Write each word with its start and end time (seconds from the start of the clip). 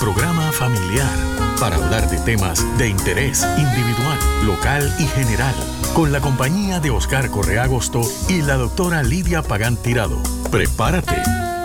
programa 0.00 0.52
familiar 0.52 1.10
para 1.58 1.76
hablar 1.76 2.08
de 2.10 2.18
temas 2.18 2.64
de 2.78 2.88
interés 2.88 3.46
individual, 3.56 4.18
local 4.44 4.94
y 4.98 5.06
general, 5.06 5.54
con 5.94 6.12
la 6.12 6.20
compañía 6.20 6.80
de 6.80 6.90
Oscar 6.90 7.30
Correa 7.30 7.64
Agosto 7.64 8.02
y 8.28 8.42
la 8.42 8.56
doctora 8.56 9.02
Lidia 9.02 9.42
Pagán 9.42 9.76
Tirado. 9.76 10.22
Prepárate, 10.50 11.22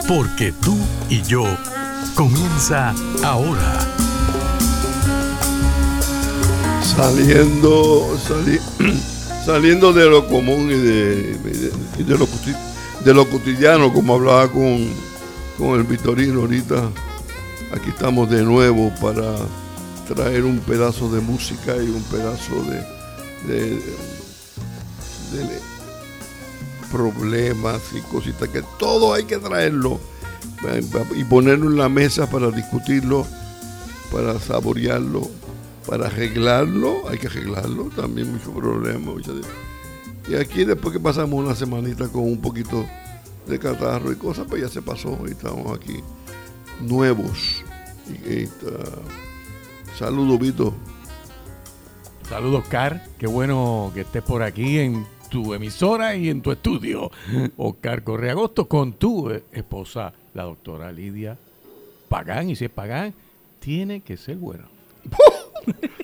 porque 0.08 0.54
tú 0.54 0.78
y 1.10 1.22
yo 1.24 1.44
comienza 2.16 2.94
ahora. 3.24 3.80
Saliendo, 6.84 8.18
saliendo 9.46 9.94
de 9.94 10.10
lo 10.10 10.28
común 10.28 10.70
y 10.72 10.76
de, 10.76 12.18
lo, 12.18 12.28
de 13.06 13.14
lo 13.14 13.30
cotidiano, 13.30 13.94
como 13.94 14.16
hablaba 14.16 14.48
con 14.50 15.12
con 15.62 15.80
el 15.80 15.84
Vitorino 15.84 16.42
ahorita. 16.42 16.90
Aquí 17.74 17.90
estamos 17.90 18.30
de 18.30 18.44
nuevo 18.44 18.92
para 19.02 19.36
traer 20.14 20.44
un 20.44 20.60
pedazo 20.60 21.10
de 21.10 21.22
música 21.22 21.76
y 21.78 21.90
un 21.90 22.04
pedazo 22.04 22.62
de, 23.48 23.80
problemas 26.92 27.82
y 27.96 28.02
cositas 28.02 28.50
que 28.50 28.62
todo 28.78 29.14
hay 29.14 29.24
que 29.24 29.38
traerlo 29.38 30.02
y 31.16 31.24
ponerlo 31.24 31.68
en 31.68 31.78
la 31.78 31.88
mesa 31.88 32.30
para 32.30 32.52
discutirlo, 32.52 33.26
para 34.12 34.38
saborearlo, 34.40 35.30
para 35.88 36.08
arreglarlo, 36.08 37.08
hay 37.08 37.18
que 37.18 37.28
arreglarlo, 37.28 37.86
también 37.96 38.34
muchos 38.34 38.54
problemas. 38.54 39.16
Y 40.30 40.36
aquí 40.36 40.66
después 40.66 40.92
que 40.94 41.00
pasamos 41.00 41.40
una 41.40 41.56
semanita 41.56 42.10
con 42.10 42.24
un 42.24 42.42
poquito 42.42 42.86
de 43.48 43.58
catarro 43.58 44.12
y 44.12 44.16
cosas, 44.16 44.46
pues 44.50 44.62
ya 44.62 44.68
se 44.68 44.82
pasó 44.82 45.18
y 45.26 45.32
estamos 45.32 45.74
aquí 45.74 46.04
nuevos. 46.82 47.64
Y, 48.10 48.48
Saludos, 49.98 50.40
Vito. 50.40 50.74
Saludos, 52.28 52.64
Oscar. 52.64 53.06
Qué 53.20 53.28
bueno 53.28 53.92
que 53.94 54.02
estés 54.02 54.24
por 54.24 54.42
aquí 54.42 54.80
en 54.80 55.06
tu 55.30 55.54
emisora 55.54 56.16
y 56.16 56.30
en 56.30 56.42
tu 56.42 56.52
estudio. 56.52 57.12
Oscar 57.58 58.04
Correa 58.04 58.32
Agosto 58.32 58.68
con 58.68 58.94
tu 58.94 59.30
esposa, 59.52 60.14
la 60.34 60.44
doctora 60.44 60.92
Lidia 60.92 61.38
Pagán. 62.10 62.50
Y 62.50 62.56
si 62.56 62.66
es 62.66 62.72
Pagán, 62.72 63.14
tiene 63.60 64.02
que 64.02 64.18
ser 64.18 64.38
bueno. 64.38 64.66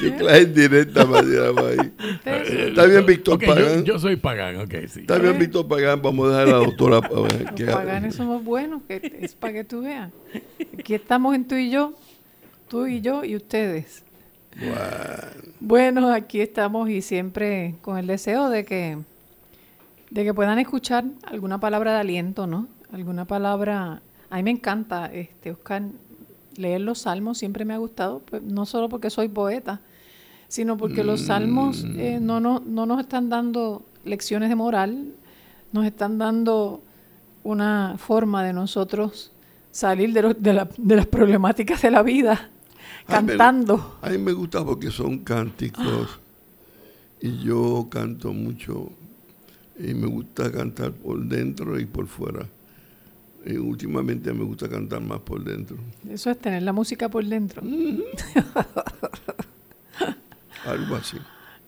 qué 0.00 0.14
clase 0.16 0.46
directa 0.46 1.02
ahí. 1.02 1.92
Está 2.24 2.86
bien, 2.86 3.06
Víctor 3.06 3.44
Pagán. 3.44 3.84
Yo, 3.84 3.98
soy 3.98 4.16
Pagán, 4.16 4.56
ok, 4.60 4.74
sí. 4.88 5.00
Está 5.00 5.18
bien, 5.18 5.38
Víctor 5.38 5.66
Pagán. 5.66 6.00
Vamos 6.02 6.28
a 6.28 6.30
dejar 6.30 6.48
a 6.48 6.58
la 6.58 6.64
doctora. 6.64 7.00
Los 7.08 7.74
Paganes 7.74 8.14
somos 8.14 8.44
buenos, 8.44 8.82
que 8.86 9.18
es 9.20 9.34
para 9.34 9.52
que 9.52 9.64
tú 9.64 9.82
veas. 9.82 10.10
Aquí 10.78 10.94
estamos 10.94 11.34
en 11.34 11.46
tú 11.46 11.54
y 11.54 11.70
yo, 11.70 11.94
tú 12.68 12.86
y 12.86 13.00
yo 13.00 13.24
y 13.24 13.36
ustedes. 13.36 14.04
Bueno. 15.60 16.12
aquí 16.12 16.40
estamos 16.40 16.88
y 16.90 17.02
siempre 17.02 17.74
con 17.82 17.98
el 17.98 18.06
deseo 18.06 18.48
de 18.48 18.64
que, 18.64 18.98
de 20.10 20.24
que 20.24 20.34
puedan 20.34 20.58
escuchar 20.58 21.04
alguna 21.24 21.60
palabra 21.60 21.92
de 21.92 22.00
aliento, 22.00 22.46
¿no? 22.46 22.68
Alguna 22.92 23.24
palabra. 23.24 24.02
A 24.30 24.36
mí 24.36 24.42
me 24.42 24.50
encanta, 24.50 25.06
este, 25.06 25.50
Oscar, 25.50 25.82
leer 26.56 26.80
los 26.80 27.00
salmos 27.00 27.38
siempre 27.38 27.64
me 27.64 27.74
ha 27.74 27.78
gustado, 27.78 28.20
pues, 28.20 28.42
no 28.42 28.66
solo 28.66 28.88
porque 28.88 29.10
soy 29.10 29.28
poeta, 29.28 29.80
sino 30.48 30.76
porque 30.76 31.04
los 31.04 31.22
salmos 31.22 31.84
eh, 31.96 32.18
no, 32.20 32.40
no, 32.40 32.62
no 32.64 32.86
nos 32.86 33.00
están 33.00 33.28
dando 33.28 33.84
lecciones 34.04 34.48
de 34.48 34.54
moral, 34.54 35.14
nos 35.72 35.84
están 35.84 36.18
dando 36.18 36.82
una 37.44 37.96
forma 37.98 38.42
de 38.44 38.52
nosotros 38.52 39.32
salir 39.70 40.12
de, 40.12 40.34
de, 40.38 40.96
las 40.96 41.06
problemáticas 41.06 41.82
de 41.82 41.90
la 41.90 42.02
vida 42.02 42.50
cantando. 43.06 43.98
A 44.02 44.10
mí, 44.10 44.18
me 44.18 44.32
gusta 44.32 44.64
porque 44.64 44.90
son 44.90 45.18
cánticos 45.18 46.18
y 47.20 47.38
yo 47.38 47.86
canto 47.90 48.32
mucho 48.32 48.90
y 49.78 49.94
me 49.94 50.06
gusta 50.06 50.50
cantar 50.50 50.92
por 50.92 51.24
dentro 51.24 51.78
y 51.78 51.86
por 51.86 52.06
fuera. 52.06 52.46
Últimamente 53.56 54.32
me 54.32 54.44
gusta 54.44 54.68
cantar 54.68 55.00
más 55.00 55.20
por 55.20 55.42
dentro. 55.42 55.78
Eso 56.10 56.30
es 56.30 56.38
tener 56.38 56.62
la 56.62 56.72
música 56.72 57.08
por 57.08 57.24
dentro. 57.24 57.62
Algo 60.66 60.96
así. 60.96 61.16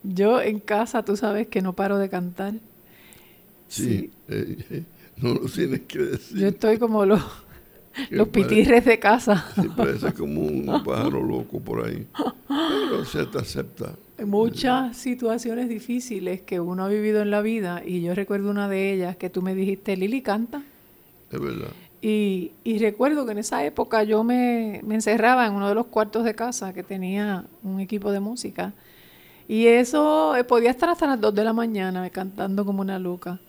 Yo 0.03 0.41
en 0.41 0.59
casa, 0.59 1.03
tú 1.03 1.15
sabes 1.15 1.47
que 1.47 1.61
no 1.61 1.73
paro 1.73 1.97
de 1.97 2.09
cantar. 2.09 2.53
Sí, 3.67 4.11
eh, 4.27 4.57
eh, 4.69 4.83
no 5.17 5.33
lo 5.35 5.45
tienes 5.45 5.81
que 5.81 5.99
decir. 5.99 6.37
Yo 6.37 6.47
estoy 6.49 6.77
como 6.77 7.05
los, 7.05 7.23
los 8.09 8.27
pitirres 8.27 8.85
de 8.85 8.99
casa. 8.99 9.45
Sí, 9.55 9.69
parece 9.75 10.13
como 10.13 10.41
un 10.41 10.83
pájaro 10.83 11.23
loco 11.23 11.59
por 11.59 11.85
ahí. 11.85 12.05
Pero 12.47 13.05
se 13.05 13.25
te 13.25 13.37
acepta. 13.39 13.95
Muchas 14.23 14.97
situaciones 14.97 15.69
difíciles 15.69 16.41
que 16.41 16.59
uno 16.59 16.83
ha 16.83 16.87
vivido 16.89 17.21
en 17.21 17.31
la 17.31 17.41
vida 17.41 17.81
y 17.85 18.01
yo 18.01 18.13
recuerdo 18.13 18.51
una 18.51 18.67
de 18.67 18.93
ellas 18.93 19.15
que 19.15 19.29
tú 19.29 19.41
me 19.41 19.55
dijiste, 19.55 19.97
Lili, 19.97 20.21
canta. 20.21 20.63
Es 21.31 21.39
verdad. 21.39 21.71
Y, 22.01 22.51
recuerdo 22.79 23.25
que 23.25 23.33
en 23.33 23.37
esa 23.37 23.63
época 23.63 24.03
yo 24.03 24.23
me, 24.23 24.77
encerraba 24.79 25.45
en 25.45 25.53
uno 25.53 25.69
de 25.69 25.75
los 25.75 25.85
cuartos 25.85 26.23
de 26.23 26.33
casa 26.33 26.73
que 26.73 26.81
tenía 26.81 27.45
un 27.63 27.79
equipo 27.79 28.11
de 28.11 28.19
música. 28.19 28.73
Y 29.47 29.67
eso 29.67 30.35
eh, 30.35 30.43
podía 30.43 30.71
estar 30.71 30.89
hasta 30.89 31.05
las 31.05 31.21
2 31.21 31.35
de 31.35 31.43
la 31.43 31.53
mañana 31.53 32.09
cantando 32.09 32.65
como 32.65 32.81
una 32.81 32.97
loca. 32.97 33.39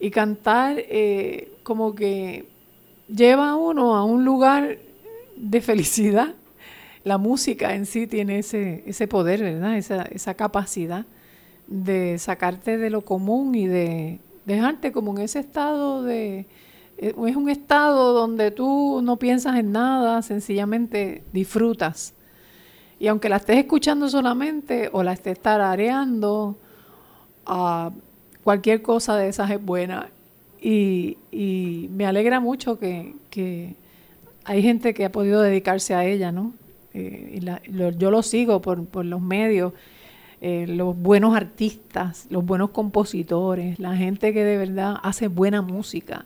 Y 0.00 0.10
cantar 0.10 0.76
eh, 0.78 1.52
como 1.62 1.94
que 1.94 2.46
lleva 3.08 3.50
a 3.50 3.56
uno 3.56 3.96
a 3.96 4.04
un 4.04 4.24
lugar 4.24 4.78
de 5.36 5.60
felicidad. 5.60 6.34
La 7.04 7.18
música 7.18 7.74
en 7.74 7.86
sí 7.86 8.06
tiene 8.06 8.38
ese, 8.38 9.08
poder, 9.08 9.42
¿verdad? 9.42 9.76
Esa, 9.76 10.34
capacidad 10.34 11.04
de 11.66 12.18
sacarte 12.18 12.78
de 12.78 12.90
lo 12.90 13.02
común 13.02 13.54
y 13.54 13.66
de 13.66 14.18
dejarte 14.44 14.92
como 14.92 15.16
en 15.16 15.24
ese 15.24 15.40
estado 15.40 16.02
de 16.02 16.46
es 16.98 17.36
un 17.36 17.48
estado 17.48 18.12
donde 18.12 18.50
tú 18.50 19.00
no 19.02 19.16
piensas 19.18 19.56
en 19.56 19.72
nada, 19.72 20.22
sencillamente 20.22 21.22
disfrutas. 21.32 22.14
Y 22.98 23.08
aunque 23.08 23.28
la 23.28 23.36
estés 23.36 23.58
escuchando 23.58 24.08
solamente 24.08 24.88
o 24.92 25.02
la 25.02 25.12
estés 25.12 25.38
tarareando, 25.38 26.56
uh, 27.46 27.90
cualquier 28.42 28.80
cosa 28.80 29.16
de 29.16 29.28
esas 29.28 29.50
es 29.50 29.62
buena. 29.62 30.08
Y, 30.60 31.18
me 31.90 32.06
alegra 32.06 32.40
mucho 32.40 32.78
que, 32.78 33.14
hay 34.44 34.62
gente 34.62 34.94
que 34.94 35.04
ha 35.04 35.12
podido 35.12 35.42
dedicarse 35.42 35.94
a 35.94 36.04
ella, 36.04 36.32
¿no? 36.32 36.54
Eh, 36.94 37.40
yo 37.98 38.10
lo 38.10 38.22
sigo 38.22 38.62
por, 38.62 38.86
por 38.86 39.04
los 39.04 39.20
medios, 39.20 39.74
eh, 40.40 40.66
los 40.66 40.96
buenos 40.96 41.36
artistas, 41.36 42.26
los 42.30 42.44
buenos 42.44 42.70
compositores, 42.70 43.78
la 43.78 43.96
gente 43.96 44.32
que 44.32 44.44
de 44.44 44.56
verdad 44.56 44.96
hace 45.02 45.28
buena 45.28 45.62
música 45.62 46.24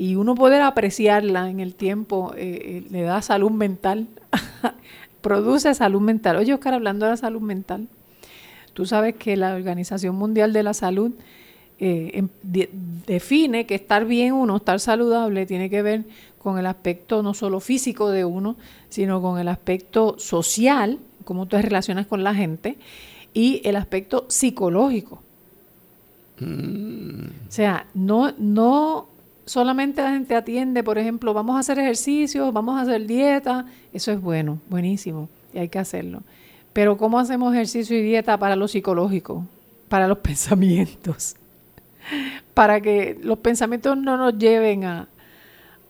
y 0.00 0.14
uno 0.14 0.34
poder 0.34 0.62
apreciarla 0.62 1.50
en 1.50 1.60
el 1.60 1.74
tiempo 1.74 2.32
eh, 2.34 2.58
eh, 2.64 2.84
le 2.88 3.02
da 3.02 3.20
salud 3.20 3.50
mental, 3.50 4.08
produce 5.20 5.74
salud 5.74 6.00
mental. 6.00 6.36
Oye, 6.36 6.54
Oscar, 6.54 6.72
hablando 6.72 7.04
de 7.04 7.10
la 7.10 7.16
salud 7.18 7.42
mental, 7.42 7.86
tú 8.72 8.86
sabes 8.86 9.14
que 9.16 9.36
la 9.36 9.54
Organización 9.54 10.16
Mundial 10.16 10.54
de 10.54 10.62
la 10.62 10.72
Salud 10.72 11.12
eh, 11.78 12.12
em, 12.14 12.28
define 13.06 13.66
que 13.66 13.74
estar 13.74 14.06
bien 14.06 14.32
uno, 14.32 14.56
estar 14.56 14.80
saludable, 14.80 15.44
tiene 15.44 15.68
que 15.68 15.82
ver 15.82 16.04
con 16.38 16.58
el 16.58 16.64
aspecto 16.64 17.22
no 17.22 17.34
solo 17.34 17.60
físico 17.60 18.08
de 18.08 18.24
uno, 18.24 18.56
sino 18.88 19.20
con 19.20 19.38
el 19.38 19.48
aspecto 19.48 20.18
social, 20.18 20.98
cómo 21.26 21.44
tú 21.44 21.56
te 21.56 21.62
relacionas 21.62 22.06
con 22.06 22.24
la 22.24 22.34
gente, 22.34 22.78
y 23.34 23.60
el 23.64 23.76
aspecto 23.76 24.24
psicológico. 24.28 25.22
Mm. 26.38 27.26
O 27.46 27.52
sea, 27.52 27.84
no, 27.92 28.32
no 28.38 29.10
solamente 29.44 30.02
la 30.02 30.10
gente 30.10 30.34
atiende, 30.34 30.82
por 30.82 30.98
ejemplo, 30.98 31.34
vamos 31.34 31.56
a 31.56 31.60
hacer 31.60 31.78
ejercicios, 31.78 32.52
vamos 32.52 32.78
a 32.78 32.82
hacer 32.82 33.06
dieta, 33.06 33.66
eso 33.92 34.12
es 34.12 34.20
bueno, 34.20 34.60
buenísimo, 34.68 35.28
y 35.52 35.58
hay 35.58 35.68
que 35.68 35.78
hacerlo. 35.78 36.22
Pero 36.72 36.96
¿cómo 36.96 37.18
hacemos 37.18 37.52
ejercicio 37.52 37.98
y 37.98 38.02
dieta 38.02 38.38
para 38.38 38.56
lo 38.56 38.68
psicológico? 38.68 39.44
Para 39.88 40.06
los 40.06 40.18
pensamientos. 40.20 41.36
Para 42.54 42.80
que 42.80 43.18
los 43.22 43.38
pensamientos 43.38 43.96
no 43.96 44.16
nos 44.16 44.38
lleven 44.38 44.84
a, 44.84 45.08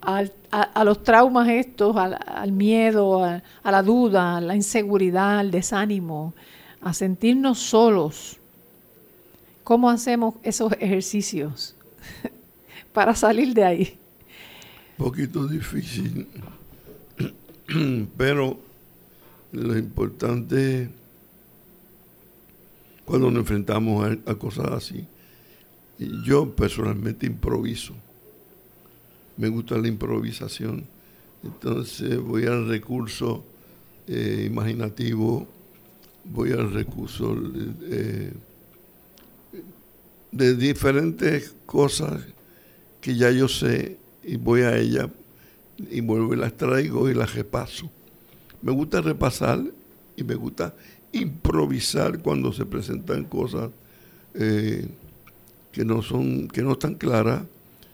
a, 0.00 0.84
los 0.84 1.02
traumas 1.02 1.48
estos, 1.48 1.96
al, 1.96 2.52
miedo, 2.52 3.24
a, 3.24 3.42
la 3.64 3.82
duda, 3.82 4.38
a 4.38 4.40
la 4.40 4.56
inseguridad, 4.56 5.38
al 5.38 5.50
desánimo, 5.50 6.34
a 6.80 6.94
sentirnos 6.94 7.58
solos. 7.58 8.38
¿Cómo 9.64 9.90
hacemos 9.90 10.34
esos 10.42 10.72
ejercicios 10.80 11.76
para 12.92 13.14
salir 13.14 13.54
de 13.54 13.64
ahí? 13.64 13.98
Un 14.98 15.06
poquito 15.06 15.46
difícil, 15.46 16.26
pero 18.16 18.58
lo 19.52 19.78
importante 19.78 20.90
cuando 23.04 23.30
nos 23.30 23.40
enfrentamos 23.40 24.18
a 24.26 24.34
cosas 24.36 24.70
así, 24.72 25.06
yo 26.24 26.54
personalmente 26.54 27.26
improviso 27.26 27.94
me 29.40 29.48
gusta 29.48 29.78
la 29.78 29.88
improvisación. 29.88 30.84
Entonces 31.42 32.18
voy 32.20 32.44
al 32.44 32.68
recurso 32.68 33.42
eh, 34.06 34.44
imaginativo, 34.46 35.48
voy 36.24 36.52
al 36.52 36.70
recurso 36.72 37.34
eh, 37.84 38.32
de 40.30 40.54
diferentes 40.56 41.54
cosas 41.64 42.22
que 43.00 43.16
ya 43.16 43.30
yo 43.30 43.48
sé 43.48 43.98
y 44.22 44.36
voy 44.36 44.62
a 44.62 44.76
ella 44.76 45.10
y 45.78 46.00
vuelvo 46.00 46.34
y 46.34 46.36
las 46.36 46.56
traigo 46.56 47.08
y 47.08 47.14
las 47.14 47.34
repaso. 47.34 47.90
Me 48.62 48.72
gusta 48.72 49.00
repasar 49.00 49.62
y 50.16 50.24
me 50.24 50.34
gusta 50.34 50.74
improvisar 51.12 52.20
cuando 52.20 52.52
se 52.52 52.66
presentan 52.66 53.24
cosas 53.24 53.70
eh, 54.34 54.86
que 55.72 55.84
no 55.84 56.02
son 56.02 56.46
que 56.48 56.62
no 56.62 56.72
están 56.72 56.94
claras 56.94 57.42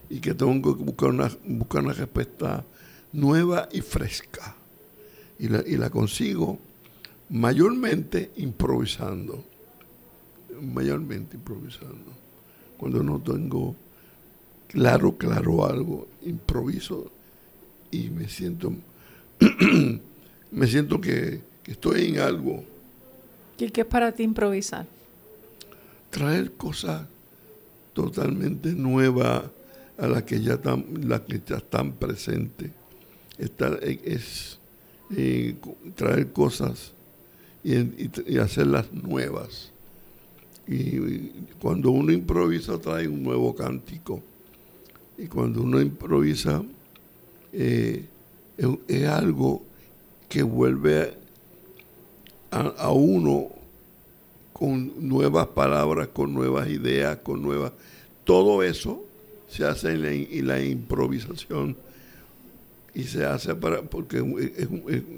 y 0.08 0.20
que 0.20 0.34
tengo 0.34 0.76
que 0.76 0.84
buscar 0.84 1.10
una, 1.10 1.30
buscar 1.46 1.84
una 1.84 1.92
respuesta 1.92 2.64
nueva 3.12 3.68
y 3.72 3.80
fresca. 3.80 4.56
Y 5.38 5.48
la, 5.48 5.62
y 5.66 5.76
la 5.76 5.90
consigo 5.90 6.58
mayormente 7.28 8.30
improvisando. 8.36 9.44
Mayormente 10.62 11.36
improvisando. 11.36 12.12
Cuando 12.78 13.02
no 13.02 13.20
tengo 13.20 13.74
claro, 14.68 15.16
claro 15.16 15.64
algo, 15.66 16.08
improviso 16.24 17.10
y 17.90 18.10
me 18.10 18.28
siento, 18.28 18.72
me 20.50 20.66
siento 20.66 21.00
que, 21.00 21.40
que 21.62 21.72
estoy 21.72 22.06
en 22.06 22.20
algo. 22.20 22.64
¿Y 23.58 23.70
qué 23.70 23.82
es 23.82 23.86
para 23.86 24.12
ti 24.12 24.22
improvisar? 24.22 24.86
Traer 26.10 26.52
cosas 26.52 27.06
totalmente 27.92 28.72
nuevas 28.72 29.44
a 29.98 30.06
las 30.06 30.22
que 30.24 30.40
ya 30.40 30.54
están, 30.54 30.84
las 31.02 31.22
que 31.22 31.40
ya 31.44 31.56
están 31.56 31.92
presentes. 31.92 32.70
Estar, 33.38 33.80
es 33.82 34.58
eh, 35.14 35.54
traer 35.94 36.32
cosas 36.32 36.92
y, 37.64 38.38
hacerlas 38.38 38.92
nuevas. 38.92 39.72
Y, 40.68 40.98
cuando 41.60 41.90
uno 41.90 42.12
improvisa 42.12 42.78
trae 42.78 43.08
un 43.08 43.22
nuevo 43.22 43.54
cántico. 43.54 44.22
Y 45.18 45.26
cuando 45.26 45.62
uno 45.62 45.80
improvisa 45.80 46.62
eh, 47.52 48.04
es, 48.88 49.06
algo 49.06 49.62
que 50.28 50.42
vuelve 50.42 51.14
a, 52.50 52.90
uno 52.90 53.48
con 54.52 55.08
nuevas 55.08 55.48
palabras, 55.48 56.08
con 56.08 56.32
nuevas 56.32 56.68
ideas, 56.68 57.18
con 57.18 57.42
nuevas... 57.42 57.72
Todo 58.24 58.62
eso 58.62 59.04
se 59.48 59.64
hace 59.64 59.92
en 59.92 60.46
la, 60.46 60.62
improvisación 60.62 61.76
y 62.94 63.04
se 63.04 63.24
hace 63.24 63.54
para 63.54 63.82
porque 63.82 64.22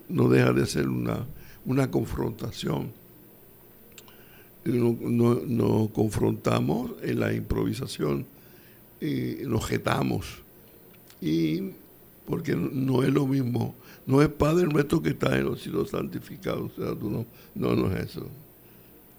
no 0.09 0.29
deja 0.29 0.53
de 0.53 0.67
ser 0.67 0.89
una, 0.89 1.25
una 1.65 1.91
confrontación. 1.91 2.93
Nos 4.65 5.01
no, 5.01 5.91
confrontamos 5.93 6.93
en 7.03 7.21
la 7.21 7.33
improvisación 7.33 8.27
y 9.01 9.39
nos 9.47 9.67
jetamos. 9.67 10.43
Y 11.21 11.71
porque 12.27 12.55
no 12.55 13.03
es 13.03 13.11
lo 13.11 13.27
mismo, 13.27 13.75
no 14.07 14.23
es 14.23 14.29
Padre 14.29 14.67
nuestro 14.67 15.03
que 15.03 15.11
está 15.11 15.37
en 15.37 15.45
los 15.45 15.63
cielos 15.63 15.91
santificados, 15.91 16.73
o 16.79 16.85
sea, 16.85 16.95
no, 17.01 17.27
no, 17.55 17.75
no 17.75 17.97
es 17.97 18.11
eso. 18.11 18.29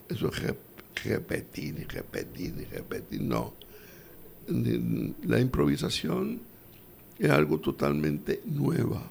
Eso 0.08 0.30
es 0.30 0.56
repetir 1.04 1.80
y 1.80 1.84
repetir 1.84 2.56
y 2.60 2.66
repetir, 2.66 3.22
no 3.22 3.54
la 4.50 5.40
improvisación 5.40 6.40
es 7.18 7.30
algo 7.30 7.60
totalmente 7.60 8.42
nueva, 8.46 9.04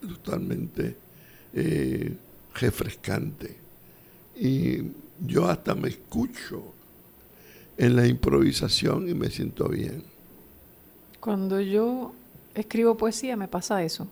totalmente 0.00 0.96
eh, 1.54 2.14
refrescante. 2.54 3.56
Y 4.36 4.82
yo 5.20 5.48
hasta 5.48 5.74
me 5.74 5.88
escucho 5.88 6.74
en 7.80 7.96
la 7.96 8.06
improvisación 8.06 9.08
y 9.08 9.14
me 9.14 9.30
siento 9.30 9.68
bien. 9.68 10.04
Cuando 11.18 11.60
yo 11.60 12.12
escribo 12.54 12.96
poesía 12.96 13.36
me 13.36 13.48
pasa 13.48 13.82
eso. 13.82 14.06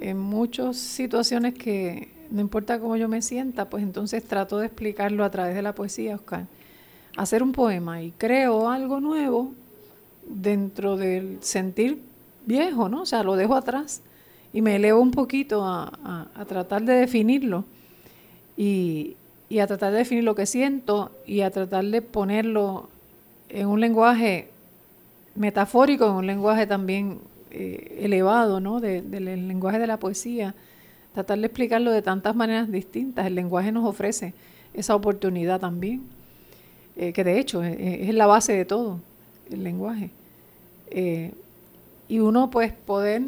En 0.00 0.18
muchas 0.18 0.78
situaciones 0.78 1.54
que 1.54 2.08
no 2.30 2.40
importa 2.40 2.80
cómo 2.80 2.96
yo 2.96 3.08
me 3.08 3.22
sienta, 3.22 3.68
pues 3.68 3.82
entonces 3.82 4.24
trato 4.24 4.58
de 4.58 4.66
explicarlo 4.66 5.24
a 5.24 5.30
través 5.30 5.54
de 5.54 5.62
la 5.62 5.74
poesía, 5.74 6.16
Oscar 6.16 6.46
hacer 7.16 7.42
un 7.42 7.52
poema 7.52 8.02
y 8.02 8.12
creo 8.12 8.70
algo 8.70 9.00
nuevo 9.00 9.52
dentro 10.26 10.96
del 10.96 11.38
sentir 11.40 12.00
viejo, 12.46 12.88
¿no? 12.88 13.02
O 13.02 13.06
sea, 13.06 13.22
lo 13.22 13.36
dejo 13.36 13.54
atrás 13.54 14.02
y 14.52 14.62
me 14.62 14.76
elevo 14.76 15.00
un 15.00 15.10
poquito 15.10 15.64
a, 15.64 16.28
tratar 16.48 16.82
de 16.82 16.94
definirlo 16.94 17.64
y, 18.56 19.16
a 19.58 19.66
tratar 19.66 19.92
de 19.92 19.98
definir 19.98 20.22
lo 20.24 20.36
que 20.36 20.46
siento 20.46 21.10
y 21.26 21.40
a 21.40 21.50
tratar 21.50 21.84
de 21.84 22.02
ponerlo 22.02 22.88
en 23.48 23.66
un 23.66 23.80
lenguaje 23.80 24.48
metafórico, 25.34 26.06
en 26.06 26.12
un 26.12 26.26
lenguaje 26.26 26.66
también 26.66 27.18
eh, 27.50 27.98
elevado, 28.02 28.60
¿no? 28.60 28.80
del 28.80 29.24
lenguaje 29.48 29.80
de 29.80 29.88
la 29.88 29.98
poesía, 29.98 30.54
tratar 31.14 31.38
de 31.40 31.46
explicarlo 31.46 31.90
de 31.90 32.00
tantas 32.00 32.36
maneras 32.36 32.70
distintas. 32.70 33.26
El 33.26 33.34
lenguaje 33.34 33.72
nos 33.72 33.84
ofrece 33.84 34.34
esa 34.72 34.94
oportunidad 34.94 35.58
también. 35.58 36.02
Eh, 36.96 37.12
que 37.12 37.24
de 37.24 37.38
hecho 37.40 37.64
eh, 37.64 38.08
es, 38.08 38.14
la 38.14 38.26
base 38.26 38.52
de 38.52 38.64
todo, 38.64 39.00
el 39.50 39.64
lenguaje. 39.64 40.10
y 42.08 42.18
uno 42.18 42.50
pues 42.50 42.72
poder, 42.72 43.22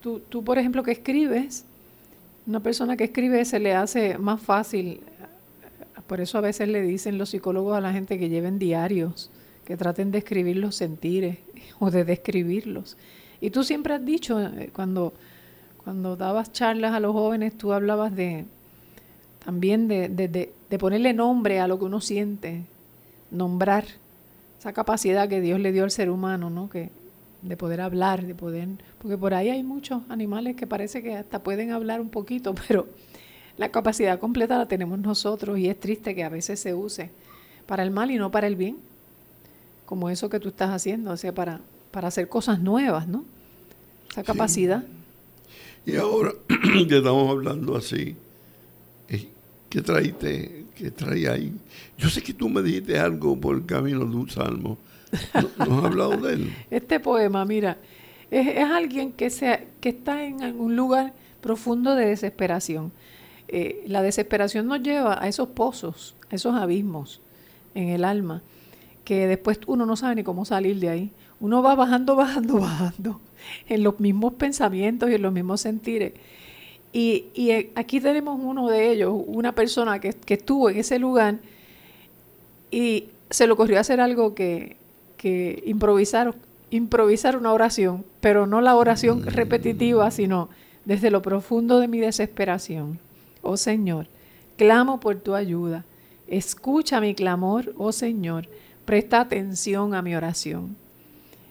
tú, 0.00 0.20
tú 0.28 0.44
por 0.44 0.58
ejemplo 0.58 0.82
que 0.82 0.92
escribes, 0.92 1.64
una 2.46 2.60
persona 2.60 2.96
que 2.96 3.04
escribe 3.04 3.44
se 3.44 3.58
le 3.58 3.74
hace 3.74 4.18
más 4.18 4.40
fácil, 4.40 5.00
por 6.08 6.20
eso 6.20 6.38
a 6.38 6.40
veces 6.40 6.68
le 6.68 6.82
dicen 6.82 7.18
los 7.18 7.30
psicólogos 7.30 7.76
a 7.76 7.80
la 7.80 7.92
gente 7.92 8.18
que 8.18 8.28
lleven 8.28 8.58
diarios, 8.58 9.30
que 9.64 9.76
traten 9.76 10.10
de 10.10 10.18
escribir 10.18 10.56
los 10.56 10.74
sentires 10.74 11.38
o 11.78 11.90
de 11.90 12.04
describirlos. 12.04 12.96
Y 13.40 13.50
tú 13.50 13.62
siempre 13.62 13.94
has 13.94 14.04
dicho, 14.04 14.40
cuando, 14.72 15.12
cuando 15.84 16.16
dabas 16.16 16.50
charlas 16.52 16.92
a 16.92 17.00
los 17.00 17.12
jóvenes, 17.12 17.56
tú 17.56 17.72
hablabas 17.72 18.14
de 18.16 18.46
también 19.44 19.86
de, 19.86 20.08
de 20.08 20.78
ponerle 20.78 21.14
nombre 21.14 21.60
a 21.60 21.68
lo 21.68 21.78
que 21.78 21.84
uno 21.84 22.00
siente, 22.00 22.64
nombrar 23.30 23.84
esa 24.58 24.72
capacidad 24.72 25.28
que 25.28 25.40
Dios 25.40 25.60
le 25.60 25.72
dio 25.72 25.84
al 25.84 25.90
ser 25.90 26.10
humano, 26.10 26.50
¿no? 26.50 26.68
Que, 26.68 26.90
de 27.42 27.56
poder 27.56 27.80
hablar, 27.80 28.26
de 28.26 28.34
poder, 28.34 28.68
porque 29.00 29.16
por 29.16 29.34
ahí 29.34 29.48
hay 29.48 29.62
muchos 29.62 30.02
animales 30.08 30.56
que 30.56 30.66
parece 30.66 31.02
que 31.02 31.16
hasta 31.16 31.42
pueden 31.42 31.70
hablar 31.70 32.00
un 32.00 32.10
poquito, 32.10 32.54
pero 32.68 32.88
la 33.58 33.68
capacidad 33.70 34.18
completa 34.18 34.56
la 34.56 34.66
tenemos 34.66 34.98
nosotros 34.98 35.58
y 35.58 35.68
es 35.68 35.78
triste 35.78 36.14
que 36.14 36.24
a 36.24 36.28
veces 36.28 36.58
se 36.60 36.74
use 36.74 37.10
para 37.66 37.82
el 37.82 37.90
mal 37.90 38.10
y 38.10 38.16
no 38.16 38.30
para 38.30 38.46
el 38.46 38.56
bien, 38.56 38.78
como 39.84 40.08
eso 40.08 40.30
que 40.30 40.40
tú 40.40 40.48
estás 40.48 40.70
haciendo, 40.70 41.10
o 41.10 41.16
sea, 41.16 41.34
para, 41.34 41.60
para 41.90 42.08
hacer 42.08 42.28
cosas 42.28 42.60
nuevas, 42.60 43.06
¿no? 43.06 43.24
Esa 44.10 44.22
capacidad. 44.22 44.84
Y 45.84 45.96
ahora 45.96 46.32
que 46.88 46.96
estamos 46.96 47.30
hablando 47.30 47.76
así, 47.76 48.16
¿qué 49.68 49.82
traíste 49.82 50.58
que 50.78 50.90
trae 50.92 51.28
ahí. 51.28 51.52
Yo 51.98 52.08
sé 52.08 52.22
que 52.22 52.32
tú 52.32 52.48
me 52.48 52.62
dijiste 52.62 52.98
algo 52.98 53.38
por 53.38 53.56
el 53.56 53.66
camino 53.66 53.98
de 54.00 54.16
un 54.16 54.30
salmo. 54.30 54.78
¿No, 55.58 55.78
has 55.78 55.84
hablado 55.84 56.16
de 56.16 56.34
él? 56.34 56.54
Este 56.70 57.00
poema, 57.00 57.44
mira, 57.44 57.78
es, 58.30 58.58
alguien 58.58 59.12
que, 59.12 59.28
se, 59.30 59.66
que 59.80 59.88
está 59.88 60.24
en 60.24 60.44
algún 60.44 60.76
lugar 60.76 61.14
profundo 61.40 61.96
de 61.96 62.06
desesperación. 62.06 62.92
Eh, 63.48 63.84
la 63.86 64.02
desesperación 64.02 64.66
nos 64.66 64.82
lleva 64.82 65.22
a 65.22 65.28
esos 65.28 65.48
pozos, 65.48 66.14
a 66.30 66.34
esos 66.34 66.54
abismos 66.54 67.20
en 67.74 67.88
el 67.88 68.04
alma, 68.04 68.42
que 69.04 69.26
después 69.26 69.60
uno 69.66 69.86
no 69.86 69.96
sabe 69.96 70.16
ni 70.16 70.24
cómo 70.24 70.44
salir 70.44 70.78
de 70.78 70.88
ahí. 70.88 71.10
Uno 71.40 71.62
va 71.62 71.74
bajando, 71.74 72.14
bajando, 72.16 72.60
bajando, 72.60 73.20
en 73.68 73.82
los 73.82 74.00
mismos 74.00 74.34
pensamientos 74.34 75.10
y 75.10 75.14
en 75.14 75.22
los 75.22 75.32
mismos 75.32 75.60
sentires. 75.60 76.12
Y, 76.92 77.26
y, 77.34 77.52
aquí 77.74 78.00
tenemos 78.00 78.38
uno 78.42 78.68
de 78.68 78.92
ellos, 78.92 79.14
una 79.26 79.54
persona 79.54 79.98
que, 80.00 80.14
estuvo 80.26 80.70
en 80.70 80.78
ese 80.78 80.98
lugar 80.98 81.38
y 82.70 83.08
se 83.30 83.46
le 83.46 83.52
ocurrió 83.52 83.78
hacer 83.78 84.00
algo 84.00 84.34
que, 84.34 84.76
que 85.16 85.62
improvisar 85.66 86.34
improvisar 86.70 87.36
una 87.36 87.52
oración, 87.52 88.04
pero 88.20 88.46
no 88.46 88.60
la 88.60 88.76
oración 88.76 89.24
repetitiva, 89.24 90.10
sino 90.10 90.48
desde 90.84 91.10
lo 91.10 91.22
profundo 91.22 91.80
de 91.80 91.88
mi 91.88 91.98
desesperación. 91.98 92.98
Oh 93.42 93.56
Señor, 93.56 94.06
clamo 94.56 95.00
por 95.00 95.16
tu 95.16 95.34
ayuda. 95.34 95.84
Escucha 96.26 97.00
mi 97.00 97.14
clamor, 97.14 97.74
oh 97.78 97.92
Señor. 97.92 98.48
Presta 98.84 99.20
atención 99.20 99.94
a 99.94 100.02
mi 100.02 100.14
oración. 100.14 100.76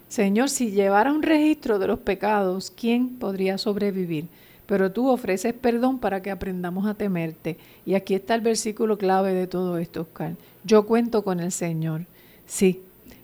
Señor, 0.07 0.49
si 0.49 0.71
llevara 0.71 1.11
un 1.11 1.21
registro 1.21 1.79
de 1.79 1.87
los 1.87 1.99
pecados, 1.99 2.71
¿quién 2.71 3.19
podría 3.19 3.57
sobrevivir? 3.57 4.27
Pero 4.65 4.91
tú 4.91 5.09
ofreces 5.09 5.53
perdón 5.53 5.99
para 5.99 6.21
que 6.21 6.31
aprendamos 6.31 6.85
a 6.87 6.93
temerte. 6.93 7.57
Y 7.85 7.95
aquí 7.95 8.15
está 8.15 8.35
el 8.35 8.41
versículo 8.41 8.97
clave 8.97 9.33
de 9.33 9.47
todo 9.47 9.77
esto, 9.77 10.01
Oscar. 10.01 10.35
Yo 10.63 10.85
cuento 10.85 11.23
con 11.23 11.39
el 11.39 11.51
Señor. 11.51 12.05
Sí, 12.45 12.81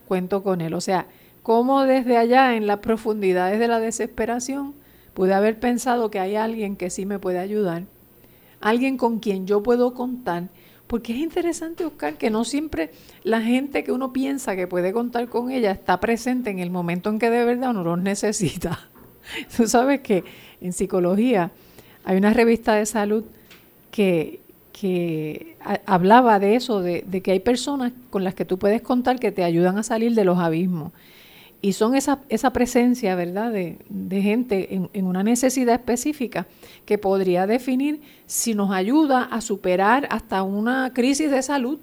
cuento 0.07 0.43
con 0.43 0.61
Él. 0.61 0.73
O 0.73 0.81
sea, 0.81 1.07
cómo 1.41 1.83
desde 1.83 2.17
allá, 2.17 2.55
en 2.55 2.67
las 2.67 2.79
profundidades 2.79 3.59
de 3.59 3.67
la 3.67 3.79
desesperación, 3.79 4.73
pude 5.13 5.33
haber 5.33 5.59
pensado 5.59 6.09
que 6.09 6.19
hay 6.19 6.35
alguien 6.35 6.75
que 6.75 6.89
sí 6.89 7.05
me 7.05 7.19
puede 7.19 7.39
ayudar, 7.39 7.83
alguien 8.63 8.97
con 8.97 9.19
quien 9.19 9.45
yo 9.45 9.61
puedo 9.61 9.93
contar, 9.93 10.49
porque 10.87 11.13
es 11.13 11.19
interesante, 11.19 11.85
Oscar, 11.85 12.17
que 12.17 12.29
no 12.29 12.45
siempre 12.45 12.91
la 13.23 13.41
gente 13.41 13.83
que 13.83 13.91
uno 13.91 14.13
piensa 14.13 14.55
que 14.55 14.67
puede 14.67 14.93
contar 14.93 15.27
con 15.27 15.51
ella 15.51 15.71
está 15.71 15.99
presente 15.99 16.49
en 16.49 16.59
el 16.59 16.69
momento 16.69 17.09
en 17.09 17.19
que 17.19 17.29
de 17.29 17.45
verdad 17.45 17.71
uno 17.71 17.83
los 17.83 17.99
necesita. 17.99 18.89
Tú 19.57 19.67
sabes 19.67 19.99
que 20.01 20.23
en 20.61 20.71
psicología 20.71 21.51
hay 22.05 22.17
una 22.17 22.33
revista 22.33 22.75
de 22.75 22.85
salud 22.85 23.25
que, 23.91 24.39
que 24.71 25.57
hablaba 25.85 26.39
de 26.39 26.55
eso, 26.55 26.81
de, 26.81 27.03
de, 27.05 27.21
que 27.21 27.31
hay 27.31 27.39
personas 27.39 27.91
con 28.09 28.23
las 28.23 28.33
que 28.33 28.45
tú 28.45 28.57
puedes 28.57 28.81
contar 28.81 29.19
que 29.19 29.31
te 29.31 29.43
ayudan 29.43 29.77
a 29.77 29.83
salir 29.83 30.13
de 30.15 30.25
los 30.25 30.39
abismos. 30.39 30.91
Y 31.63 31.73
son 31.73 31.95
esa, 31.95 32.19
esa 32.27 32.51
presencia, 32.51 33.15
¿verdad?, 33.15 33.49
de, 33.49 33.77
de 33.87 34.21
gente 34.21 34.75
en, 34.75 34.89
en, 34.91 35.05
una 35.05 35.23
necesidad 35.23 35.75
específica 35.75 36.45
que 36.85 36.97
podría 36.97 37.47
definir 37.47 38.01
si 38.25 38.53
nos 38.53 38.71
ayuda 38.71 39.23
a 39.23 39.39
superar 39.39 40.05
hasta 40.11 40.43
una 40.43 40.91
crisis 40.93 41.31
de 41.31 41.41
salud, 41.41 41.79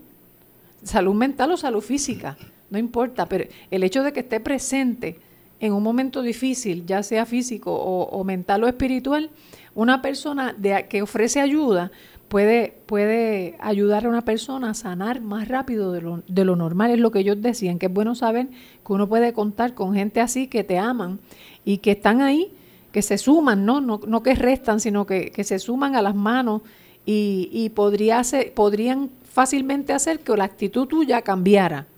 salud 0.82 1.14
mental 1.14 1.52
o 1.52 1.56
salud 1.56 1.80
física, 1.80 2.36
no 2.68 2.78
importa, 2.78 3.24
pero 3.24 3.46
el 3.70 3.82
hecho 3.82 4.02
de 4.02 4.12
que 4.12 4.20
esté 4.20 4.38
presente 4.38 5.18
en 5.60 5.72
un 5.72 5.82
momento 5.82 6.20
difícil, 6.20 6.84
ya 6.84 7.02
sea 7.02 7.24
físico 7.24 7.72
o, 7.74 8.22
mental 8.22 8.64
o 8.64 8.68
espiritual, 8.68 9.30
una 9.74 10.02
persona 10.02 10.54
de, 10.56 10.86
que 10.88 11.00
ofrece 11.00 11.40
ayuda 11.40 11.90
puede, 12.30 12.74
puede 12.86 13.56
ayudar 13.58 14.06
a 14.06 14.08
una 14.08 14.24
persona 14.24 14.70
a 14.70 14.74
sanar 14.74 15.20
más 15.20 15.48
rápido 15.48 15.90
de 15.92 16.00
lo, 16.00 16.22
de 16.28 16.44
lo, 16.44 16.54
normal. 16.54 16.92
Es 16.92 17.00
lo 17.00 17.10
que 17.10 17.18
ellos 17.18 17.42
decían, 17.42 17.80
que 17.80 17.86
es 17.86 17.92
bueno 17.92 18.14
saber 18.14 18.46
que 18.86 18.92
uno 18.92 19.08
puede 19.08 19.32
contar 19.32 19.74
con 19.74 19.94
gente 19.94 20.20
así 20.20 20.46
que 20.46 20.62
te 20.62 20.78
aman 20.78 21.18
y 21.64 21.78
que 21.78 21.90
están 21.90 22.22
ahí, 22.22 22.52
que 22.92 23.02
se 23.02 23.18
suman, 23.18 23.66
no, 23.66 23.80
no, 23.80 24.00
no 24.06 24.22
que 24.22 24.36
restan, 24.36 24.78
sino 24.78 25.06
que, 25.06 25.32
que, 25.32 25.42
se 25.42 25.58
suman 25.58 25.96
a 25.96 26.02
las 26.02 26.14
manos 26.14 26.62
y, 27.04 27.50
y 27.52 27.70
podría 27.70 28.22
ser, 28.22 28.54
podrían 28.54 29.10
fácilmente 29.24 29.92
hacer 29.92 30.20
que 30.20 30.36
la 30.36 30.44
actitud 30.44 30.86
tuya 30.86 31.22
cambiara. 31.22 31.88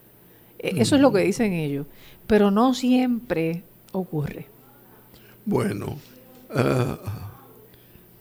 Mm. 0.62 0.80
Eso 0.80 0.96
es 0.96 1.02
lo 1.02 1.12
que 1.12 1.20
dicen 1.20 1.52
ellos. 1.52 1.86
Pero 2.26 2.50
no 2.50 2.72
siempre 2.72 3.64
ocurre. 3.92 4.46
Bueno, 5.44 5.98
uh, 6.54 6.96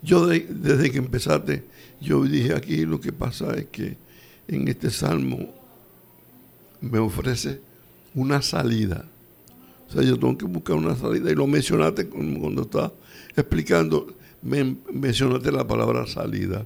yo 0.02 0.28
de, 0.28 0.42
desde 0.50 0.92
que 0.92 0.98
empezaste 0.98 1.72
yo 2.02 2.24
dije 2.24 2.56
aquí 2.56 2.86
lo 2.86 3.00
que 3.00 3.14
pasa 3.14 3.54
es 3.56 3.68
que 3.68 3.96
en 4.48 4.68
este 4.68 4.90
salmo 4.90 5.54
me 6.82 6.98
ofrece 6.98 7.62
una 8.16 8.42
salida. 8.42 9.06
O 9.88 9.94
sea, 9.94 10.02
yo 10.04 10.18
tengo 10.18 10.38
que 10.38 10.46
buscar 10.46 10.76
una 10.76 10.96
salida 10.96 11.32
y 11.32 11.36
lo 11.36 11.48
mencionaste 11.48 12.08
cuando 12.08 12.64
estaba 12.64 12.92
explicando, 13.36 14.16
me 14.42 14.78
mencionaste 14.92 15.52
la 15.52 15.68
palabra 15.68 16.08
salida. 16.08 16.66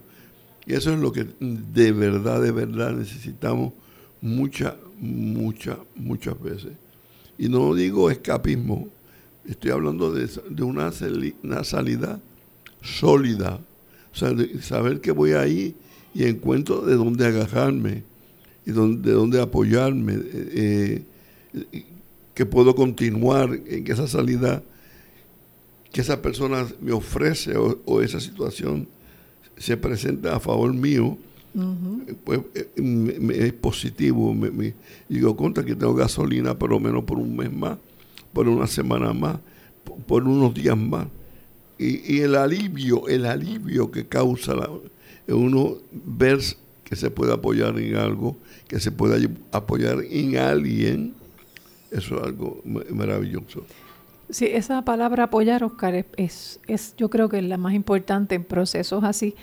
Y 0.65 0.73
eso 0.73 0.93
es 0.93 0.99
lo 0.99 1.11
que 1.11 1.27
de 1.39 1.91
verdad, 1.91 2.41
de 2.41 2.51
verdad 2.51 2.93
necesitamos 2.93 3.73
muchas, 4.21 4.75
muchas, 4.99 5.77
muchas 5.95 6.41
veces. 6.41 6.71
Y 7.37 7.49
no 7.49 7.75
digo 7.75 8.09
escapismo, 8.09 8.87
estoy 9.45 9.71
hablando 9.71 10.13
de, 10.13 10.29
de 10.49 10.63
una, 10.63 10.91
una 11.43 11.63
salida 11.63 12.19
sólida 12.81 13.59
o 14.15 14.17
sea, 14.17 14.33
saber 14.61 15.01
que 15.01 15.11
voy 15.11 15.33
ahí 15.33 15.75
y 16.13 16.23
encuentro 16.23 16.81
de 16.81 16.95
dónde 16.95 17.27
agajarme 17.27 18.03
y 18.65 18.71
de 18.71 19.11
dónde 19.11 19.41
apoyarme, 19.41 20.13
eh, 20.15 21.03
eh, 21.53 21.85
que 22.33 22.45
puedo 22.45 22.75
continuar 22.75 23.59
en 23.67 23.91
esa 23.91 24.07
salida 24.07 24.63
que 25.91 26.01
esa 26.01 26.21
persona 26.21 26.65
me 26.81 26.93
ofrece 26.93 27.55
o, 27.57 28.01
esa 28.01 28.19
situación 28.21 28.87
se 29.57 29.77
presenta 29.77 30.35
a 30.35 30.39
favor 30.39 30.73
mío, 30.73 31.17
pues 32.23 32.39
eh, 32.53 33.29
es 33.33 33.53
positivo. 33.53 34.33
Me, 34.33 34.73
digo, 35.07 35.35
contra 35.35 35.63
que 35.63 35.75
tengo 35.75 35.93
gasolina 35.93 36.57
por 36.57 36.69
lo 36.69 36.79
menos 36.79 37.03
por 37.03 37.17
un 37.17 37.35
mes 37.35 37.51
más, 37.51 37.77
por 38.33 38.47
una 38.47 38.67
semana 38.67 39.13
más, 39.13 39.39
por 40.07 40.23
unos 40.23 40.53
días 40.53 40.77
más 40.77 41.07
y, 41.77 42.19
el 42.21 42.35
alivio, 42.35 43.07
el 43.07 43.25
alivio 43.25 43.91
que 43.91 44.07
causa 44.07 44.55
la, 44.55 44.69
uno 45.27 45.77
ver 45.91 46.39
que 46.83 46.95
se 46.95 47.09
puede 47.09 47.33
apoyar 47.33 47.77
en 47.79 47.95
algo, 47.95 48.37
que 48.67 48.79
se 48.79 48.91
puede 48.91 49.29
apoyar 49.51 49.97
en 50.09 50.37
alguien, 50.37 51.13
eso 51.91 52.17
es 52.17 52.23
algo 52.23 52.61
maravilloso. 52.63 53.65
Sí, 54.29 54.45
esa 54.45 54.83
palabra 54.83 55.25
apoyar, 55.25 55.63
Oscar, 55.63 56.05
es, 56.17 56.59
es 56.67 56.95
yo 56.97 57.09
creo 57.09 57.29
que 57.29 57.39
es 57.39 57.43
la 57.43 57.57
más 57.57 57.73
importante 57.73 58.35
en 58.35 58.43
procesos 58.43 59.03
así 59.03 59.35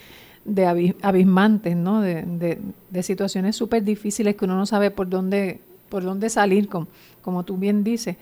de 0.44 0.94
abismantes, 1.02 1.76
¿no? 1.76 2.00
De, 2.00 2.58
de, 2.90 3.02
situaciones 3.02 3.54
súper 3.54 3.84
difíciles 3.84 4.34
que 4.34 4.44
uno 4.44 4.56
no 4.56 4.66
sabe 4.66 4.90
por 4.90 5.08
dónde, 5.08 5.60
por 5.88 6.02
dónde 6.02 6.30
salir, 6.30 6.68
como, 6.68 6.88
como 7.22 7.44
tú 7.44 7.58
bien 7.58 7.84
dices. 7.84 8.16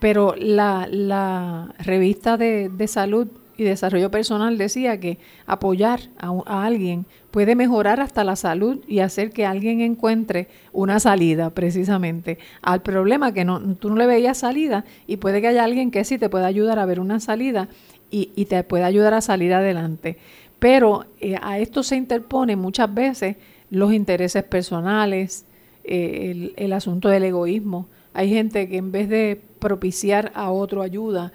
Pero 0.00 0.34
la, 0.36 0.88
la 0.90 1.72
revista 1.78 2.36
de, 2.36 2.68
de 2.68 2.88
salud 2.88 3.28
y 3.56 3.64
Desarrollo 3.64 4.10
Personal 4.10 4.58
decía 4.58 4.98
que 4.98 5.18
apoyar 5.46 6.00
a, 6.18 6.64
alguien 6.64 7.06
puede 7.30 7.54
mejorar 7.54 8.00
hasta 8.00 8.24
la 8.24 8.36
salud 8.36 8.80
y 8.86 9.00
hacer 9.00 9.30
que 9.30 9.46
alguien 9.46 9.80
encuentre 9.80 10.48
una 10.72 11.00
salida 11.00 11.50
precisamente 11.50 12.38
al 12.62 12.82
problema 12.82 13.32
que 13.32 13.44
no, 13.44 13.60
tú 13.76 13.90
no 13.90 13.96
le 13.96 14.06
veías 14.06 14.38
salida 14.38 14.84
y 15.06 15.18
puede 15.18 15.40
que 15.40 15.48
haya 15.48 15.64
alguien 15.64 15.90
que 15.90 16.04
sí 16.04 16.18
te 16.18 16.28
pueda 16.28 16.46
ayudar 16.46 16.78
a 16.78 16.86
ver 16.86 17.00
una 17.00 17.20
salida 17.20 17.68
y, 18.10 18.44
te 18.44 18.62
pueda 18.62 18.84
ayudar 18.84 19.14
a 19.14 19.22
salir 19.22 19.54
adelante. 19.54 20.18
Pero 20.58 21.06
eh, 21.18 21.36
a 21.40 21.58
esto 21.58 21.82
se 21.82 21.96
interpone 21.96 22.56
muchas 22.56 22.92
veces 22.92 23.36
los 23.70 23.94
intereses 23.94 24.44
personales, 24.44 25.46
eh, 25.84 26.52
el 26.56 26.72
asunto 26.74 27.08
del 27.08 27.24
egoísmo. 27.24 27.88
Hay 28.12 28.28
gente 28.28 28.68
que 28.68 28.76
en 28.76 28.92
vez 28.92 29.08
de 29.08 29.40
propiciar 29.58 30.30
a 30.34 30.50
otro 30.50 30.82
ayuda, 30.82 31.32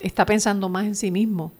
está 0.00 0.26
pensando 0.26 0.68
más 0.68 0.86
en 0.86 0.94
sí 0.94 1.10
mismo. 1.10 1.52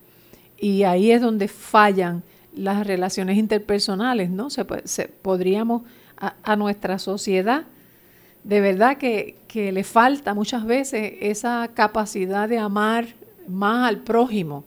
Y 0.59 0.83
ahí 0.83 1.11
es 1.11 1.21
donde 1.21 1.49
fallan 1.49 2.23
las 2.55 2.87
relaciones 2.87 3.39
interpersonales, 3.39 4.31
¿no? 4.31 4.51
Se, 4.51 4.65
podríamos 4.65 5.83
a, 6.17 6.57
nuestra 6.57 6.99
sociedad, 6.99 7.65
de 8.43 8.61
verdad 8.61 8.97
que, 8.97 9.37
que, 9.47 9.71
le 9.71 9.85
falta 9.85 10.35
muchas 10.35 10.65
veces 10.65 11.15
esa 11.21 11.71
capacidad 11.75 12.49
de 12.49 12.59
amar 12.59 13.07
más 13.47 13.89
al 13.89 13.99
prójimo, 13.99 14.65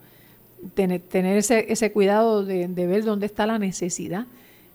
tener, 0.74 1.02
tener 1.02 1.38
ese, 1.38 1.72
ese, 1.72 1.92
cuidado 1.92 2.46
de, 2.46 2.70
de, 2.70 2.88
ver 2.88 3.04
dónde 3.04 3.26
está 3.26 3.46
la 3.46 3.60
necesidad. 3.60 4.28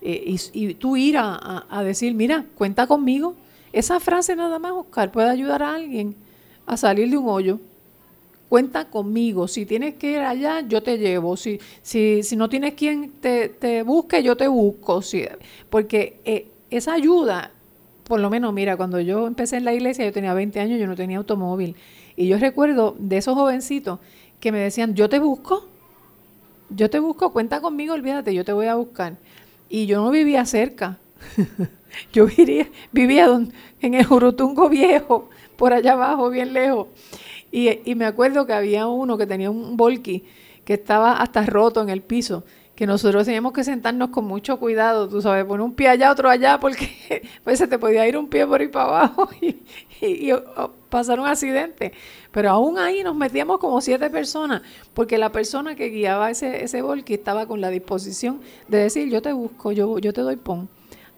Eh, 0.02 0.36
y, 0.52 0.74
tú 0.74 0.98
ir 0.98 1.16
a, 1.16 1.64
a 1.70 1.82
decir, 1.82 2.12
mira, 2.14 2.44
cuenta 2.54 2.86
conmigo. 2.86 3.36
Esa 3.72 4.00
frase 4.00 4.36
nada 4.36 4.58
más, 4.58 4.72
Oscar, 4.72 5.10
puede 5.10 5.30
ayudar 5.30 5.62
a 5.62 5.74
alguien 5.74 6.14
a 6.66 6.76
salir 6.76 7.08
de 7.10 7.16
un 7.16 7.28
hoyo 7.28 7.60
cuenta 8.48 8.86
conmigo. 8.86 9.48
Si 9.48 9.66
tienes 9.66 9.94
que 9.94 10.12
ir 10.12 10.18
allá, 10.18 10.60
yo 10.60 10.82
te 10.82 10.98
llevo. 10.98 11.36
Si, 11.36 11.60
si, 11.82 12.22
si 12.22 12.36
no 12.36 12.48
tienes 12.48 12.74
quien 12.74 13.10
te, 13.12 13.48
te 13.48 13.82
busque, 13.82 14.22
yo 14.22 14.36
te 14.36 14.48
busco. 14.48 15.02
Si, 15.02 15.24
porque 15.70 16.20
eh, 16.24 16.48
esa 16.70 16.94
ayuda, 16.94 17.52
por 18.04 18.20
lo 18.20 18.30
menos, 18.30 18.52
mira, 18.52 18.76
cuando 18.76 19.00
yo 19.00 19.26
empecé 19.26 19.56
en 19.56 19.64
la 19.64 19.74
iglesia, 19.74 20.04
yo 20.04 20.12
tenía 20.12 20.34
20 20.34 20.60
años, 20.60 20.78
yo 20.78 20.86
no 20.86 20.96
tenía 20.96 21.18
automóvil. 21.18 21.76
Y 22.16 22.28
yo 22.28 22.38
recuerdo 22.38 22.96
de 22.98 23.18
esos 23.18 23.34
jovencitos 23.34 23.98
que 24.40 24.52
me 24.52 24.58
decían, 24.58 24.94
yo 24.94 25.08
te 25.08 25.18
busco, 25.18 25.66
yo 26.70 26.90
te 26.90 26.98
busco, 26.98 27.32
cuenta 27.32 27.60
conmigo, 27.60 27.94
olvídate, 27.94 28.34
yo 28.34 28.44
te 28.44 28.52
voy 28.52 28.66
a 28.66 28.74
buscar. 28.74 29.16
Y 29.68 29.86
yo 29.86 30.02
no 30.02 30.10
vivía 30.10 30.44
cerca. 30.46 30.98
yo 32.12 32.26
vivía, 32.26 32.68
vivía 32.92 33.28
en 33.80 33.94
el 33.94 34.04
Jurutungo 34.04 34.68
Viejo, 34.68 35.28
por 35.56 35.72
allá 35.72 35.92
abajo, 35.92 36.30
bien 36.30 36.52
lejos. 36.52 36.88
Y, 37.56 37.80
y, 37.90 37.94
me 37.94 38.04
acuerdo 38.04 38.44
que 38.44 38.52
había 38.52 38.86
uno 38.86 39.16
que 39.16 39.26
tenía 39.26 39.50
un 39.50 39.78
volky 39.78 40.24
que 40.66 40.74
estaba 40.74 41.16
hasta 41.16 41.46
roto 41.46 41.80
en 41.80 41.88
el 41.88 42.02
piso, 42.02 42.44
que 42.74 42.86
nosotros 42.86 43.24
teníamos 43.24 43.54
que 43.54 43.64
sentarnos 43.64 44.10
con 44.10 44.26
mucho 44.26 44.58
cuidado, 44.58 45.08
tú 45.08 45.22
sabes, 45.22 45.46
poner 45.46 45.64
un 45.64 45.72
pie 45.72 45.88
allá, 45.88 46.12
otro 46.12 46.28
allá, 46.28 46.60
porque 46.60 47.22
pues 47.44 47.58
se 47.58 47.66
te 47.66 47.78
podía 47.78 48.06
ir 48.06 48.18
un 48.18 48.28
pie 48.28 48.46
por 48.46 48.60
ahí 48.60 48.68
para 48.68 48.84
abajo 48.84 49.30
y, 49.40 49.56
y, 50.02 50.32
pasar 50.90 51.18
un 51.18 51.28
accidente. 51.28 51.94
Pero 52.30 52.50
aún 52.50 52.76
ahí 52.78 53.02
nos 53.02 53.16
metíamos 53.16 53.56
como 53.56 53.80
siete 53.80 54.10
personas, 54.10 54.60
porque 54.92 55.16
la 55.16 55.32
persona 55.32 55.74
que 55.76 55.88
guiaba 55.88 56.30
ese, 56.30 56.62
ese 56.62 56.84
estaba 57.06 57.46
con 57.46 57.62
la 57.62 57.70
disposición 57.70 58.42
de 58.68 58.80
decir, 58.80 59.08
yo 59.08 59.22
te 59.22 59.32
busco, 59.32 59.72
yo, 59.72 59.98
yo 59.98 60.12
te 60.12 60.20
doy 60.20 60.36
pon. 60.36 60.68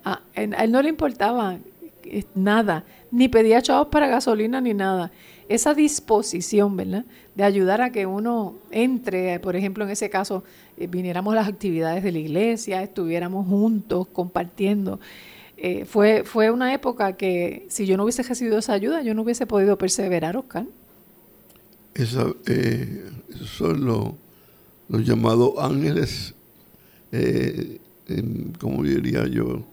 A, 0.04 0.21
él 0.35 0.71
no 0.71 0.83
le 0.83 0.88
importaba 0.88 1.59
eh, 2.04 2.25
nada, 2.37 2.85
ni 3.11 3.28
pedía 3.28 3.61
chavos 3.61 3.88
para 3.88 4.07
gasolina 4.07 4.61
ni 4.61 4.73
nada. 4.73 5.11
Esa 5.49 5.73
disposición, 5.73 6.76
¿verdad? 6.76 7.07
De 7.35 7.43
ayudar 7.43 7.81
a 7.81 7.90
que 7.90 8.05
uno 8.05 8.57
entre, 8.71 9.40
por 9.40 9.57
ejemplo, 9.57 9.85
en 9.85 9.90
ese 9.90 10.11
caso, 10.11 10.45
eh, 10.76 10.87
viniéramos 10.87 11.33
a 11.33 11.37
las 11.37 11.49
actividades 11.49 12.02
de 12.05 12.12
la 12.12 12.19
iglesia, 12.19 12.83
estuviéramos 12.83 13.47
juntos 13.47 14.07
compartiendo. 14.12 15.00
Eh, 15.57 15.87
fue, 15.87 16.25
fue 16.25 16.50
una 16.50 16.75
época 16.75 17.14
que 17.14 17.67
si 17.71 17.87
yo 17.87 17.97
no 17.97 18.05
hubiese 18.05 18.23
recibido 18.23 18.59
esa 18.59 18.75
ayuda, 18.75 19.02
yo 19.02 19.14
no 19.14 19.23
hubiese 19.23 19.47
podido 19.47 19.78
perseverar, 19.78 20.37
Oscar. 20.37 20.67
Esa, 21.95 22.26
eh, 22.47 23.07
son 23.45 23.87
los, 23.87 24.12
llamados 24.88 25.55
ángeles, 25.59 26.35
como 28.61 28.83
diría 28.83 29.26
yo, 29.26 29.64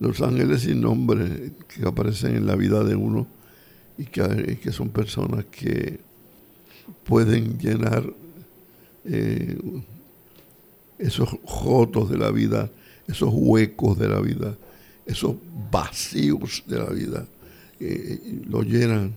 los 0.00 0.20
ángeles 0.20 0.62
sin 0.62 0.80
nombre 0.80 1.52
que 1.68 1.86
aparecen 1.86 2.34
en 2.34 2.46
la 2.46 2.56
vida 2.56 2.82
de 2.82 2.96
uno 2.96 3.28
y 3.96 4.06
que, 4.06 4.72
son 4.72 4.88
personas 4.88 5.44
que 5.46 6.00
pueden 7.04 7.58
llenar 7.58 8.04
esos 10.98 11.28
jotos 11.44 12.10
de 12.10 12.18
la 12.18 12.30
vida, 12.30 12.70
esos 13.06 13.30
huecos 13.32 13.98
de 13.98 14.08
la 14.08 14.20
vida, 14.20 14.56
esos 15.06 15.36
vacíos 15.70 16.64
de 16.66 16.78
la 16.78 16.90
vida, 16.90 17.26
eh, 17.80 18.40
lo 18.48 18.62
llenan 18.62 19.14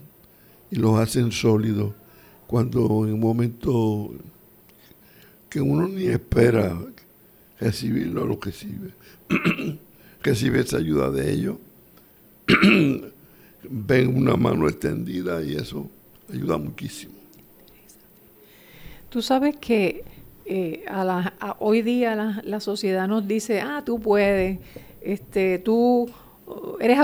y 0.70 0.76
los 0.76 1.00
hacen 1.00 1.32
sólidos 1.32 1.94
cuando 2.48 3.06
en 3.06 3.14
un 3.14 3.20
momento 3.20 4.14
que 5.50 5.62
uno 5.62 5.88
ni 5.88 6.06
espera 6.06 6.78
recibirlo, 7.60 8.26
lo 8.26 8.40
recibe. 8.42 8.92
recibe 10.24 10.60
esa 10.62 10.78
ayuda 10.78 11.12
de 11.12 11.32
ellos, 11.32 11.58
ven 13.64 14.16
una 14.16 14.36
mano 14.36 14.68
extendida 14.68 15.44
y 15.44 15.56
eso 15.56 15.90
ayuda 16.32 16.58
muchísimo. 16.58 17.14
Tú 19.10 19.22
sabes 19.22 19.56
que 19.58 20.04
eh, 20.46 20.84
a 20.88 21.04
la, 21.04 21.34
hoy 21.60 21.82
día 21.82 22.16
la, 22.16 22.42
la, 22.44 22.60
sociedad 22.60 23.08
nos 23.08 23.28
dice, 23.28 23.62
ah, 23.62 23.84
tú 23.86 24.00
puedes, 24.00 24.60
este, 25.02 25.60
tú 25.60 26.10
eres 26.80 27.00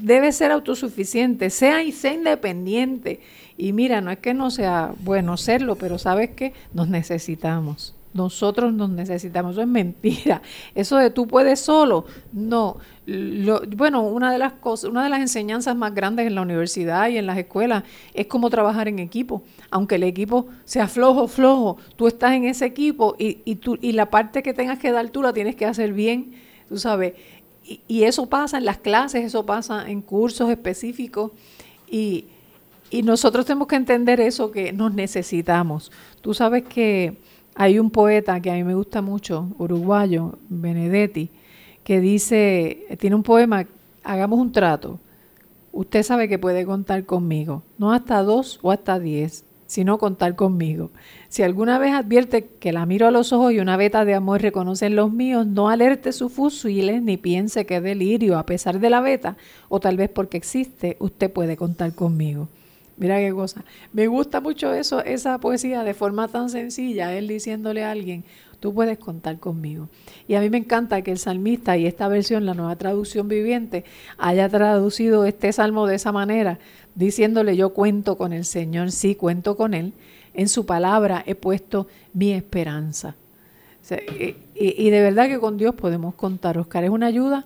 debes 0.00 0.36
ser 0.36 0.52
autosuficiente, 0.52 1.50
sea 1.50 1.82
y 1.82 1.92
sea 1.92 2.12
independiente. 2.12 3.20
Y 3.56 3.72
mira, 3.72 4.00
no 4.00 4.10
es 4.10 4.18
que 4.18 4.34
no 4.34 4.50
sea 4.50 4.94
bueno 5.00 5.36
serlo, 5.36 5.76
pero 5.76 5.98
sabes 5.98 6.30
que 6.30 6.52
nos 6.72 6.88
necesitamos. 6.88 7.94
Nosotros 8.14 8.72
nos 8.72 8.90
necesitamos, 8.90 9.52
eso 9.52 9.62
es 9.62 9.66
mentira. 9.66 10.40
Eso 10.74 10.96
de 10.96 11.10
tú 11.10 11.26
puedes 11.26 11.58
solo, 11.58 12.06
no. 12.32 12.78
bueno, 13.76 14.02
una 14.02 14.32
de 14.32 14.38
las 14.38 14.52
cosas, 14.52 14.88
una 14.88 15.02
de 15.02 15.10
las 15.10 15.18
enseñanzas 15.18 15.74
más 15.74 15.92
grandes 15.92 16.28
en 16.28 16.36
la 16.36 16.42
universidad 16.42 17.08
y 17.08 17.18
en 17.18 17.26
las 17.26 17.36
escuelas 17.36 17.82
es 18.14 18.28
cómo 18.28 18.50
trabajar 18.50 18.86
en 18.86 19.00
equipo. 19.00 19.42
Aunque 19.70 19.96
el 19.96 20.04
equipo 20.04 20.46
sea 20.64 20.86
flojo, 20.86 21.26
flojo, 21.26 21.76
tú 21.96 22.06
estás 22.06 22.34
en 22.34 22.44
ese 22.44 22.66
equipo 22.66 23.16
y, 23.18 23.40
y, 23.44 23.56
tú, 23.56 23.78
y 23.82 23.90
la 23.90 24.08
parte 24.10 24.44
que 24.44 24.54
tengas 24.54 24.78
que 24.78 24.92
dar 24.92 25.10
tú 25.10 25.20
la 25.20 25.32
tienes 25.32 25.56
que 25.56 25.66
hacer 25.66 25.92
bien, 25.92 26.34
tú 26.68 26.78
sabes. 26.78 27.14
Y, 27.64 27.80
y 27.88 28.04
eso 28.04 28.28
pasa 28.28 28.58
en 28.58 28.64
las 28.64 28.78
clases, 28.78 29.24
eso 29.24 29.44
pasa 29.44 29.90
en 29.90 30.02
cursos 30.02 30.50
específicos 30.50 31.32
y, 31.90 32.26
y 32.90 33.02
nosotros 33.02 33.44
tenemos 33.44 33.66
que 33.66 33.74
entender 33.74 34.20
eso 34.20 34.52
que 34.52 34.72
nos 34.72 34.94
necesitamos. 34.94 35.90
Tú 36.20 36.32
sabes 36.32 36.62
que 36.62 37.16
hay 37.54 37.78
un 37.78 37.90
poeta 37.90 38.40
que 38.40 38.50
a 38.50 38.54
mí 38.54 38.64
me 38.64 38.74
gusta 38.74 39.02
mucho, 39.02 39.48
uruguayo, 39.58 40.38
Benedetti, 40.48 41.30
que 41.84 42.00
dice, 42.00 42.86
tiene 42.98 43.16
un 43.16 43.22
poema, 43.22 43.66
hagamos 44.02 44.38
un 44.38 44.52
trato. 44.52 44.98
Usted 45.72 46.02
sabe 46.02 46.28
que 46.28 46.38
puede 46.38 46.64
contar 46.64 47.04
conmigo, 47.04 47.62
no 47.78 47.92
hasta 47.92 48.22
dos 48.22 48.58
o 48.62 48.70
hasta 48.70 48.98
diez, 48.98 49.44
sino 49.66 49.98
contar 49.98 50.36
conmigo. 50.36 50.90
Si 51.28 51.42
alguna 51.42 51.78
vez 51.78 51.92
advierte 51.94 52.46
que 52.46 52.72
la 52.72 52.86
miro 52.86 53.06
a 53.06 53.10
los 53.10 53.32
ojos 53.32 53.52
y 53.52 53.60
una 53.60 53.76
veta 53.76 54.04
de 54.04 54.14
amor 54.14 54.40
reconoce 54.40 54.86
en 54.86 54.96
los 54.96 55.12
míos, 55.12 55.46
no 55.46 55.68
alerte 55.68 56.12
su 56.12 56.28
fusiles 56.28 57.02
ni 57.02 57.16
piense 57.16 57.66
que 57.66 57.80
delirio 57.80 58.38
a 58.38 58.46
pesar 58.46 58.78
de 58.78 58.90
la 58.90 59.00
veta, 59.00 59.36
o 59.68 59.80
tal 59.80 59.96
vez 59.96 60.10
porque 60.10 60.36
existe, 60.36 60.96
usted 61.00 61.32
puede 61.32 61.56
contar 61.56 61.94
conmigo. 61.94 62.48
Mira 62.96 63.18
qué 63.18 63.32
cosa. 63.32 63.64
Me 63.92 64.06
gusta 64.06 64.40
mucho 64.40 64.72
eso, 64.72 65.02
esa 65.02 65.38
poesía 65.38 65.82
de 65.82 65.94
forma 65.94 66.28
tan 66.28 66.48
sencilla, 66.48 67.12
él 67.12 67.26
diciéndole 67.26 67.82
a 67.82 67.90
alguien, 67.90 68.24
tú 68.60 68.72
puedes 68.72 68.98
contar 68.98 69.38
conmigo. 69.40 69.88
Y 70.28 70.34
a 70.34 70.40
mí 70.40 70.48
me 70.48 70.58
encanta 70.58 71.02
que 71.02 71.10
el 71.10 71.18
salmista 71.18 71.76
y 71.76 71.86
esta 71.86 72.06
versión, 72.06 72.46
la 72.46 72.54
nueva 72.54 72.76
traducción 72.76 73.26
viviente, 73.26 73.84
haya 74.16 74.48
traducido 74.48 75.24
este 75.24 75.52
salmo 75.52 75.86
de 75.86 75.96
esa 75.96 76.12
manera, 76.12 76.58
diciéndole 76.94 77.56
yo 77.56 77.70
cuento 77.70 78.16
con 78.16 78.32
el 78.32 78.44
Señor, 78.44 78.92
sí 78.92 79.16
cuento 79.16 79.56
con 79.56 79.74
Él, 79.74 79.92
en 80.32 80.48
su 80.48 80.64
palabra 80.64 81.22
he 81.26 81.34
puesto 81.34 81.88
mi 82.12 82.32
esperanza. 82.32 83.16
y, 84.18 84.36
y 84.54 84.90
de 84.90 85.00
verdad 85.00 85.28
que 85.28 85.40
con 85.40 85.58
Dios 85.58 85.74
podemos 85.74 86.14
contar, 86.14 86.58
Oscar, 86.58 86.84
es 86.84 86.90
una 86.90 87.06
ayuda 87.06 87.44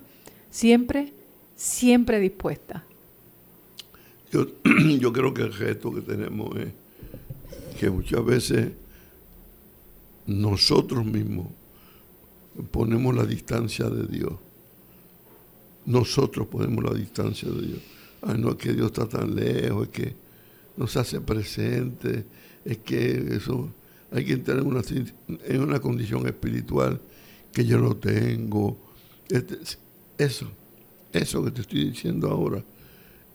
siempre, 0.50 1.14
siempre 1.56 2.20
dispuesta 2.20 2.84
yo, 4.30 4.46
yo 4.98 5.12
creo 5.12 5.32
que 5.32 5.42
el 5.42 5.52
reto 5.52 5.92
que 5.92 6.02
tenemos 6.02 6.56
es 6.56 6.72
que 7.78 7.90
muchas 7.90 8.24
veces 8.24 8.72
nosotros 10.26 11.04
mismos 11.04 11.46
ponemos 12.70 13.14
la 13.14 13.24
distancia 13.24 13.88
de 13.88 14.06
Dios. 14.06 14.32
Nosotros 15.86 16.48
ponemos 16.48 16.84
la 16.84 16.92
distancia 16.92 17.48
de 17.48 17.66
Dios. 17.66 17.78
Ay, 18.22 18.38
no 18.38 18.50
es 18.50 18.56
que 18.56 18.72
Dios 18.72 18.86
está 18.86 19.08
tan 19.08 19.34
lejos, 19.34 19.88
es 19.88 19.88
que 19.88 20.16
nos 20.76 20.96
hace 20.96 21.20
presente, 21.20 22.26
es 22.64 22.78
que 22.78 23.36
eso, 23.36 23.70
hay 24.10 24.24
que 24.24 24.34
entrar 24.34 24.58
en 24.58 24.66
una, 24.66 24.82
en 25.46 25.60
una 25.60 25.80
condición 25.80 26.26
espiritual 26.26 27.00
que 27.52 27.64
yo 27.64 27.78
no 27.78 27.96
tengo. 27.96 28.76
Este, 29.28 29.56
eso, 30.18 30.50
eso 31.12 31.44
que 31.44 31.50
te 31.52 31.60
estoy 31.62 31.90
diciendo 31.90 32.28
ahora 32.28 32.62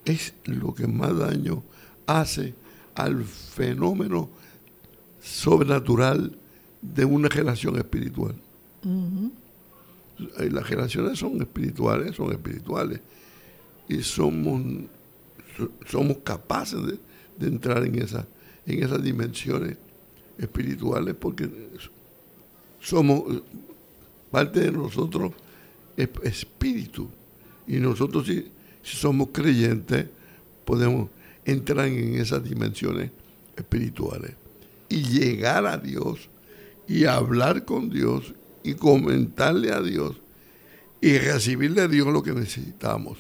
es 0.06 0.34
lo 0.46 0.74
que 0.74 0.88
más 0.88 1.18
daño 1.18 1.64
hace 2.06 2.54
al 2.96 3.24
fenómeno 3.24 4.30
sobrenatural 5.22 6.38
de 6.82 7.06
una 7.06 7.30
relación 7.30 7.78
espiritual. 7.78 8.36
Las 10.18 10.70
relaciones 10.70 11.18
son 11.18 11.42
espirituales, 11.42 12.16
son 12.16 12.32
espirituales. 12.32 13.00
Y 13.88 14.02
somos, 14.02 14.62
somos 15.86 16.18
capaces 16.24 16.80
de, 17.38 17.48
entrar 17.48 17.84
en, 17.84 18.02
esa, 18.02 18.28
en 18.66 18.84
esas 18.84 19.02
dimensiones 19.02 19.78
espirituales 20.38 21.16
porque 21.16 21.50
somos, 22.80 23.42
parte 24.30 24.60
de 24.62 24.72
nosotros 24.72 25.32
es 25.96 26.10
espíritu. 26.24 27.10
Y 27.66 27.78
nosotros 27.78 28.28
sí 28.28 28.52
si 28.84 28.98
somos 28.98 29.30
creyentes, 29.32 30.08
podemos 30.66 31.10
entrar 31.46 31.88
en 31.88 32.16
esas 32.16 32.44
dimensiones 32.44 33.12
espirituales 33.56 34.36
y 34.90 35.04
llegar 35.04 35.66
a 35.66 35.78
Dios 35.78 36.30
y 36.88 37.06
hablar 37.06 37.66
con 37.66 37.90
Dios 37.90 38.34
y 38.64 38.76
comentarle 38.76 39.72
a 39.72 39.82
Dios 39.82 40.18
y 41.02 41.18
recibirle 41.18 41.82
a 41.82 41.88
Dios 41.88 42.08
lo 42.08 42.24
que 42.24 42.34
necesitamos. 42.34 43.18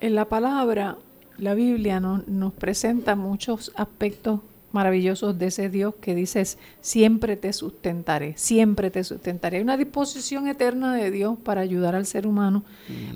En 0.00 0.14
la 0.14 0.28
palabra, 0.28 0.98
la 1.38 1.54
Biblia 1.54 2.00
nos 2.00 2.52
presenta 2.52 3.16
muchos 3.16 3.72
aspectos 3.76 4.40
maravillosos 4.72 5.38
de 5.38 5.46
ese 5.46 5.68
Dios 5.68 5.94
que 6.00 6.14
dices, 6.14 6.58
siempre 6.80 7.36
te 7.36 7.52
sustentaré, 7.52 8.34
siempre 8.36 8.90
te 8.90 9.04
sustentaré. 9.04 9.58
Hay 9.58 9.62
una 9.62 9.76
disposición 9.76 10.48
eterna 10.48 10.94
de 10.94 11.10
Dios 11.10 11.38
para 11.42 11.60
ayudar 11.60 11.94
al 11.94 12.06
ser 12.06 12.26
humano, 12.26 12.64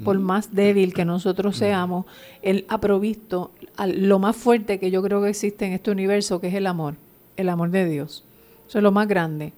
por 0.04 0.18
más 0.18 0.54
débil 0.54 0.92
que 0.94 1.04
nosotros 1.04 1.56
seamos. 1.56 2.06
Él 2.42 2.64
ha 2.68 2.80
provisto 2.80 3.52
lo 3.86 4.18
más 4.18 4.36
fuerte 4.36 4.78
que 4.78 4.90
yo 4.90 5.02
creo 5.02 5.22
que 5.22 5.30
existe 5.30 5.66
en 5.66 5.72
este 5.72 5.90
universo, 5.90 6.40
que 6.40 6.48
es 6.48 6.54
el 6.54 6.66
amor, 6.66 6.94
el 7.36 7.48
amor 7.48 7.70
de 7.70 7.88
Dios. 7.88 8.24
Eso 8.68 8.78
es 8.78 8.82
lo 8.82 8.92
más 8.92 9.08
grande, 9.08 9.52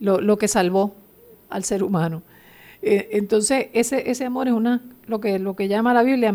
lo, 0.00 0.20
lo 0.20 0.38
que 0.38 0.48
salvó 0.48 0.94
al 1.48 1.64
ser 1.64 1.82
humano. 1.82 2.22
Eh, 2.82 3.08
entonces, 3.12 3.68
ese, 3.72 4.10
ese 4.10 4.24
amor 4.24 4.48
es 4.48 4.54
una 4.54 4.82
lo 5.10 5.20
que, 5.20 5.38
lo 5.38 5.56
que 5.56 5.68
llama 5.68 5.92
la 5.92 6.02
Biblia 6.02 6.32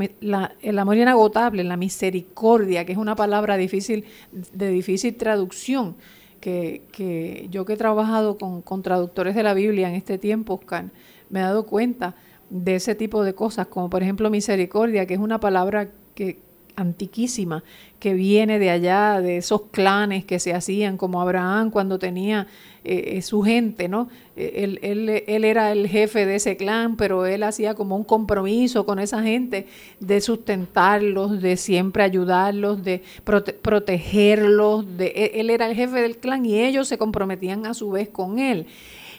el 0.62 0.80
amor 0.80 0.98
inagotable, 0.98 1.64
la 1.64 1.78
misericordia, 1.78 2.86
que 2.86 2.92
es 2.92 2.98
una 2.98 3.16
palabra 3.16 3.58
difícil, 3.58 4.06
de 4.32 4.70
difícil 4.70 5.16
traducción, 5.16 5.96
que, 6.42 6.84
que 6.92 7.48
yo 7.50 7.66
que 7.66 7.74
he 7.74 7.78
trabajado 7.78 8.38
con, 8.38 8.62
con, 8.62 8.84
traductores 8.84 9.34
de 9.34 9.44
la 9.44 9.54
Biblia 9.54 9.90
en 9.90 9.96
este 9.96 10.18
tiempo, 10.18 10.56
Oscar, 10.56 10.92
me 11.30 11.40
he 11.40 11.44
dado 11.44 11.66
cuenta 11.66 12.16
de 12.50 12.76
ese 12.76 12.94
tipo 12.94 13.24
de 13.24 13.34
cosas, 13.34 13.68
como 13.68 13.90
por 13.90 14.04
ejemplo 14.04 14.30
misericordia, 14.30 15.08
que 15.08 15.16
es 15.16 15.20
una 15.20 15.40
palabra 15.40 15.90
que, 16.14 16.40
antiquísima 16.76 17.64
que 18.00 18.14
viene 18.14 18.60
de 18.60 18.70
allá, 18.70 19.22
de 19.22 19.38
esos 19.38 19.64
clanes 19.72 20.26
que 20.26 20.40
se 20.40 20.54
hacían, 20.54 20.98
como 20.98 21.22
Abraham 21.22 21.72
cuando 21.72 21.98
tenía 21.98 22.48
eh, 22.84 23.18
eh, 23.18 23.22
su 23.24 23.42
gente, 23.42 23.88
¿no? 23.88 24.10
Eh, 24.36 24.54
él, 24.58 24.80
él, 24.84 25.24
él, 25.26 25.44
era 25.44 25.72
el 25.72 25.88
jefe 25.88 26.28
de 26.28 26.36
ese 26.36 26.56
clan, 26.56 26.98
pero 26.98 27.26
él 27.26 27.42
hacía 27.42 27.74
como 27.74 27.96
un 27.96 28.04
compromiso 28.04 28.86
con 28.86 29.00
esa 29.00 29.24
gente 29.24 29.66
de 30.00 30.22
sustentarlos, 30.22 31.42
de 31.42 31.58
siempre 31.58 32.04
ayudarlos, 32.04 32.84
de 32.84 33.02
protegerlos. 33.24 34.86
De, 34.98 35.08
e, 35.08 35.40
él 35.40 35.50
era 35.50 35.68
el 35.68 35.76
jefe 35.76 36.00
del 36.00 36.18
clan 36.18 36.46
y 36.46 36.60
ellos 36.60 36.88
se 36.88 37.00
comprometían 37.00 37.66
a 37.66 37.74
su 37.74 37.90
vez 37.90 38.10
con 38.10 38.38
él 38.38 38.68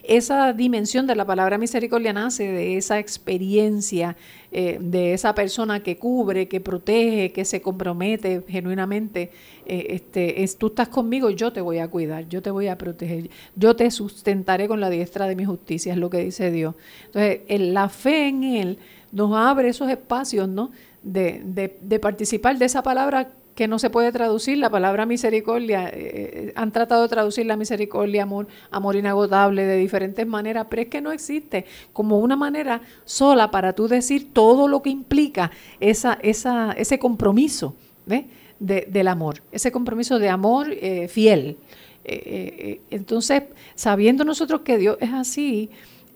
esa 0.08 0.52
dimensión 0.52 1.06
de 1.06 1.16
la 1.16 1.24
palabra 1.24 1.58
misericordia 1.58 2.12
nace 2.12 2.44
de 2.44 2.76
esa 2.76 2.98
experiencia 2.98 4.16
eh, 4.52 4.78
de 4.80 5.12
esa 5.12 5.34
persona 5.34 5.82
que 5.82 5.98
cubre, 5.98 6.48
que 6.48 6.60
protege, 6.60 7.32
que 7.32 7.44
se 7.44 7.60
compromete 7.60 8.42
genuinamente. 8.48 9.30
Eh, 9.66 9.88
este, 9.90 10.42
es, 10.44 10.56
tú 10.56 10.68
estás 10.68 10.88
conmigo, 10.88 11.28
yo 11.30 11.52
te 11.52 11.60
voy 11.60 11.78
a 11.78 11.88
cuidar, 11.88 12.28
yo 12.28 12.40
te 12.40 12.50
voy 12.50 12.68
a 12.68 12.78
proteger, 12.78 13.28
yo 13.54 13.76
te 13.76 13.90
sustentaré 13.90 14.66
con 14.68 14.80
la 14.80 14.88
diestra 14.88 15.26
de 15.26 15.36
mi 15.36 15.44
justicia, 15.44 15.92
es 15.92 15.98
lo 15.98 16.08
que 16.08 16.24
dice 16.24 16.50
Dios. 16.50 16.74
Entonces, 17.06 17.40
la 17.48 17.88
fe 17.88 18.28
en 18.28 18.44
Él 18.44 18.78
nos 19.12 19.36
abre 19.36 19.68
esos 19.68 19.90
espacios, 19.90 20.48
¿no? 20.48 20.70
De, 21.02 21.42
de, 21.44 21.78
de 21.82 21.98
participar 22.00 22.56
de 22.56 22.64
esa 22.64 22.82
palabra 22.82 23.32
que 23.56 23.66
no 23.66 23.80
se 23.80 23.90
puede 23.90 24.12
traducir. 24.12 24.58
La 24.58 24.70
palabra 24.70 25.06
misericordia, 25.06 25.88
eh, 25.88 25.92
eh, 25.94 26.52
han 26.54 26.70
tratado 26.70 27.02
de 27.02 27.08
traducir 27.08 27.46
la 27.46 27.56
misericordia, 27.56 28.22
amor, 28.22 28.46
amor 28.70 28.94
inagotable 28.94 29.64
de 29.64 29.76
diferentes 29.78 30.24
maneras, 30.26 30.66
pero 30.70 30.82
es 30.82 30.88
que 30.88 31.00
no 31.00 31.10
existe 31.10 31.64
como 31.92 32.18
una 32.18 32.36
manera 32.36 32.82
sola 33.04 33.50
para 33.50 33.72
tú 33.72 33.88
decir 33.88 34.32
todo 34.32 34.68
lo 34.68 34.82
que 34.82 34.90
implica 34.90 35.50
esa, 35.80 36.18
esa, 36.22 36.72
ese 36.72 36.98
compromiso 36.98 37.74
del 38.60 39.08
amor, 39.08 39.42
ese 39.50 39.72
compromiso 39.72 40.18
de 40.18 40.28
amor 40.28 40.68
eh, 40.70 41.08
fiel. 41.08 41.56
entonces, 42.04 43.42
sabiendo 43.74 44.22
nosotros 44.24 44.60
que 44.60 44.78
Dios 44.78 44.98
es 45.00 45.12
así, 45.12 45.70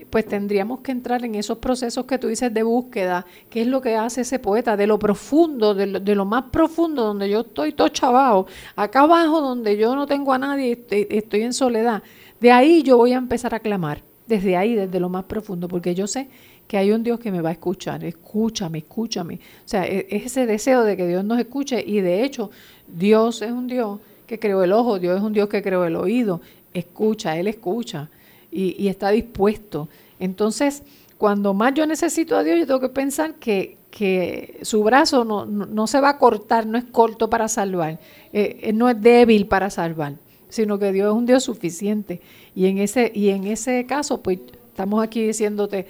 pues 0.08 0.26
tendríamos 0.26 0.80
que 0.80 0.92
entrar 0.92 1.24
en 1.24 1.34
esos 1.34 1.58
procesos 1.58 2.06
que 2.06 2.18
tú 2.18 2.28
dices 2.28 2.52
de 2.52 2.62
búsqueda, 2.62 3.26
que 3.48 3.62
es 3.62 3.66
lo 3.66 3.80
que 3.80 3.96
hace 3.96 4.22
ese 4.22 4.38
poeta, 4.38 4.76
de 4.76 4.86
lo 4.86 4.98
profundo, 4.98 5.74
de 5.74 6.14
lo, 6.14 6.24
más 6.24 6.44
profundo, 6.50 7.04
donde 7.04 7.28
yo 7.28 7.40
estoy 7.40 7.72
todo 7.72 7.88
chavado, 7.88 8.46
acá 8.76 9.00
abajo 9.00 9.40
donde 9.40 9.76
yo 9.76 9.94
no 9.94 10.06
tengo 10.06 10.32
a 10.32 10.38
nadie, 10.38 10.72
estoy, 10.72 11.06
estoy 11.10 11.42
en 11.42 11.52
soledad, 11.52 12.02
de 12.40 12.52
ahí 12.52 12.82
yo 12.82 12.96
voy 12.96 13.12
a 13.12 13.18
empezar 13.18 13.54
a 13.54 13.60
clamar, 13.60 14.02
desde 14.26 14.56
ahí, 14.56 14.74
desde 14.74 15.00
lo 15.00 15.08
más 15.08 15.24
profundo, 15.24 15.68
porque 15.68 15.94
yo 15.94 16.06
sé 16.06 16.28
que 16.66 16.78
hay 16.78 16.92
un 16.92 17.02
Dios 17.02 17.18
que 17.18 17.32
me 17.32 17.40
va 17.40 17.48
a 17.48 17.52
escuchar, 17.52 18.04
escúchame, 18.04 18.78
escúchame. 18.78 19.34
O 19.34 19.68
sea, 19.68 19.84
e, 19.84 20.06
es 20.08 20.26
ese 20.26 20.46
deseo 20.46 20.84
de 20.84 20.96
que 20.96 21.06
Dios 21.08 21.24
nos 21.24 21.40
escuche 21.40 21.82
y 21.84 22.00
de 22.00 22.22
hecho 22.22 22.52
Dios 22.86 23.42
es 23.42 23.50
un 23.50 23.66
Dios 23.66 23.98
que 24.28 24.38
creó 24.38 24.62
el 24.62 24.72
ojo, 24.72 25.00
Dios 25.00 25.16
es 25.18 25.22
un 25.22 25.32
Dios 25.32 25.48
que 25.48 25.62
creó 25.62 25.84
el 25.84 25.96
oído, 25.96 26.40
escucha, 26.72 27.36
Él 27.36 27.48
escucha 27.48 28.08
y, 28.50 28.88
está 28.88 29.10
dispuesto. 29.10 29.88
Entonces, 30.18 30.82
cuando 31.18 31.54
más 31.54 31.74
yo 31.74 31.86
necesito 31.86 32.36
a 32.36 32.42
Dios, 32.42 32.58
yo 32.58 32.66
tengo 32.66 32.80
que 32.80 32.88
pensar 32.88 33.34
que, 33.34 33.76
que 33.90 34.58
su 34.62 34.82
brazo 34.82 35.24
no, 35.24 35.46
no, 35.46 35.86
se 35.86 36.00
va 36.00 36.10
a 36.10 36.18
cortar, 36.18 36.66
no 36.66 36.78
es 36.78 36.84
corto 36.84 37.30
para 37.30 37.48
salvar, 37.48 38.00
eh, 38.32 38.58
eh, 38.62 38.72
no 38.72 38.88
es 38.88 39.00
débil 39.00 39.46
para 39.46 39.70
salvar, 39.70 40.16
sino 40.48 40.78
que 40.78 40.92
Dios 40.92 41.08
es 41.08 41.16
un 41.16 41.26
Dios 41.26 41.44
suficiente. 41.44 42.20
Y 42.54 42.66
en 42.66 42.78
ese, 42.78 43.12
y 43.14 43.30
en 43.30 43.44
ese 43.44 43.86
caso, 43.86 44.22
pues 44.22 44.38
estamos 44.68 45.02
aquí 45.02 45.26
diciéndote, 45.26 45.86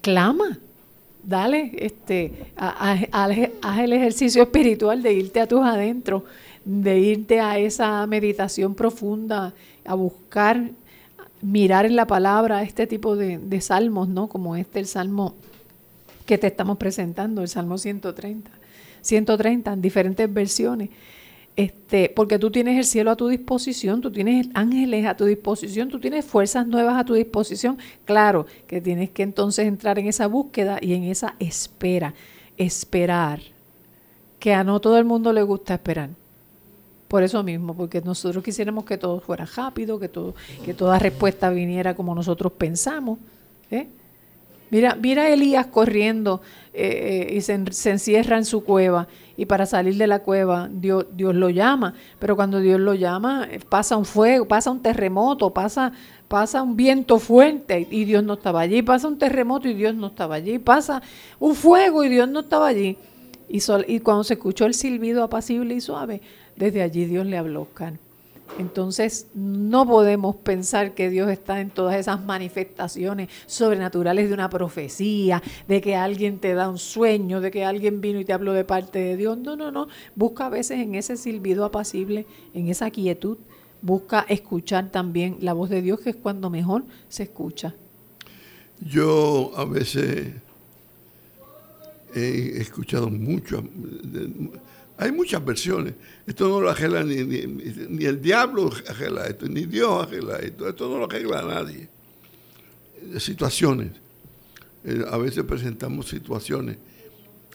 clama, 0.00 0.58
dale, 1.22 1.72
este, 1.78 2.32
haz 2.56 3.78
el 3.78 3.92
ejercicio 3.92 4.42
espiritual 4.42 5.02
de 5.02 5.12
irte 5.14 5.40
a 5.40 5.46
tus 5.46 5.62
adentros, 5.62 6.24
de 6.64 6.98
irte 6.98 7.40
a 7.40 7.58
esa 7.58 8.06
meditación 8.06 8.74
profunda, 8.74 9.54
a 9.84 9.94
buscar 9.94 10.70
mirar 11.42 11.84
en 11.84 11.96
la 11.96 12.06
palabra 12.06 12.62
este 12.62 12.86
tipo 12.86 13.16
de, 13.16 13.60
salmos, 13.60 14.08
¿no? 14.08 14.28
Como 14.28 14.56
este, 14.56 14.78
el 14.78 14.86
salmo 14.86 15.34
que 16.24 16.38
te 16.38 16.46
estamos 16.46 16.78
presentando, 16.78 17.42
el 17.42 17.48
salmo 17.48 17.76
130. 17.76 18.50
130 19.02 19.72
en 19.72 19.82
diferentes 19.82 20.32
versiones. 20.32 20.90
Este, 21.54 22.08
porque 22.08 22.38
tú 22.38 22.50
tienes 22.50 22.78
el 22.78 22.84
cielo 22.84 23.10
a 23.10 23.16
tu 23.16 23.28
disposición, 23.28 24.00
tú 24.00 24.10
tienes 24.10 24.48
ángeles 24.54 25.04
a 25.04 25.16
tu 25.16 25.26
disposición, 25.26 25.90
tú 25.90 26.00
tienes 26.00 26.24
fuerzas 26.24 26.66
nuevas 26.66 26.98
a 26.98 27.04
tu 27.04 27.14
disposición. 27.14 27.76
Claro 28.06 28.46
que 28.66 28.80
tienes 28.80 29.10
que 29.10 29.22
entonces 29.22 29.66
entrar 29.66 29.98
en 29.98 30.06
esa 30.06 30.28
búsqueda 30.28 30.78
y 30.80 30.94
en 30.94 31.04
esa 31.04 31.34
espera, 31.40 32.14
esperar, 32.56 33.40
que 34.38 34.54
a 34.54 34.64
no 34.64 34.80
todo 34.80 34.96
el 34.96 35.04
mundo 35.04 35.32
le 35.32 35.42
gusta 35.42 35.74
esperar. 35.74 36.10
Por 37.12 37.22
eso 37.22 37.42
mismo, 37.42 37.76
porque 37.76 38.00
nosotros 38.00 38.42
quisiéramos 38.42 38.86
que 38.86 38.96
todo 38.96 39.20
fuera 39.20 39.44
rápido, 39.44 40.00
que, 40.00 40.08
todo, 40.08 40.34
que 40.64 40.72
toda 40.72 40.98
respuesta 40.98 41.50
viniera 41.50 41.94
como 41.94 42.14
nosotros 42.14 42.54
pensamos. 42.54 43.18
¿eh? 43.70 43.86
Mira, 44.70 44.94
mira 44.94 45.24
a 45.24 45.28
Elías 45.28 45.66
corriendo 45.66 46.40
eh, 46.72 47.28
eh, 47.28 47.34
y 47.36 47.42
se, 47.42 47.90
encierra 47.90 48.38
en 48.38 48.46
su 48.46 48.64
cueva 48.64 49.08
y 49.36 49.44
para 49.44 49.66
salir 49.66 49.98
de 49.98 50.06
la 50.06 50.20
cueva 50.20 50.70
Dios, 50.72 51.04
Dios 51.14 51.34
lo 51.34 51.50
llama, 51.50 51.92
pero 52.18 52.34
cuando 52.34 52.60
Dios 52.60 52.80
lo 52.80 52.94
llama 52.94 53.46
pasa 53.68 53.98
un 53.98 54.06
fuego, 54.06 54.48
pasa 54.48 54.70
un 54.70 54.80
terremoto, 54.80 55.50
pasa, 55.50 55.92
pasa 56.28 56.62
un 56.62 56.78
viento 56.78 57.18
fuerte 57.18 57.86
y 57.90 58.06
Dios 58.06 58.24
no 58.24 58.32
estaba 58.32 58.62
allí, 58.62 58.80
pasa 58.80 59.06
un 59.06 59.18
terremoto 59.18 59.68
y 59.68 59.74
Dios 59.74 59.94
no 59.94 60.06
estaba 60.06 60.36
allí, 60.36 60.58
pasa 60.58 61.02
un 61.38 61.54
fuego 61.56 62.04
y 62.04 62.08
Dios 62.08 62.26
no 62.26 62.40
estaba 62.40 62.68
allí. 62.68 62.96
Y, 63.50 63.60
y 63.86 64.00
cuando 64.00 64.24
se 64.24 64.32
escuchó 64.32 64.64
el 64.64 64.72
silbido 64.72 65.22
apacible 65.22 65.74
y 65.74 65.82
suave, 65.82 66.22
desde 66.62 66.82
allí 66.82 67.06
Dios 67.06 67.26
le 67.26 67.36
habló, 67.36 67.66
Entonces, 68.56 69.26
no 69.34 69.84
podemos 69.84 70.36
pensar 70.36 70.94
que 70.94 71.10
Dios 71.10 71.28
está 71.28 71.60
en 71.60 71.70
todas 71.70 71.96
esas 71.96 72.24
manifestaciones 72.24 73.30
sobrenaturales 73.46 74.28
de 74.28 74.34
una 74.34 74.48
profecía, 74.48 75.42
de 75.66 75.80
que 75.80 75.96
alguien 75.96 76.38
te 76.38 76.54
da 76.54 76.68
un 76.68 76.78
sueño, 76.78 77.40
de 77.40 77.50
que 77.50 77.64
alguien 77.64 78.00
vino 78.00 78.20
y 78.20 78.24
te 78.24 78.32
habló 78.32 78.52
de 78.52 78.64
parte 78.64 79.00
de 79.00 79.16
Dios. 79.16 79.38
No, 79.38 79.56
no, 79.56 79.72
no. 79.72 79.88
Busca 80.14 80.46
a 80.46 80.50
veces 80.50 80.78
en 80.78 80.94
ese 80.94 81.16
silbido 81.16 81.64
apacible, 81.64 82.26
en 82.54 82.68
esa 82.68 82.92
quietud, 82.92 83.38
busca 83.80 84.24
escuchar 84.28 84.92
también 84.92 85.38
la 85.40 85.54
voz 85.54 85.68
de 85.68 85.82
Dios, 85.82 85.98
que 85.98 86.10
es 86.10 86.16
cuando 86.16 86.48
mejor 86.48 86.84
se 87.08 87.24
escucha. 87.24 87.74
Yo 88.80 89.50
a 89.56 89.64
veces 89.64 90.32
he 92.14 92.60
escuchado 92.60 93.10
mucho 93.10 93.64
hay 94.96 95.12
muchas 95.12 95.44
versiones. 95.44 95.94
Esto 96.26 96.48
no 96.48 96.60
lo 96.60 96.70
arregla 96.70 97.02
ni, 97.02 97.24
ni, 97.24 98.04
el 98.04 98.20
diablo 98.20 98.70
arregla 98.88 99.26
esto, 99.26 99.46
ni 99.48 99.66
Dios 99.66 100.06
arregla 100.06 100.38
esto. 100.38 100.68
Esto 100.68 100.88
no 100.88 100.98
lo 100.98 101.04
arregla 101.04 101.42
nadie. 101.42 101.88
Situaciones. 103.18 103.92
Eh, 104.84 105.04
a 105.10 105.16
veces 105.18 105.44
presentamos 105.44 106.08
situaciones. 106.08 106.78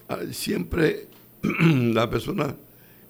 Ah, 0.08 0.20
siempre 0.32 1.08
la 1.42 2.08
persona, 2.10 2.56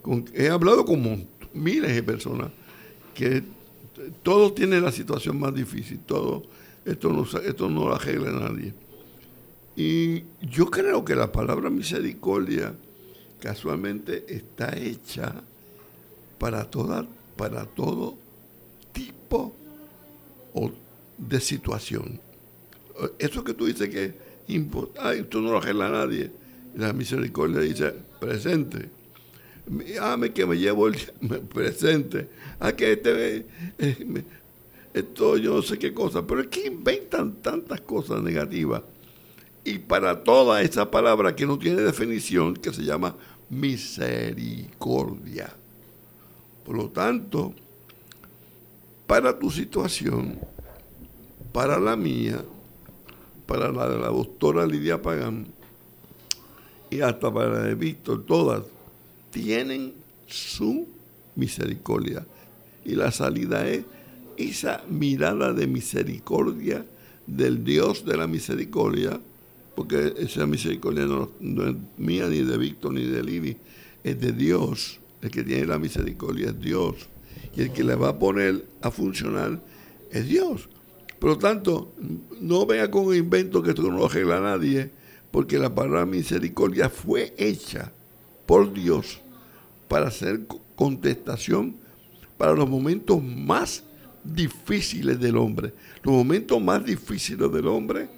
con, 0.01 0.25
he 0.33 0.49
hablado 0.49 0.85
con 0.85 1.27
miles 1.53 1.93
de 1.93 2.03
personas 2.03 2.51
que 3.13 3.43
todo 4.23 4.53
tiene 4.53 4.79
la 4.79 4.91
situación 4.91 5.39
más 5.39 5.53
difícil, 5.53 5.99
todo, 5.99 6.43
esto 6.85 7.09
no, 7.11 7.23
esto 7.41 7.69
no 7.69 7.89
lo 7.89 7.95
arregla 7.95 8.31
nadie. 8.31 8.73
Y 9.75 10.23
yo 10.41 10.69
creo 10.69 11.03
que 11.05 11.15
la 11.15 11.31
palabra 11.31 11.69
misericordia 11.69 12.73
casualmente 13.39 14.25
está 14.27 14.77
hecha 14.77 15.43
para, 16.37 16.69
toda, 16.69 17.05
para 17.35 17.65
todo 17.65 18.17
tipo 18.91 19.53
de 21.17 21.39
situación. 21.39 22.19
Eso 23.17 23.43
que 23.43 23.53
tú 23.53 23.65
dices 23.65 23.89
que 23.89 24.29
ay, 24.99 25.23
tú 25.23 25.41
no 25.41 25.51
lo 25.51 25.57
arregla 25.57 25.89
nadie. 25.89 26.31
La 26.75 26.93
misericordia 26.93 27.59
dice, 27.59 27.93
presente. 28.19 28.89
Ame 30.01 30.31
que 30.33 30.45
me 30.45 30.57
llevo 30.57 30.87
el 30.87 30.95
presente. 31.53 32.29
A 32.59 32.67
ah, 32.67 32.75
que 32.75 32.93
este, 32.93 33.45
eh, 33.77 34.23
esto 34.93 35.37
yo 35.37 35.55
no 35.55 35.61
sé 35.61 35.77
qué 35.77 35.93
cosa. 35.93 36.25
Pero 36.25 36.41
es 36.41 36.47
que 36.47 36.67
inventan 36.67 37.35
tantas 37.41 37.81
cosas 37.81 38.21
negativas 38.21 38.81
y 39.63 39.79
para 39.79 40.23
toda 40.23 40.61
esa 40.61 40.89
palabra 40.89 41.35
que 41.35 41.45
no 41.45 41.59
tiene 41.59 41.81
definición, 41.81 42.55
que 42.55 42.73
se 42.73 42.83
llama 42.83 43.15
misericordia. 43.49 45.53
Por 46.65 46.77
lo 46.77 46.89
tanto, 46.89 47.53
para 49.07 49.37
tu 49.37 49.49
situación, 49.49 50.39
para 51.51 51.79
la 51.79 51.95
mía, 51.95 52.43
para 53.45 53.71
la 53.71 53.89
de 53.89 53.97
la 53.97 54.07
doctora 54.07 54.67
Lidia 54.67 55.01
Pagán 55.01 55.47
y 56.91 57.01
hasta 57.01 57.33
para 57.33 57.49
la 57.49 57.63
de 57.63 57.75
Víctor, 57.75 58.23
todas 58.25 58.63
tienen 59.31 59.93
su 60.27 60.87
misericordia. 61.35 62.25
Y 62.85 62.95
la 62.95 63.11
salida 63.11 63.67
es 63.67 63.85
esa 64.37 64.83
mirada 64.87 65.53
de 65.53 65.67
misericordia 65.67 66.85
del 67.27 67.63
Dios 67.63 68.05
de 68.05 68.17
la 68.17 68.27
misericordia, 68.27 69.19
porque 69.79 70.13
esa 70.17 70.45
misericordia 70.45 71.05
no, 71.05 71.29
es 71.39 71.75
mía, 71.97 72.27
ni 72.27 72.41
de 72.41 72.57
Víctor, 72.57 72.91
ni 72.91 73.05
de 73.05 73.23
Lili, 73.23 73.55
es 74.03 74.19
de 74.19 74.33
Dios. 74.33 74.99
El 75.21 75.31
que 75.31 75.41
tiene 75.41 75.65
la 75.65 75.79
misericordia 75.79 76.47
es 76.49 76.59
Dios. 76.59 76.95
Y 77.55 77.61
el 77.61 77.71
que 77.71 77.85
le 77.85 77.95
va 77.95 78.09
a 78.09 78.19
poner 78.19 78.65
a 78.81 78.91
funcionar 78.91 79.61
es 80.11 80.27
Dios. 80.27 80.67
Por 81.17 81.29
lo 81.29 81.37
tanto, 81.37 81.93
no 82.41 82.65
vea 82.65 82.91
con 82.91 83.15
invento 83.15 83.63
que 83.63 83.69
esto 83.69 83.83
no 83.83 83.91
lo 83.91 84.07
arregla 84.07 84.41
nadie, 84.41 84.91
porque 85.31 85.57
la 85.57 85.73
palabra 85.73 86.05
misericordia 86.05 86.89
fue 86.89 87.33
hecha 87.37 87.93
por 88.45 88.73
Dios 88.73 89.21
para 89.87 90.09
hacer 90.09 90.41
contestación 90.75 91.77
para 92.37 92.51
los 92.51 92.69
momentos 92.69 93.23
más 93.23 93.85
difíciles 94.25 95.21
del 95.21 95.37
hombre. 95.37 95.73
Los 96.03 96.15
momentos 96.15 96.61
más 96.61 96.83
difíciles 96.83 97.49
del 97.49 97.67
hombre, 97.67 98.09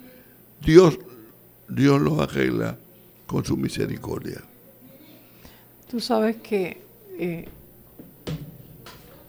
Dios, 0.60 0.98
Dios 1.74 2.00
los 2.00 2.18
arregla 2.18 2.76
con 3.26 3.44
su 3.44 3.56
misericordia. 3.56 4.42
Tú 5.90 6.00
sabes 6.00 6.36
que 6.36 6.82
eh, 7.18 7.48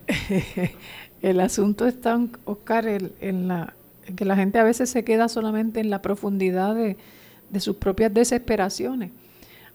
el 1.21 1.39
asunto 1.39 1.88
está, 1.88 2.19
Oscar, 2.45 2.86
en, 2.88 3.47
la, 3.47 3.73
que 4.15 4.25
la 4.25 4.36
gente 4.36 4.60
a 4.60 4.63
veces 4.63 4.89
se 4.89 5.03
queda 5.03 5.29
solamente 5.29 5.79
en 5.79 5.89
la 5.89 6.01
profundidad 6.01 6.75
de, 6.75 6.97
sus 7.60 7.77
propias 7.77 8.13
desesperaciones. 8.13 9.12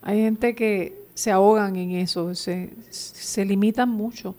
Hay 0.03 0.19
gente 0.21 0.55
que 0.55 0.97
se 1.15 1.31
ahogan 1.31 1.77
en 1.77 1.93
eso, 1.93 2.35
se, 2.35 2.71
se 2.91 3.45
limitan 3.45 3.89
mucho, 3.89 4.35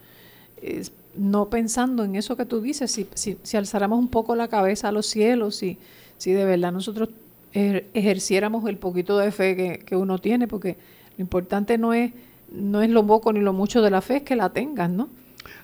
no 1.15 1.49
pensando 1.49 2.03
en 2.03 2.15
eso 2.15 2.37
que 2.37 2.45
tú 2.45 2.61
dices, 2.61 2.91
si, 2.91 3.07
si, 3.15 3.57
alzáramos 3.57 3.97
un 3.97 4.09
poco 4.09 4.35
la 4.35 4.47
cabeza 4.47 4.89
a 4.89 4.91
los 4.91 5.05
cielos, 5.05 5.55
si, 5.55 5.77
si 6.17 6.31
de 6.31 6.45
verdad 6.45 6.71
nosotros 6.71 7.09
ejerciéramos 7.53 8.67
el 8.69 8.77
poquito 8.77 9.17
de 9.17 9.31
fe 9.31 9.55
que, 9.55 9.79
que 9.79 9.95
uno 9.95 10.19
tiene, 10.19 10.47
porque 10.47 10.77
lo 11.17 11.21
importante 11.21 11.77
no 11.77 11.93
es, 11.93 12.11
no 12.51 12.81
es 12.81 12.89
lo 12.89 13.05
poco 13.05 13.33
ni 13.33 13.39
lo 13.39 13.53
mucho 13.53 13.81
de 13.81 13.91
la 13.91 14.01
fe, 14.01 14.17
es 14.17 14.23
que 14.23 14.35
la 14.35 14.49
tengas, 14.49 14.89
¿no? 14.89 15.09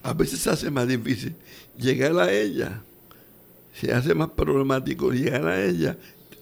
a 0.04 0.14
veces 0.14 0.40
se 0.40 0.50
hace 0.50 0.72
más 0.72 0.88
difícil 0.88 1.36
llegar 1.78 2.18
a 2.20 2.32
ella. 2.32 2.84
Se 3.74 3.92
hace 3.92 4.14
más 4.14 4.30
problemático 4.30 5.12
llegar 5.12 5.48
a 5.48 5.64
ella. 5.64 5.98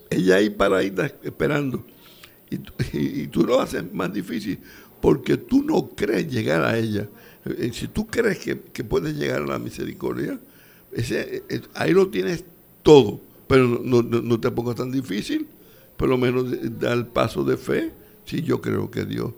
Ella 0.09 0.35
ahí 0.35 0.49
paradita 0.49 1.11
esperando. 1.23 1.83
Y, 2.49 2.59
y, 3.23 3.27
tú 3.27 3.45
lo 3.45 3.59
haces 3.59 3.91
más 3.93 4.13
difícil 4.13 4.59
porque 5.01 5.37
tú 5.37 5.63
no 5.63 5.89
crees 5.95 6.31
llegar 6.31 6.63
a 6.63 6.77
ella. 6.77 7.07
Eh, 7.45 7.71
si 7.73 7.87
tú 7.87 8.07
crees 8.07 8.39
que, 8.39 8.83
puedes 8.83 9.15
llegar 9.15 9.41
a 9.41 9.47
la 9.47 9.59
misericordia, 9.59 10.39
eh, 10.91 11.61
ahí 11.73 11.91
lo 11.91 12.09
tienes 12.09 12.43
todo. 12.83 13.21
Pero 13.47 13.67
no, 13.67 14.39
te 14.39 14.51
pongas 14.51 14.75
tan 14.75 14.91
difícil. 14.91 15.47
Por 15.97 16.09
lo 16.09 16.17
menos 16.17 16.45
da 16.79 16.93
el 16.93 17.05
paso 17.05 17.43
de 17.43 17.57
fe. 17.57 17.91
Si 18.25 18.41
yo 18.41 18.61
creo 18.61 18.89
que 18.89 19.05
Dios 19.05 19.33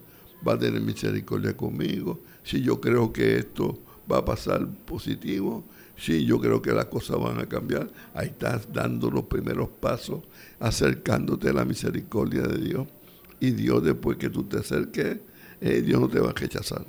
va 0.47 0.53
a 0.53 0.59
tener 0.59 0.81
misericordia 0.81 1.55
conmigo. 1.55 2.19
Si 2.43 2.61
yo 2.61 2.79
creo 2.79 3.11
que 3.11 3.37
esto 3.37 3.79
va 4.11 4.19
a 4.19 4.25
pasar 4.25 4.67
positivo. 4.85 5.63
Sí, 5.97 6.25
yo 6.25 6.39
creo 6.39 6.61
que 6.61 6.71
las 6.73 6.85
cosas 6.85 7.19
van 7.19 7.39
a 7.39 7.45
cambiar. 7.45 7.89
Ahí 8.13 8.27
estás 8.27 8.71
dando 8.71 9.09
los 9.09 9.23
primeros 9.25 9.69
pasos, 9.69 10.19
acercándote 10.59 11.49
a 11.49 11.53
la 11.53 11.65
misericordia 11.65 12.41
de 12.41 12.57
Dios. 12.57 12.87
Y 13.39 13.51
Dios, 13.51 13.83
después 13.83 14.17
que 14.17 14.29
tú 14.29 14.43
te 14.43 14.57
acerques, 14.57 15.19
eh, 15.61 15.81
Dios 15.81 16.01
no 16.01 16.09
te 16.09 16.19
va 16.19 16.29
a 16.29 16.33
rechazar. 16.33 16.85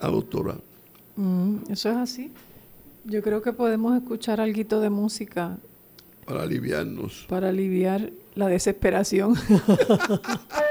A, 0.00 0.08
doctora. 0.08 0.56
Mm, 1.16 1.56
eso 1.70 1.90
es 1.90 1.96
así. 1.96 2.32
Yo 3.04 3.22
creo 3.22 3.42
que 3.42 3.52
podemos 3.52 3.96
escuchar 3.96 4.40
algo 4.40 4.80
de 4.80 4.90
música. 4.90 5.58
Para 6.30 6.44
aliviarnos. 6.44 7.26
Para 7.28 7.48
aliviar 7.48 8.12
la 8.36 8.46
desesperación. 8.46 9.34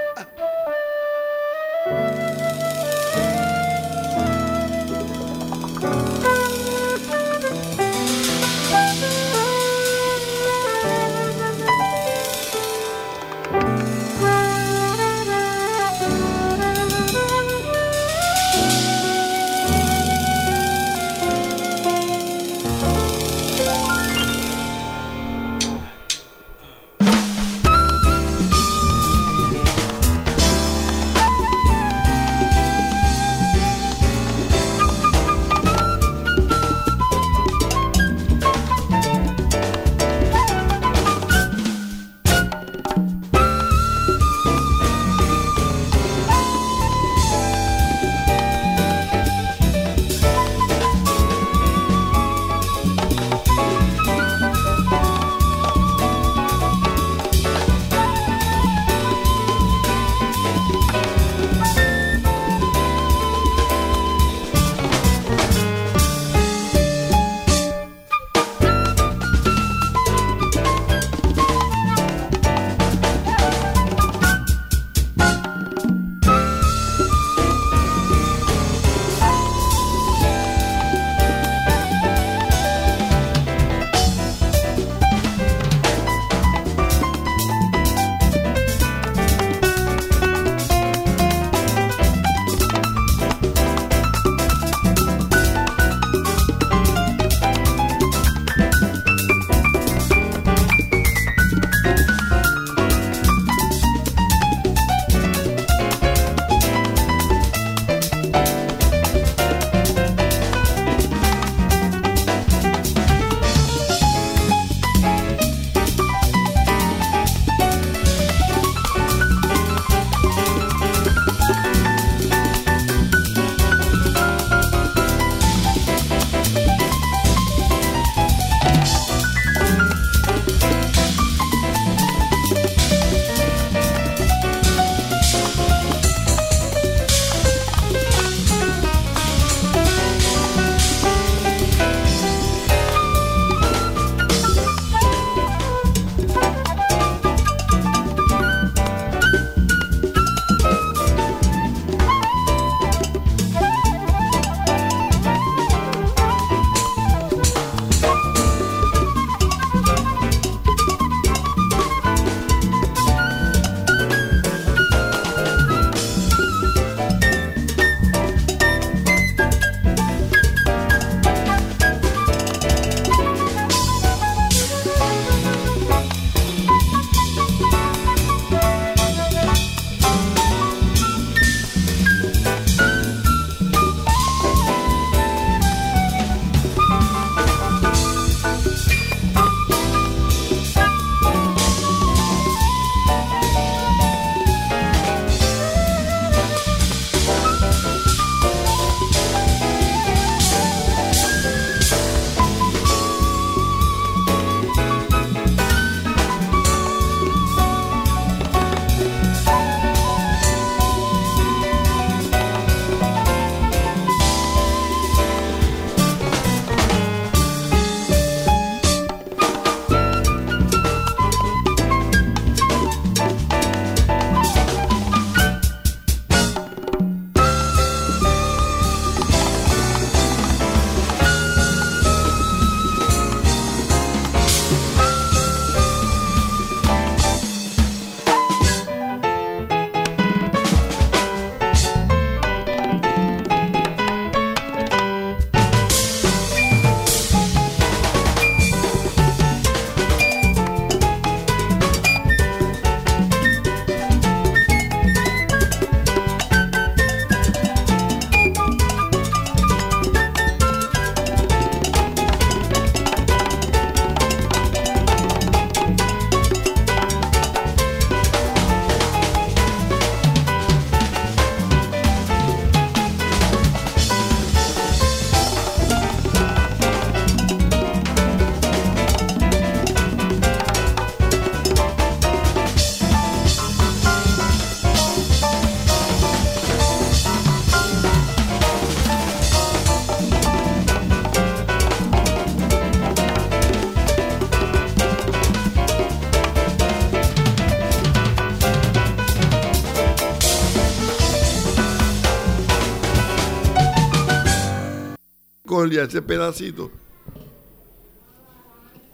misericordia, 305.87 306.03
ese 306.03 306.21
pedacito. 306.21 306.91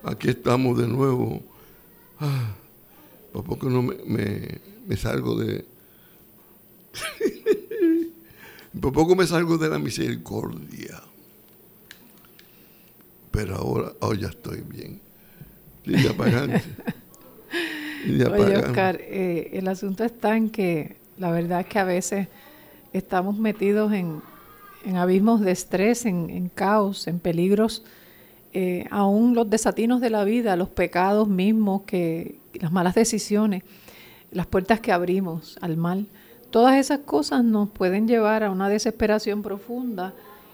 Aquí 0.04 0.30
estamos 0.30 0.78
de 0.78 0.88
nuevo. 0.88 1.42
Ah, 2.20 2.56
por 3.34 3.44
poco 3.44 3.70
no 3.70 3.82
me, 3.82 4.62
me 4.86 4.98
salgo 4.98 5.36
de... 5.36 5.66
por 8.82 8.94
poco 8.94 9.16
me 9.16 9.28
salgo 9.28 9.58
de 9.58 9.70
la 9.70 9.80
misericordia. 9.80 11.02
Pero 13.32 13.56
ahora, 13.56 13.94
oh, 14.00 14.14
ya 14.14 14.30
estoy 14.30 14.62
bien. 14.62 15.02
Lidia 15.84 16.16
Pagante. 16.16 16.64
Oye, 18.06 18.58
Oscar, 18.58 19.00
eh, 19.02 19.50
el 19.54 19.68
asunto 19.68 20.04
está 20.04 20.38
en 20.38 20.52
que 20.52 20.98
la 21.18 21.32
verdad 21.32 21.62
es 21.62 21.66
que 21.66 21.80
a 21.80 21.84
veces 21.84 22.28
estamos 22.94 23.38
metidos 23.38 23.92
en, 23.94 24.22
abismos 24.94 25.42
de 25.42 25.52
estrés, 25.52 26.06
en, 26.06 26.50
caos, 26.50 27.08
en 27.08 27.20
peligros, 27.20 27.84
eh, 28.54 28.86
aún 28.92 29.36
los 29.36 29.50
desatinos 29.50 30.02
de 30.02 30.10
la 30.10 30.24
vida, 30.24 30.56
los 30.56 30.70
pecados 30.70 31.28
mismos, 31.28 31.82
que 31.84 32.40
las 32.54 32.72
malas 32.72 32.96
decisiones, 32.96 33.64
las 34.32 34.46
puertas 34.46 34.80
que 34.80 34.92
abrimos 34.92 35.58
al 35.62 35.78
mal, 35.78 36.08
todas 36.52 36.78
esas 36.78 37.00
cosas 37.00 37.44
nos 37.44 37.70
pueden 37.70 38.08
llevar 38.08 38.44
a 38.44 38.52
una 38.52 38.70
desesperación 38.70 39.42
profunda. 39.42 40.14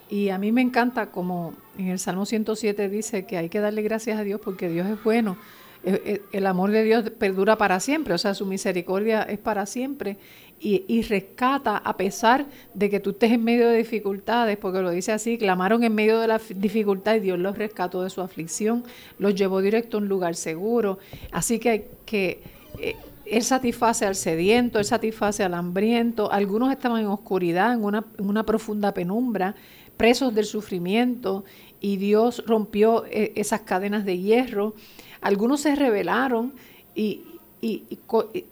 Y 0.09 0.29
a 0.29 0.37
mí 0.37 0.51
me 0.51 0.61
encanta 0.61 1.11
como 1.11 1.53
en 1.77 1.87
el 1.87 1.99
Salmo 1.99 2.25
107 2.25 2.89
dice 2.89 3.25
que 3.25 3.37
hay 3.37 3.49
que 3.49 3.59
darle 3.59 3.81
gracias 3.81 4.19
a 4.19 4.23
Dios 4.23 4.41
porque 4.43 4.69
Dios 4.69 4.87
es 4.87 5.01
bueno 5.03 5.37
el 5.83 6.45
amor 6.45 6.71
de 6.71 6.83
Dios 6.83 7.09
perdura 7.11 7.57
para 7.57 7.79
siempre, 7.79 8.13
o 8.13 8.17
sea, 8.17 8.33
su 8.33 8.45
misericordia 8.45 9.23
es 9.23 9.39
para 9.39 9.65
siempre 9.65 10.17
y, 10.63 11.01
rescata 11.01 11.77
a 11.77 11.97
pesar 11.97 12.45
de 12.75 12.89
que 12.89 12.99
tú 12.99 13.11
estés 13.11 13.31
en 13.31 13.43
medio 13.43 13.67
de 13.67 13.77
dificultades, 13.77 14.57
porque 14.57 14.81
lo 14.81 14.91
dice 14.91 15.11
así, 15.11 15.37
clamaron 15.37 15.83
en 15.83 15.95
medio 15.95 16.19
de 16.19 16.27
la 16.27 16.39
dificultad 16.55 17.15
y 17.15 17.19
Dios 17.19 17.39
los 17.39 17.57
rescató 17.57 18.03
de 18.03 18.11
su 18.11 18.21
aflicción, 18.21 18.83
los 19.17 19.33
llevó 19.33 19.59
directo 19.61 19.97
a 19.97 20.01
un 20.01 20.07
lugar 20.07 20.35
seguro. 20.35 20.99
Así 21.31 21.57
que, 21.57 21.89
que 22.05 22.43
eh, 22.79 22.95
Él 23.25 23.41
satisface 23.41 24.05
al 24.05 24.13
sediento, 24.13 24.77
Él 24.77 24.85
satisface 24.85 25.43
al 25.43 25.55
hambriento, 25.55 26.31
algunos 26.31 26.71
estaban 26.71 27.01
en 27.01 27.07
oscuridad, 27.07 27.73
en 27.73 27.83
una 27.83 28.45
profunda 28.45 28.93
penumbra, 28.93 29.55
presos 29.97 30.33
del 30.35 30.45
sufrimiento, 30.45 31.43
y 31.79 31.97
Dios 31.97 32.43
rompió 32.45 33.05
esas 33.09 33.61
cadenas 33.61 34.05
de 34.05 34.19
hierro. 34.19 34.75
Algunos 35.21 35.61
se 35.61 35.75
rebelaron 35.75 36.53
y, 36.95 37.23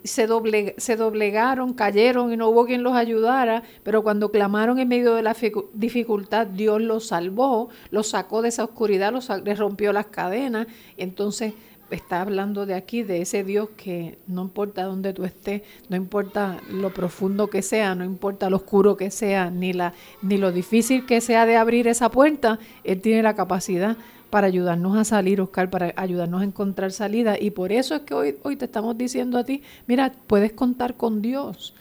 se, 0.04 0.28
se 0.78 0.96
doblegaron, 0.96 1.74
cayeron 1.74 2.32
y 2.32 2.38
no 2.38 2.50
hubo 2.50 2.66
quien 2.66 2.84
los 2.84 2.94
ayudara, 2.94 3.64
pero 3.84 4.04
cuando 4.04 4.30
clamaron 4.30 4.78
en 4.78 4.88
medio 4.88 5.16
de 5.16 5.24
la 5.24 5.36
dificultad, 5.74 6.46
Dios 6.46 6.80
los 6.80 7.08
salvó, 7.08 7.70
los 7.90 8.10
sacó 8.10 8.44
de 8.44 8.50
esa 8.50 8.64
oscuridad, 8.64 9.12
los, 9.12 9.30
les 9.44 9.58
rompió 9.58 9.94
las 9.94 10.08
cadenas. 10.08 10.68
Entonces 10.96 11.54
está 11.96 12.22
hablando 12.22 12.66
de 12.66 12.76
aquí, 12.76 13.04
de 13.04 13.22
ese 13.22 13.44
Dios 13.44 13.70
que 13.76 14.20
no 14.28 14.44
importa 14.44 14.84
dónde 14.84 15.14
tú 15.14 15.26
estés, 15.26 15.64
no 15.90 15.96
importa 15.96 16.58
lo 16.70 16.94
profundo 16.94 17.48
que 17.48 17.62
sea, 17.62 17.96
no 17.96 18.04
importa 18.04 18.50
lo 18.50 18.58
oscuro 18.58 18.96
que 18.96 19.12
sea, 19.12 19.50
ni, 19.50 19.74
la, 19.74 19.94
ni 20.22 20.38
lo 20.38 20.52
difícil 20.52 21.06
que 21.06 21.22
sea 21.22 21.46
de 21.46 21.58
abrir 21.58 21.88
esa 21.88 22.10
puerta, 22.10 22.60
Él 22.84 23.02
tiene 23.02 23.24
la 23.24 23.36
capacidad 23.36 23.98
para 24.30 24.48
ayudarnos 24.48 24.98
a 24.98 25.04
salir, 25.04 25.42
Oscar, 25.42 25.70
para 25.70 25.94
ayudarnos 25.96 26.42
a 26.42 26.46
encontrar 26.46 26.92
salida. 26.92 27.36
Y 27.40 27.52
por 27.52 27.72
eso 27.72 27.96
es 27.96 28.02
que 28.02 28.14
hoy, 28.14 28.38
hoy 28.44 28.56
te 28.56 28.66
estamos 28.66 28.98
diciendo 28.98 29.38
a 29.38 29.44
ti, 29.44 29.64
mira, 29.88 30.14
puedes 30.28 30.54
contar 30.54 30.96
con 30.96 31.22
Dios. 31.22 31.74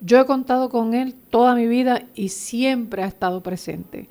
Yo 0.00 0.20
he 0.20 0.26
contado 0.26 0.68
con 0.68 0.94
Él 0.94 1.14
toda 1.30 1.54
mi 1.54 1.68
vida 1.68 2.06
y 2.14 2.30
siempre 2.30 3.04
ha 3.04 3.06
estado 3.06 3.42
presente. 3.42 4.08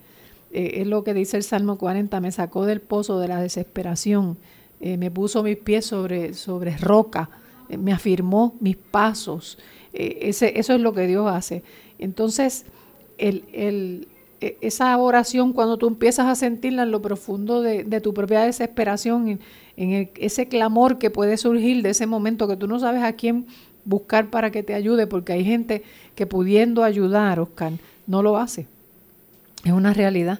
Eh, 0.51 0.81
es 0.81 0.87
lo 0.87 1.03
que 1.03 1.13
dice 1.13 1.37
el 1.37 1.43
Salmo 1.43 1.77
40, 1.77 2.19
me 2.19 2.31
sacó 2.31 2.65
del 2.65 2.81
pozo 2.81 3.19
de 3.19 3.27
la 3.27 3.41
desesperación, 3.41 4.37
eh, 4.81 4.97
me 4.97 5.09
puso 5.09 5.43
mis 5.43 5.57
pies 5.57 5.85
sobre, 5.85 6.33
sobre 6.33 6.77
roca, 6.77 7.29
eh, 7.69 7.77
me 7.77 7.93
afirmó 7.93 8.55
mis 8.59 8.75
pasos. 8.75 9.57
eso 9.93 10.45
es 10.45 10.81
lo 10.81 10.93
que 10.93 11.07
Dios 11.07 11.29
hace. 11.29 11.63
Entonces, 11.99 12.65
el, 13.17 13.43
el, 13.53 14.07
esa 14.41 14.97
oración 14.97 15.53
cuando 15.53 15.77
tú 15.77 15.87
empiezas 15.87 16.25
a 16.25 16.35
sentirla 16.35 16.83
en 16.83 16.91
lo 16.91 17.01
profundo 17.01 17.61
de, 17.61 18.01
tu 18.01 18.13
propia 18.13 18.41
desesperación, 18.41 19.39
en, 19.77 20.09
ese 20.15 20.47
clamor 20.47 20.97
que 20.97 21.11
puede 21.11 21.37
surgir 21.37 21.83
de 21.83 21.91
ese 21.91 22.07
momento 22.07 22.47
que 22.47 22.57
tú 22.57 22.67
no 22.67 22.79
sabes 22.79 23.03
a 23.03 23.13
quién 23.13 23.45
buscar 23.85 24.29
para 24.29 24.51
que 24.51 24.63
te 24.63 24.73
ayude, 24.73 25.05
porque 25.05 25.33
hay 25.33 25.45
gente 25.45 25.83
que 26.15 26.25
pudiendo 26.25 26.83
ayudar, 26.83 27.39
Oscar, 27.39 27.73
no 28.07 28.23
lo 28.23 28.37
hace. 28.37 28.67
Es 29.63 29.71
una 29.71 29.93
realidad. 29.93 30.39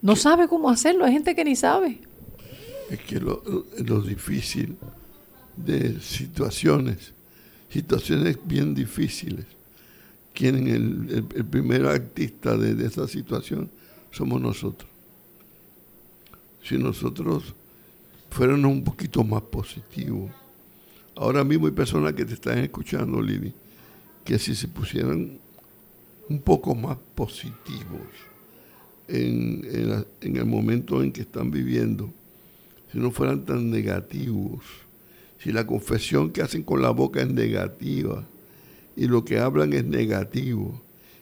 No 0.00 0.16
sabe 0.16 0.46
cómo 0.48 0.70
hacerlo, 0.70 1.04
hay 1.04 1.12
gente 1.12 1.34
que 1.34 1.44
ni 1.44 1.56
sabe. 1.56 1.98
Es 2.90 3.00
que 3.00 3.18
lo, 3.18 3.42
lo 3.84 4.00
difícil 4.00 4.76
de 5.56 6.00
situaciones, 6.00 7.14
situaciones 7.68 8.38
bien 8.44 8.74
difíciles, 8.74 9.46
quien 10.34 10.66
el, 10.66 11.24
el, 11.34 11.44
primer 11.44 11.86
artista 11.86 12.56
de, 12.56 12.84
esa 12.84 13.06
situación 13.06 13.70
somos 14.10 14.40
nosotros. 14.40 14.90
Si 16.62 16.76
nosotros 16.76 17.54
fuéramos 18.30 18.70
un 18.72 18.84
poquito 18.84 19.22
más 19.22 19.42
positivos, 19.42 20.30
ahora 21.14 21.44
mismo 21.44 21.66
hay 21.66 21.72
personas 21.72 22.12
que 22.14 22.24
te 22.24 22.34
están 22.34 22.58
escuchando, 22.58 23.22
Lili, 23.22 23.54
que 24.24 24.38
si 24.38 24.54
se 24.54 24.66
pusieran 24.66 25.38
un 26.28 26.40
poco 26.40 26.74
más 26.74 26.98
positivos 27.14 28.00
en 29.06 30.06
el 30.22 30.46
momento 30.46 31.02
en 31.02 31.12
que 31.12 31.20
están 31.20 31.50
viviendo, 31.50 32.10
si 32.90 32.98
no 32.98 33.10
fueran 33.10 33.44
tan 33.44 33.70
negativos, 33.70 34.64
si 35.38 35.52
la 35.52 35.66
confesión 35.66 36.30
que 36.30 36.42
hacen 36.42 36.62
con 36.62 36.80
la 36.80 36.90
boca 36.90 37.20
es 37.20 37.28
negativa, 37.28 38.26
y 38.96 39.06
lo 39.06 39.24
que 39.24 39.38
hablan 39.38 39.72
es 39.72 39.84
negativo 39.84 40.80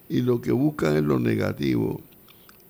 y 0.08 0.20
lo 0.20 0.40
que 0.40 0.52
buscan 0.52 0.96
es 0.96 1.02
lo 1.02 1.18
negativo 1.18 2.00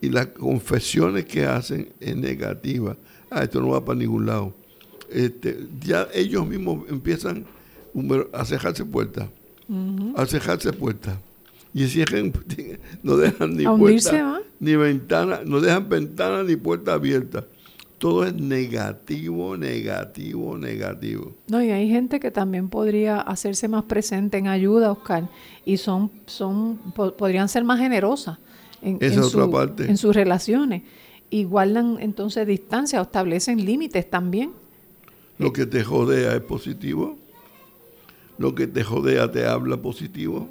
y 0.01 0.09
las 0.09 0.29
confesiones 0.29 1.25
que 1.25 1.45
hacen 1.47 1.89
es 2.01 2.17
negativa. 2.17 2.97
Ah, 3.31 3.45
esto 3.45 3.61
no 3.61 3.69
va 3.69 3.85
para 3.85 3.99
ningún 3.99 4.27
lado. 4.27 4.55
Este, 5.11 5.67
ya 5.81 6.09
ellos 6.13 6.47
mismos 6.47 6.89
empiezan 6.89 7.45
a 8.33 8.45
cejarse 8.45 8.85
puertas, 8.85 9.29
a 10.17 10.27
cejarse 10.27 10.73
puertas. 10.73 11.19
Y 11.75 11.87
cierran, 11.87 12.33
no 13.03 13.17
dejan 13.17 13.57
ni 13.57 13.65
puerta, 13.65 14.43
ni 14.61 14.77
ventana, 14.77 15.41
no 15.45 15.61
dejan 15.61 15.89
ventana 15.89 16.43
ni 16.43 16.57
puerta 16.57 16.95
abierta 16.95 17.47
todo 18.03 18.25
es 18.25 18.35
negativo, 18.35 19.57
negativo, 19.57 20.59
negativo. 20.59 21.37
No, 21.47 21.63
y 21.63 21.71
hay 21.71 21.89
gente 21.89 22.19
que 22.19 22.33
también 22.33 22.69
podría 22.69 23.21
hacerse 23.21 23.69
más 23.69 23.85
presente 23.85 24.39
en 24.39 24.49
ayuda, 24.49 24.91
Oscar, 24.91 25.29
y 25.65 25.77
son, 25.77 26.11
son, 26.27 26.79
podrían 27.17 27.49
ser 27.49 27.63
más 27.63 27.79
generosas 27.79 28.39
en, 28.83 28.99
en 29.01 29.97
sus 29.97 30.17
relaciones. 30.17 30.83
Y 31.31 31.45
guardan 31.45 31.99
entonces 32.01 32.45
distancia 32.45 32.99
o 32.99 33.05
establecen 33.05 33.65
límites 33.65 34.11
también. 34.11 34.51
Lo 35.39 35.53
que 35.53 35.65
te 35.65 35.85
jodea 35.85 36.35
es 36.35 36.41
positivo. 36.41 37.17
Lo 38.37 38.53
que 38.57 38.67
te 38.67 38.83
jodea 38.83 39.31
te 39.31 39.47
habla 39.47 39.77
positivo. 39.77 40.49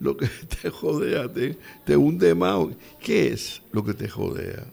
Lo 0.00 0.16
que 0.16 0.26
te 0.60 0.70
jodea 0.70 1.32
te, 1.32 1.56
te 1.84 1.96
hunde 1.96 2.34
más. 2.34 2.66
¿Qué 2.98 3.28
es 3.28 3.62
lo 3.70 3.84
que 3.84 3.94
te 3.94 4.08
jodea? 4.08 4.64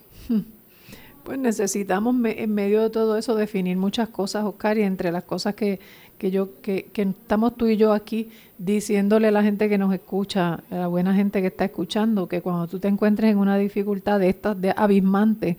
Pues 1.23 1.37
necesitamos 1.37 2.15
en 2.25 2.53
medio 2.53 2.81
de 2.81 2.89
todo 2.89 3.17
eso 3.17 3.35
definir 3.35 3.77
muchas 3.77 4.09
cosas, 4.09 4.45
Oscar, 4.45 4.77
y 4.77 4.83
entre 4.83 5.11
las 5.11 5.23
cosas 5.23 5.53
que, 5.53 5.79
que 6.17 6.31
yo, 6.31 6.61
que, 6.61 6.85
que, 6.85 7.03
estamos 7.03 7.55
tú 7.55 7.67
y 7.67 7.77
yo 7.77 7.93
aquí 7.93 8.29
diciéndole 8.57 9.27
a 9.27 9.31
la 9.31 9.43
gente 9.43 9.69
que 9.69 9.77
nos 9.77 9.93
escucha, 9.93 10.63
a 10.71 10.75
la 10.75 10.87
buena 10.87 11.13
gente 11.13 11.41
que 11.41 11.47
está 11.47 11.65
escuchando, 11.65 12.27
que 12.27 12.41
cuando 12.41 12.67
tú 12.67 12.79
te 12.79 12.87
encuentres 12.87 13.31
en 13.31 13.37
una 13.37 13.57
dificultad 13.57 14.19
de 14.19 14.29
estas 14.29 14.59
de 14.59 14.73
abismante, 14.75 15.57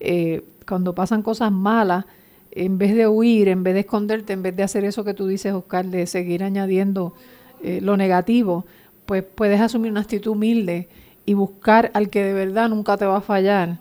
eh, 0.00 0.42
cuando 0.66 0.94
pasan 0.94 1.22
cosas 1.22 1.50
malas, 1.52 2.04
en 2.50 2.78
vez 2.78 2.94
de 2.94 3.06
huir, 3.06 3.48
en 3.48 3.62
vez 3.62 3.74
de 3.74 3.80
esconderte, 3.80 4.32
en 4.32 4.42
vez 4.42 4.56
de 4.56 4.62
hacer 4.62 4.84
eso 4.84 5.04
que 5.04 5.14
tú 5.14 5.26
dices, 5.26 5.52
Oscar, 5.52 5.86
de 5.86 6.06
seguir 6.06 6.42
añadiendo 6.42 7.14
eh, 7.62 7.80
lo 7.80 7.96
negativo, 7.96 8.66
pues 9.04 9.22
puedes 9.22 9.60
asumir 9.60 9.90
una 9.90 10.00
actitud 10.00 10.32
humilde 10.32 10.88
y 11.26 11.34
buscar 11.34 11.90
al 11.94 12.10
que 12.10 12.24
de 12.24 12.32
verdad 12.32 12.68
nunca 12.68 12.96
te 12.96 13.04
va 13.04 13.18
a 13.18 13.20
fallar 13.20 13.78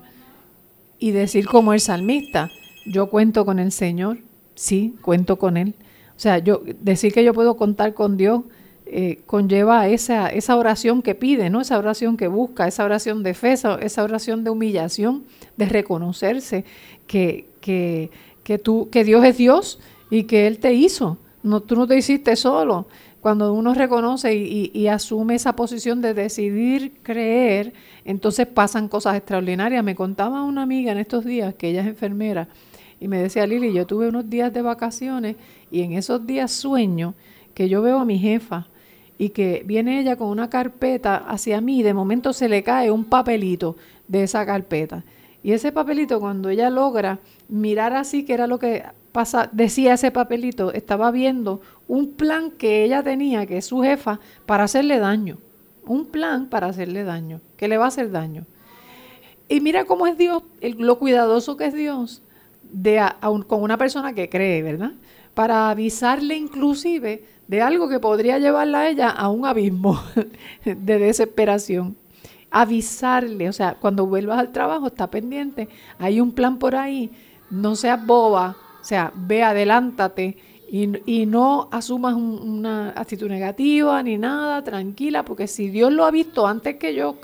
y 0.99 1.11
decir 1.11 1.47
como 1.47 1.73
el 1.73 1.79
salmista, 1.79 2.49
yo 2.85 3.09
cuento 3.09 3.45
con 3.45 3.59
el 3.59 3.71
Señor, 3.71 4.19
sí, 4.55 4.95
cuento 5.01 5.37
con 5.37 5.57
Él. 5.57 5.75
O 6.15 6.19
sea, 6.19 6.37
yo 6.39 6.61
decir 6.81 7.13
que 7.13 7.23
yo 7.23 7.33
puedo 7.33 7.57
contar 7.57 7.93
con 7.93 8.17
Dios 8.17 8.41
eh, 8.85 9.21
conlleva 9.25 9.87
esa, 9.87 10.27
esa 10.27 10.55
oración 10.55 11.01
que 11.01 11.15
pide, 11.15 11.49
¿no? 11.49 11.59
Esa 11.59 11.77
oración 11.77 12.17
que 12.17 12.27
busca, 12.27 12.67
esa 12.67 12.85
oración 12.85 13.23
de 13.23 13.33
fe, 13.33 13.53
esa, 13.53 14.03
oración 14.03 14.43
de 14.43 14.51
humillación, 14.51 15.23
de 15.57 15.65
reconocerse 15.65 16.65
que, 17.07 17.47
que, 17.61 18.11
que, 18.43 18.59
tú, 18.59 18.89
que 18.91 19.03
Dios 19.03 19.25
es 19.25 19.37
Dios 19.37 19.79
y 20.11 20.23
que 20.23 20.45
Él 20.45 20.59
te 20.59 20.73
hizo 20.73 21.17
no, 21.45 21.61
tú 21.61 21.75
no 21.75 21.85
te 21.85 21.95
hiciste 21.95 22.35
solo. 22.35 22.87
Cuando 23.25 23.53
uno 23.53 23.73
reconoce 23.73 24.35
y, 24.35 24.69
y, 24.71 24.85
asume 24.85 25.33
esa 25.33 25.55
posición 25.55 25.99
de 25.99 26.13
decidir 26.13 26.99
creer, 27.01 27.73
entonces 28.03 28.45
pasan 28.45 28.87
cosas 28.87 29.15
extraordinarias. 29.15 29.83
Me 29.83 29.95
contaba 29.95 30.43
una 30.43 30.61
amiga 30.61 30.91
en 30.91 30.99
estos 30.99 31.25
días 31.25 31.55
que 31.55 31.69
ella 31.69 31.81
es 31.81 31.87
enfermera 31.87 32.47
y 32.99 33.07
me 33.07 33.17
decía, 33.17 33.47
Lili, 33.47 33.73
yo 33.73 33.87
tuve 33.87 34.09
unos 34.09 34.29
días 34.29 34.53
de 34.53 34.61
vacaciones 34.61 35.37
y 35.71 35.81
en 35.81 35.93
esos 35.93 36.27
días 36.27 36.51
sueño 36.51 37.15
que 37.55 37.67
yo 37.67 37.81
veo 37.81 37.97
a 37.97 38.05
mi 38.05 38.19
jefa 38.19 38.67
y 39.17 39.29
que 39.29 39.63
viene 39.65 39.99
ella 39.99 40.17
con 40.17 40.27
una 40.27 40.51
carpeta 40.51 41.17
hacia 41.17 41.61
mí 41.61 41.79
y 41.79 41.81
de 41.81 41.95
momento 41.95 42.31
se 42.31 42.47
le 42.47 42.61
cae 42.61 42.91
un 42.91 43.05
papelito 43.05 43.75
de 44.07 44.21
esa 44.21 44.45
carpeta. 44.45 45.03
Y 45.41 45.53
ese 45.53 45.71
papelito, 45.71 46.19
cuando 46.19 46.49
ella 46.49 46.69
logra 46.69 47.17
mirar 47.49 47.95
así, 47.95 48.23
que 48.23 48.35
era 48.35 48.45
lo 48.45 48.59
que 48.59 48.83
decía 49.51 49.93
ese 49.93 50.11
papelito, 50.11 50.71
estaba 50.73 51.11
viendo 51.11 51.61
un 51.87 52.13
plan 52.13 52.51
que 52.51 52.83
ella 52.83 53.03
tenía, 53.03 53.45
que 53.45 53.57
es 53.57 53.65
su 53.65 53.81
jefa, 53.81 54.19
para 54.45 54.65
hacerle 54.65 54.99
daño. 54.99 55.37
Un 55.85 56.05
plan 56.05 56.47
para 56.49 56.67
hacerle 56.67 57.03
daño, 57.03 57.41
que 57.57 57.67
le 57.67 57.77
va 57.77 57.85
a 57.85 57.89
hacer 57.89 58.11
daño. 58.11 58.45
Y 59.47 59.61
mira 59.61 59.85
cómo 59.85 60.07
es 60.07 60.17
Dios, 60.17 60.43
lo 60.61 60.97
cuidadoso 60.97 61.55
que 61.55 61.65
es 61.65 61.73
Dios 61.73 62.21
de 62.63 63.01
con 63.47 63.61
una 63.61 63.77
persona 63.77 64.13
que 64.13 64.29
cree, 64.29 64.63
¿verdad? 64.63 64.93
Para 65.33 65.69
avisarle 65.69 66.35
inclusive 66.35 67.23
de 67.47 67.61
algo 67.61 67.87
que 67.87 67.99
podría 67.99 68.39
llevarla 68.39 68.79
a 68.79 68.89
ella 68.89 69.09
a 69.09 69.29
un 69.29 69.45
abismo 69.45 70.01
de 70.65 70.99
desesperación. 70.99 71.95
Avisarle, 72.49 73.49
o 73.49 73.53
sea, 73.53 73.75
cuando 73.75 74.05
vuelvas 74.05 74.39
al 74.39 74.51
trabajo 74.51 74.87
está 74.87 75.09
pendiente, 75.09 75.67
hay 75.99 76.21
un 76.21 76.31
plan 76.31 76.57
por 76.57 76.75
ahí, 76.75 77.11
no 77.49 77.75
seas 77.75 78.03
boba, 78.05 78.55
o 78.85 78.87
sea, 78.87 79.11
ve, 79.15 79.41
adelántate 79.41 80.37
y, 80.69 81.25
no 81.25 81.69
asumas 81.71 82.13
una 82.13 82.89
actitud 82.89 83.27
negativa 83.27 84.03
ni 84.03 84.19
nada, 84.19 84.63
tranquila, 84.63 85.25
porque 85.25 85.47
si 85.47 85.69
Dios 85.69 85.91
lo 85.91 86.05
ha 86.05 86.11
visto 86.11 86.45
antes 86.45 86.75
que 86.75 86.93
yo, 86.93 87.17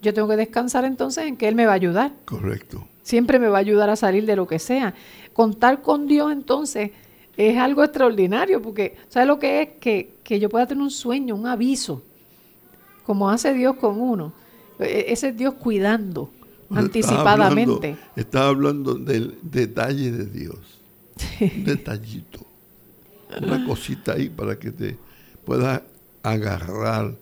yo 0.00 0.14
tengo 0.14 0.28
que 0.28 0.36
descansar 0.36 0.84
entonces 0.84 1.26
en 1.26 1.36
que 1.36 1.48
Él 1.48 1.56
me 1.56 1.66
va 1.66 1.72
a 1.72 1.74
ayudar. 1.74 2.12
Correcto. 2.24 2.86
Siempre 3.02 3.40
me 3.40 3.48
va 3.48 3.56
a 3.56 3.60
ayudar 3.62 3.90
a 3.90 3.96
salir 3.96 4.26
de 4.26 4.36
lo 4.36 4.46
que 4.46 4.60
sea. 4.60 4.94
Contar 5.32 5.82
con 5.82 6.06
Dios 6.06 6.30
entonces 6.30 6.92
es 7.36 7.58
algo 7.58 7.82
extraordinario, 7.82 8.62
porque 8.62 8.94
¿sabes 9.08 9.26
lo 9.26 9.40
que 9.40 9.62
es? 9.62 9.68
Que, 9.80 10.18
que 10.22 10.38
yo 10.38 10.48
pueda 10.48 10.68
tener 10.68 10.84
un 10.84 10.92
sueño, 10.92 11.34
un 11.34 11.48
aviso, 11.48 12.04
como 13.02 13.28
hace 13.28 13.52
Dios 13.54 13.74
con 13.74 14.00
uno. 14.00 14.34
E, 14.78 15.06
ese 15.08 15.30
es 15.30 15.36
Dios 15.36 15.54
cuidando 15.54 16.30
anticipadamente. 16.70 17.96
Estaba 18.14 18.50
hablando, 18.50 18.94
del 18.94 19.36
detalle 19.42 20.12
de 20.12 20.26
Dios. 20.26 20.81
Un 21.40 21.64
detallito. 21.64 22.46
Una 23.40 23.64
cosita 23.66 24.12
ahí 24.12 24.28
para 24.28 24.58
que 24.58 24.70
te 24.70 24.96
puedas 25.44 25.82
agarrar 26.22 27.14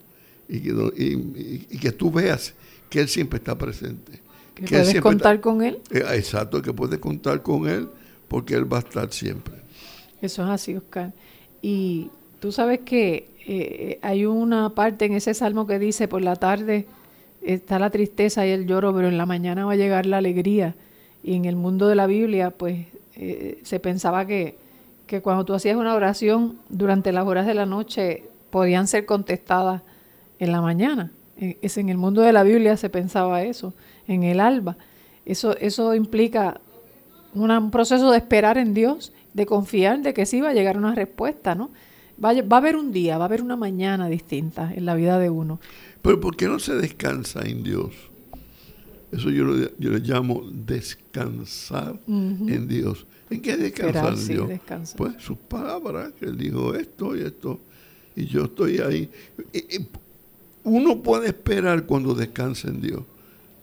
y 0.49 0.61
que, 0.61 1.67
y, 1.71 1.79
que 1.79 1.93
tú 1.93 2.11
veas 2.11 2.55
que 2.89 3.01
Él 3.01 3.09
siempre 3.09 3.39
está 3.39 3.57
presente. 3.57 4.21
Que, 4.55 4.67
puedes 4.67 5.01
contar 5.01 5.41
con 5.41 5.63
Él. 5.63 5.79
Eh, 5.91 6.05
exacto, 6.15 6.61
que 6.61 6.73
puedes 6.73 6.99
contar 6.99 7.43
con 7.43 7.69
Él 7.69 7.89
porque 8.29 8.55
Él 8.55 8.71
va 8.71 8.79
a 8.79 8.81
estar 8.81 9.13
siempre. 9.13 9.55
Eso 10.21 10.43
es 10.43 10.51
así, 10.51 10.77
Oscar. 10.77 11.13
Y 11.63 12.11
tú 12.41 12.53
sabes 12.53 12.81
que 12.81 13.31
eh, 13.47 13.99
hay 14.03 14.27
una 14.27 14.75
parte 14.75 15.05
en 15.05 15.15
ese 15.15 15.35
salmo 15.35 15.67
que 15.67 15.79
dice, 15.79 16.09
por 16.09 16.23
la 16.23 16.37
tarde 16.37 16.87
está 17.43 17.79
la 17.79 17.91
tristeza 17.91 18.47
y 18.47 18.51
el 18.51 18.67
lloro, 18.67 18.95
pero 18.95 19.09
en 19.09 19.17
la 19.17 19.27
mañana 19.27 19.65
va 19.65 19.73
a 19.73 19.77
llegar 19.77 20.07
la 20.07 20.19
alegría. 20.19 20.75
Y 21.23 21.35
en 21.35 21.45
el 21.45 21.57
mundo 21.57 21.89
de 21.89 21.95
la 21.95 22.07
Biblia, 22.07 22.51
pues 22.51 22.87
eh, 23.23 23.61
se 23.65 23.79
pensaba 23.81 24.27
que, 24.27 24.57
que 25.07 25.21
cuando 25.21 25.45
tú 25.45 25.53
hacías 25.53 25.77
una 25.77 25.95
oración 25.95 26.57
durante 26.71 27.13
las 27.13 27.27
horas 27.27 27.47
de 27.47 27.53
la 27.53 27.67
noche, 27.67 28.25
podían 28.49 28.87
ser 28.87 29.05
contestadas 29.05 29.83
en 30.39 30.53
la 30.53 30.63
mañana. 30.63 31.13
E, 31.37 31.59
es 31.61 31.77
en 31.77 31.91
el 31.91 31.99
mundo 31.99 32.23
de 32.23 32.33
la 32.33 32.45
Biblia 32.45 32.79
se 32.79 32.89
pensaba 32.89 33.43
eso, 33.43 33.75
en 34.09 34.23
el 34.23 34.41
alba. 34.41 34.79
Eso, 35.27 35.55
eso 35.59 35.95
implica 35.95 36.63
un 37.35 37.71
proceso 37.71 38.11
de 38.11 38.17
esperar 38.17 38.57
en 38.57 38.73
Dios 38.73 39.13
de 39.35 39.45
confiar 39.45 40.01
de 40.01 40.15
que 40.15 40.25
sí 40.25 40.41
va 40.41 40.49
a 40.49 40.55
llegar 40.55 40.79
una 40.79 40.95
respuesta, 40.95 41.55
¿no? 41.55 41.71
Va, 42.25 42.33
va, 42.33 42.57
a 42.57 42.61
haber 42.61 42.77
un 42.77 42.91
día, 42.91 43.19
va 43.19 43.25
a 43.25 43.27
haber 43.27 43.43
una 43.43 43.57
mañana 43.57 44.09
distinta 44.09 44.73
en 44.75 44.87
la 44.87 44.95
vida 44.95 45.19
de 45.19 45.29
uno. 45.29 45.61
Pero 46.01 46.21
¿por 46.21 46.37
qué 46.37 46.49
no 46.49 46.59
se 46.59 46.75
descansa 46.75 47.43
en 47.43 47.63
Dios? 47.63 48.10
Eso 49.13 49.31
yo 49.31 49.45
lo, 49.45 49.77
yo 49.79 49.91
llamo 49.99 50.49
descansar 50.53 51.99
en 52.07 52.69
Dios. 52.69 53.07
¿En 53.29 53.41
qué 53.41 53.57
descansar 53.57 54.15
en 54.15 54.27
Dios? 54.27 54.51
Pues 54.97 55.15
sus 55.19 55.37
palabras, 55.37 56.13
que 56.19 56.27
Él 56.27 56.37
dijo 56.37 56.75
esto 56.75 57.17
y 57.17 57.23
esto, 57.23 57.59
y 58.15 58.27
yo 58.27 58.45
estoy 58.45 58.79
ahí. 58.79 59.11
Uno 60.65 61.03
puede 61.03 61.29
esperar 61.29 61.87
cuando 61.87 62.15
descansa 62.15 62.69
en 62.69 62.81
Dios. 62.81 63.03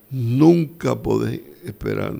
Nunca 0.10 1.02
puede 1.02 1.44
esperar 1.66 2.14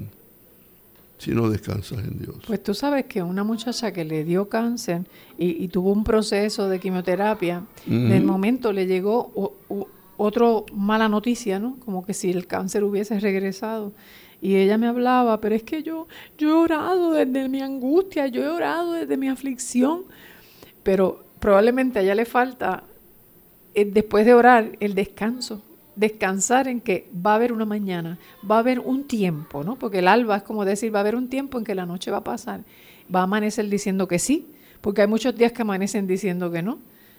si 1.18 1.32
no 1.32 1.50
descansas 1.50 2.00
en 2.00 2.20
Dios. 2.20 2.36
Pues 2.46 2.62
tú 2.62 2.74
sabes 2.74 3.06
que 3.06 3.24
una 3.24 3.44
muchacha 3.44 3.92
que 3.92 4.06
le 4.06 4.24
dio 4.24 4.48
cáncer 4.50 5.06
y, 5.38 5.68
tuvo 5.70 5.92
un 5.92 6.04
proceso 6.04 6.70
de 6.70 6.80
quimioterapia, 6.80 7.66
en 7.88 8.12
el 8.12 8.24
momento 8.24 8.72
le 8.72 8.86
llegó 8.86 9.56
otra 10.18 10.46
mala 10.74 11.08
noticia, 11.08 11.60
¿no? 11.60 11.78
Como 11.84 12.06
que 12.06 12.14
si 12.14 12.32
el 12.32 12.48
cáncer 12.48 12.84
hubiese 12.84 13.20
regresado. 13.20 13.94
Y 14.42 14.56
ella 14.56 14.78
me 14.78 14.88
hablaba, 14.88 15.40
pero 15.40 15.56
es 15.56 15.64
que 15.64 15.82
yo, 15.82 16.08
yo 16.38 16.50
he 16.50 16.54
orado 16.54 17.12
desde 17.12 17.50
mi 17.50 17.62
angustia, 17.62 18.28
yo 18.28 18.44
he 18.44 18.50
orado 18.50 18.94
desde 18.94 19.18
mi 19.18 19.30
aflicción, 19.30 20.04
pero 20.84 21.24
probablemente 21.40 22.00
a 22.00 22.02
ella 22.02 22.16
le 22.16 22.26
falta, 22.26 22.84
eh, 23.74 23.86
después 23.86 24.26
de 24.26 24.34
orar, 24.34 24.78
el 24.80 24.94
descanso 24.94 25.64
descansar 25.98 26.68
en 26.68 26.80
que 26.80 27.10
va 27.14 27.32
a 27.32 27.36
haber 27.36 27.52
una 27.52 27.66
mañana, 27.66 28.20
va 28.50 28.58
a 28.58 28.60
haber 28.60 28.80
un 28.80 29.06
tiempo, 29.06 29.64
¿no? 29.64 29.78
Porque 29.78 30.00
el 30.00 30.08
alba 30.08 30.38
es 30.38 30.44
como 30.44 30.64
decir, 30.64 30.94
va 30.94 31.00
a 31.00 31.02
haber 31.02 31.16
un 31.16 31.28
tiempo 31.28 31.58
en 31.58 31.64
que 31.64 31.74
la 31.74 31.88
noche 31.88 32.12
va 32.12 32.18
a 32.18 32.24
pasar, 32.24 32.62
va 33.14 33.22
a 33.22 33.24
amanecer 33.24 33.68
diciendo 33.68 34.08
que 34.08 34.20
sí, 34.20 34.48
porque 34.80 35.02
hay 35.02 35.08
muchos 35.08 35.36
días 35.36 35.52
que 35.52 35.64
amanecen 35.64 36.06
diciendo 36.06 36.52
que 36.52 36.62
no. 36.62 36.78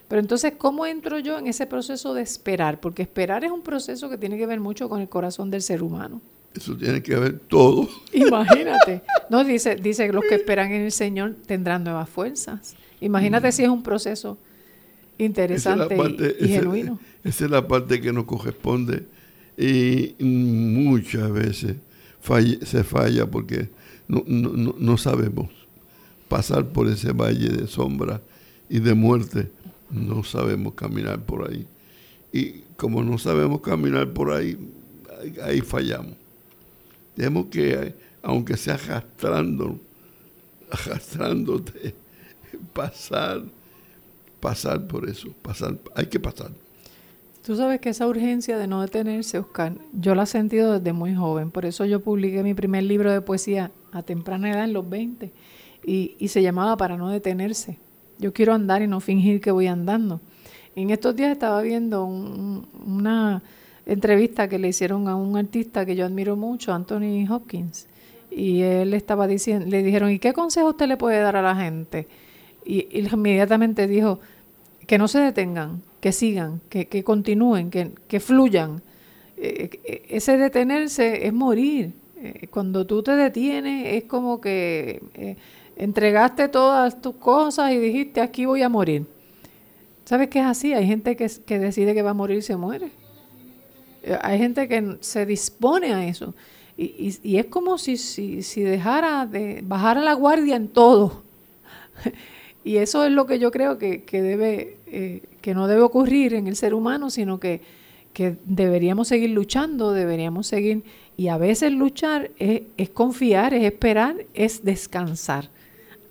Pero 0.08 0.20
entonces, 0.20 0.54
¿cómo 0.56 0.86
entro 0.86 1.18
yo 1.18 1.38
en 1.38 1.46
ese 1.46 1.66
proceso 1.66 2.14
de 2.14 2.22
esperar? 2.22 2.80
Porque 2.80 3.02
esperar 3.02 3.44
es 3.44 3.50
un 3.50 3.62
proceso 3.62 4.08
que 4.08 4.16
tiene 4.16 4.38
que 4.38 4.46
ver 4.46 4.58
mucho 4.58 4.88
con 4.88 5.00
el 5.00 5.08
corazón 5.08 5.50
del 5.50 5.62
ser 5.62 5.82
humano. 5.82 6.22
Eso 6.54 6.76
tiene 6.76 7.02
que 7.02 7.14
ver 7.14 7.38
todo. 7.40 7.88
Imagínate. 8.12 9.02
No, 9.28 9.44
dice, 9.44 9.76
dice 9.76 10.06
que 10.06 10.12
los 10.12 10.24
que 10.24 10.36
esperan 10.36 10.72
en 10.72 10.82
el 10.82 10.92
Señor 10.92 11.36
tendrán 11.46 11.84
nuevas 11.84 12.08
fuerzas. 12.08 12.74
Imagínate 13.00 13.48
mm. 13.48 13.52
si 13.52 13.62
es 13.64 13.68
un 13.68 13.82
proceso 13.82 14.38
interesante 15.18 15.96
y, 16.40 16.48
genuino. 16.48 16.98
Esa 17.22 17.44
es 17.44 17.50
la 17.50 17.66
parte 17.66 18.00
que 18.00 18.12
nos 18.12 18.24
corresponde 18.24 19.06
y 19.56 20.14
muchas 20.20 21.30
veces 21.32 21.76
se 22.62 22.84
falla 22.84 23.26
porque 23.26 23.68
no, 24.06 24.22
no, 24.26 24.74
no, 24.78 24.96
sabemos 24.96 25.48
pasar 26.28 26.66
por 26.66 26.88
ese 26.88 27.12
valle 27.12 27.48
de 27.48 27.66
sombra 27.66 28.22
y 28.68 28.78
de 28.80 28.94
muerte. 28.94 29.50
No 29.90 30.22
sabemos 30.22 30.74
caminar 30.74 31.20
por 31.20 31.50
ahí. 31.50 31.66
Y 32.32 32.60
como 32.76 33.02
no 33.02 33.18
sabemos 33.18 33.60
caminar 33.60 34.12
por 34.12 34.32
ahí, 34.32 34.58
ahí, 35.42 35.60
fallamos. 35.60 36.14
Tenemos 37.14 37.46
que, 37.46 37.94
aunque 38.22 38.56
sea 38.56 38.74
arrastrando, 38.74 39.80
arrastrándote, 40.70 41.94
pasar 42.72 43.42
pasar 44.40 44.86
por 44.86 45.08
eso, 45.08 45.28
pasar, 45.42 45.76
hay 45.94 46.06
que 46.06 46.20
pasar. 46.20 46.50
Tú 47.44 47.56
sabes 47.56 47.80
que 47.80 47.88
esa 47.88 48.06
urgencia 48.06 48.58
de 48.58 48.66
no 48.66 48.82
detenerse, 48.82 49.38
Oscar, 49.38 49.72
yo 49.92 50.14
la 50.14 50.24
he 50.24 50.26
sentido 50.26 50.78
desde 50.78 50.92
muy 50.92 51.14
joven. 51.14 51.50
Por 51.50 51.64
eso 51.64 51.84
yo 51.86 52.00
publiqué 52.00 52.42
mi 52.42 52.54
primer 52.54 52.84
libro 52.84 53.10
de 53.10 53.20
poesía 53.22 53.70
a 53.92 54.02
temprana 54.02 54.50
edad, 54.50 54.64
en 54.64 54.74
los 54.74 54.88
20, 54.88 55.32
y, 55.84 56.28
se 56.28 56.42
llamaba 56.42 56.76
Para 56.76 56.96
no 56.96 57.08
detenerse. 57.08 57.78
Yo 58.18 58.32
quiero 58.32 58.54
andar 58.54 58.82
y 58.82 58.86
no 58.86 59.00
fingir 59.00 59.40
que 59.40 59.50
voy 59.50 59.66
andando. 59.66 60.20
En 60.76 60.90
estos 60.90 61.16
días 61.16 61.32
estaba 61.32 61.60
viendo 61.62 62.04
una 62.04 63.42
entrevista 63.86 64.48
que 64.48 64.58
le 64.58 64.68
hicieron 64.68 65.08
a 65.08 65.16
un 65.16 65.36
artista 65.36 65.86
que 65.86 65.96
yo 65.96 66.04
admiro 66.04 66.36
mucho, 66.36 66.72
Anthony 66.72 67.26
Hopkins, 67.28 67.88
y 68.30 68.60
él 68.60 68.94
estaba 68.94 69.26
diciendo, 69.26 69.66
le 69.66 69.82
dijeron, 69.82 70.10
¿y 70.10 70.18
qué 70.18 70.32
consejo 70.32 70.68
usted 70.68 70.86
le 70.86 70.96
puede 70.96 71.20
dar 71.20 71.36
a 71.36 71.42
la 71.42 71.56
gente? 71.56 72.06
y, 72.68 72.86
inmediatamente 72.98 73.86
dijo 73.88 74.20
que 74.86 74.98
no 74.98 75.08
se 75.08 75.20
detengan, 75.20 75.82
que 76.00 76.12
sigan, 76.12 76.60
que, 76.68 77.02
continúen, 77.02 77.70
que, 77.70 78.20
fluyan. 78.20 78.82
Eh, 79.36 79.70
eh, 79.84 80.02
ese 80.10 80.36
detenerse 80.36 81.26
es 81.26 81.32
morir. 81.32 81.92
Eh, 82.20 82.48
cuando 82.50 82.86
tú 82.86 83.02
te 83.02 83.12
detienes 83.12 83.94
es 83.94 84.04
como 84.04 84.40
que 84.40 85.00
entregaste 85.78 86.48
todas 86.48 87.00
tus 87.00 87.14
cosas 87.14 87.72
y 87.72 87.78
dijiste 87.78 88.20
aquí 88.20 88.44
voy 88.44 88.62
a 88.62 88.68
morir. 88.68 89.06
¿Sabes 90.04 90.28
qué 90.28 90.40
es 90.40 90.46
así? 90.46 90.74
Hay 90.74 90.86
gente 90.86 91.16
que, 91.16 91.30
que 91.46 91.58
decide 91.58 91.94
que 91.94 92.02
va 92.02 92.10
a 92.10 92.14
morir 92.14 92.38
y 92.38 92.42
se 92.42 92.56
muere. 92.56 92.90
Hay 94.22 94.38
gente 94.38 94.68
que 94.68 94.96
se 95.00 95.24
dispone 95.24 95.92
a 95.92 96.06
eso. 96.06 96.34
Y, 96.76 97.18
y, 97.22 97.38
es 97.38 97.46
como 97.46 97.76
si, 97.76 97.96
si, 97.96 98.42
si 98.42 98.62
dejara 98.62 99.26
de 99.26 99.62
bajar 99.64 99.98
a 99.98 100.02
la 100.02 100.12
guardia 100.12 100.54
en 100.54 100.68
todo 100.68 101.24
Y 102.64 102.76
eso 102.76 103.04
es 103.04 103.12
lo 103.12 103.26
que 103.26 103.38
yo 103.38 103.50
creo 103.50 103.78
que, 103.78 104.02
debe, 104.10 104.76
eh, 104.86 105.22
que 105.40 105.54
no 105.54 105.66
debe 105.66 105.82
ocurrir 105.82 106.34
en 106.34 106.46
el 106.48 106.56
ser 106.56 106.74
humano, 106.74 107.08
sino 107.08 107.40
que, 107.40 107.62
que 108.12 108.36
deberíamos 108.44 109.08
seguir 109.08 109.30
luchando, 109.30 109.92
deberíamos 109.92 110.46
seguir, 110.46 110.82
y 111.16 111.28
a 111.28 111.38
veces 111.38 111.72
luchar 111.72 112.30
es, 112.38 112.62
es 112.76 112.90
confiar, 112.90 113.54
es 113.54 113.64
esperar, 113.64 114.16
es 114.34 114.64
descansar 114.64 115.48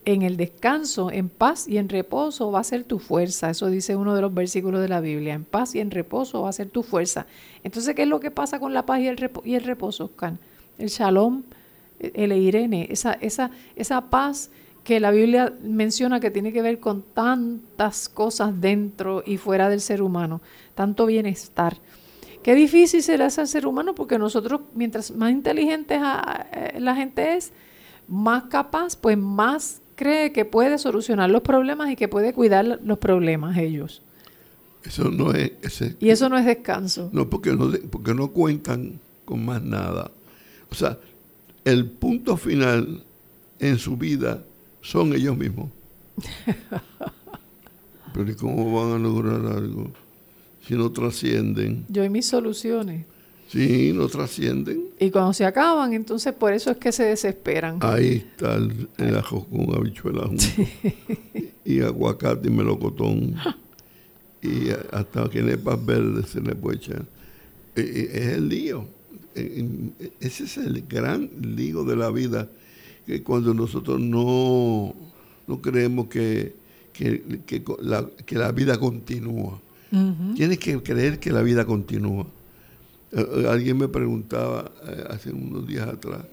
en 0.07 0.21
el 0.21 0.37
descanso, 0.37 1.11
en 1.11 1.27
paz 1.27 1.67
y 1.67 1.77
en 1.77 1.89
reposo 1.89 2.49
va 2.49 2.61
a 2.61 2.63
ser 2.63 2.85
tu 2.85 2.97
fuerza. 2.97 3.49
Eso 3.49 3.67
dice 3.67 3.97
uno 3.97 4.15
de 4.15 4.21
los 4.21 4.33
versículos 4.33 4.79
de 4.79 4.87
la 4.87 5.01
Biblia. 5.01 5.33
En 5.33 5.43
paz 5.43 5.75
y 5.75 5.81
en 5.81 5.91
reposo 5.91 6.43
va 6.43 6.49
a 6.49 6.53
ser 6.53 6.69
tu 6.69 6.81
fuerza. 6.81 7.27
Entonces, 7.61 7.93
¿qué 7.93 8.03
es 8.03 8.07
lo 8.07 8.21
que 8.21 8.31
pasa 8.31 8.57
con 8.57 8.73
la 8.73 8.85
paz 8.85 9.01
y 9.01 9.07
el, 9.07 9.17
reposo, 9.17 9.43
y 9.45 9.55
el 10.81 10.87
shalom, 10.87 11.43
el 11.99 12.31
irene, 12.31 12.87
esa, 12.89 14.09
paz 14.09 14.49
que 14.85 15.01
la 15.01 15.11
Biblia 15.11 15.53
menciona 15.61 16.21
que 16.21 16.31
tiene 16.31 16.53
que 16.53 16.61
ver 16.61 16.79
con 16.79 17.01
tantas 17.01 18.07
cosas 18.07 18.61
dentro 18.61 19.23
y 19.25 19.35
fuera 19.35 19.67
del 19.67 19.81
ser 19.81 20.01
humano, 20.01 20.41
tanto 20.73 21.05
bienestar. 21.05 21.75
Qué 22.43 22.55
difícil 22.55 23.03
será 23.03 23.29
ser 23.29 23.45
ser 23.47 23.67
humano 23.67 23.93
porque 23.93 24.17
nosotros, 24.17 24.61
mientras 24.73 25.11
más 25.11 25.31
inteligentes 25.31 25.99
la 25.99 26.95
gente 26.95 27.35
es, 27.35 27.51
más 28.07 28.43
capaz, 28.43 28.95
pues 28.95 29.17
más 29.17 29.81
cree 29.97 30.31
que 30.31 30.45
puede 30.45 30.77
solucionar 30.77 31.29
los 31.29 31.41
problemas 31.41 31.91
y 31.91 31.97
que 31.97 32.07
puede 32.07 32.31
cuidar 32.31 32.79
los 32.81 32.97
problemas 32.99 33.57
ellos. 33.57 34.03
Eso 34.83 35.11
no 35.11 35.33
es... 35.33 35.51
y 35.99 36.09
eso 36.11 36.29
no 36.29 36.37
es 36.37 36.45
descanso. 36.45 37.09
No 37.11 37.29
porque, 37.29 37.51
no, 37.53 37.69
porque 37.89 38.13
no 38.13 38.31
cuentan 38.31 39.01
con 39.25 39.43
más 39.43 39.61
nada. 39.61 40.11
O 40.71 40.75
sea, 40.75 40.97
el 41.65 41.87
punto 41.87 42.37
final 42.37 43.03
en 43.59 43.79
su 43.79 43.97
vida 43.97 44.43
son 44.81 45.13
ellos 45.13 45.35
mismos. 45.35 45.69
Pero 48.13 48.31
¿y 48.31 48.35
cómo 48.35 48.73
van 48.73 48.99
a 48.99 49.03
lograr 49.03 49.45
algo 49.53 49.91
si 50.65 50.75
no 50.75 50.91
trascienden? 50.91 51.85
Yo 51.89 52.03
y 52.03 52.09
mis 52.09 52.27
soluciones. 52.27 53.05
Sí, 53.47 53.93
no 53.93 54.07
trascienden. 54.07 54.89
Y 54.99 55.09
cuando 55.09 55.31
se 55.33 55.45
acaban, 55.45 55.93
entonces 55.93 56.33
por 56.33 56.53
eso 56.53 56.71
es 56.71 56.77
que 56.77 56.91
se 56.91 57.03
desesperan. 57.03 57.77
Ahí 57.81 58.25
está 58.27 58.55
el, 58.55 59.15
ajo 59.15 59.45
con 59.45 59.73
habichuela 59.73 60.29
y, 61.65 61.79
aguacate 61.79 62.49
y 62.49 62.51
melocotón. 62.51 63.35
y 64.41 64.69
hasta 64.91 65.29
que 65.29 65.41
nepas 65.41 65.83
verdes 65.85 66.29
se 66.29 66.41
le 66.41 66.55
puede 66.55 66.77
echar. 66.77 67.05
E, 67.75 67.81
e, 67.81 68.17
es 68.17 68.27
el 68.33 68.49
lío. 68.49 68.85
E, 69.33 69.65
ese 70.19 70.43
es 70.43 70.57
el 70.57 70.83
gran 70.87 71.29
lío 71.41 71.85
de 71.85 71.95
la 71.95 72.09
vida. 72.09 72.49
Que 73.05 73.23
cuando 73.23 73.53
nosotros 73.53 74.01
no, 74.01 74.93
no 75.47 75.61
creemos 75.61 76.07
que, 76.07 76.53
que, 76.91 77.63
la, 77.79 78.51
vida 78.51 78.77
continúa. 78.77 79.61
Tienes 80.35 80.57
que 80.59 80.83
creer 80.83 81.17
que 81.17 81.31
la 81.31 81.41
vida 81.41 81.63
continúa. 81.63 82.27
Eh, 83.11 83.25
eh, 83.35 83.47
alguien 83.47 83.77
me 83.77 83.87
preguntaba 83.87 84.69
eh, 84.85 85.03
hace 85.09 85.31
unos 85.31 85.65
días 85.65 85.87
atrás, 85.87 86.25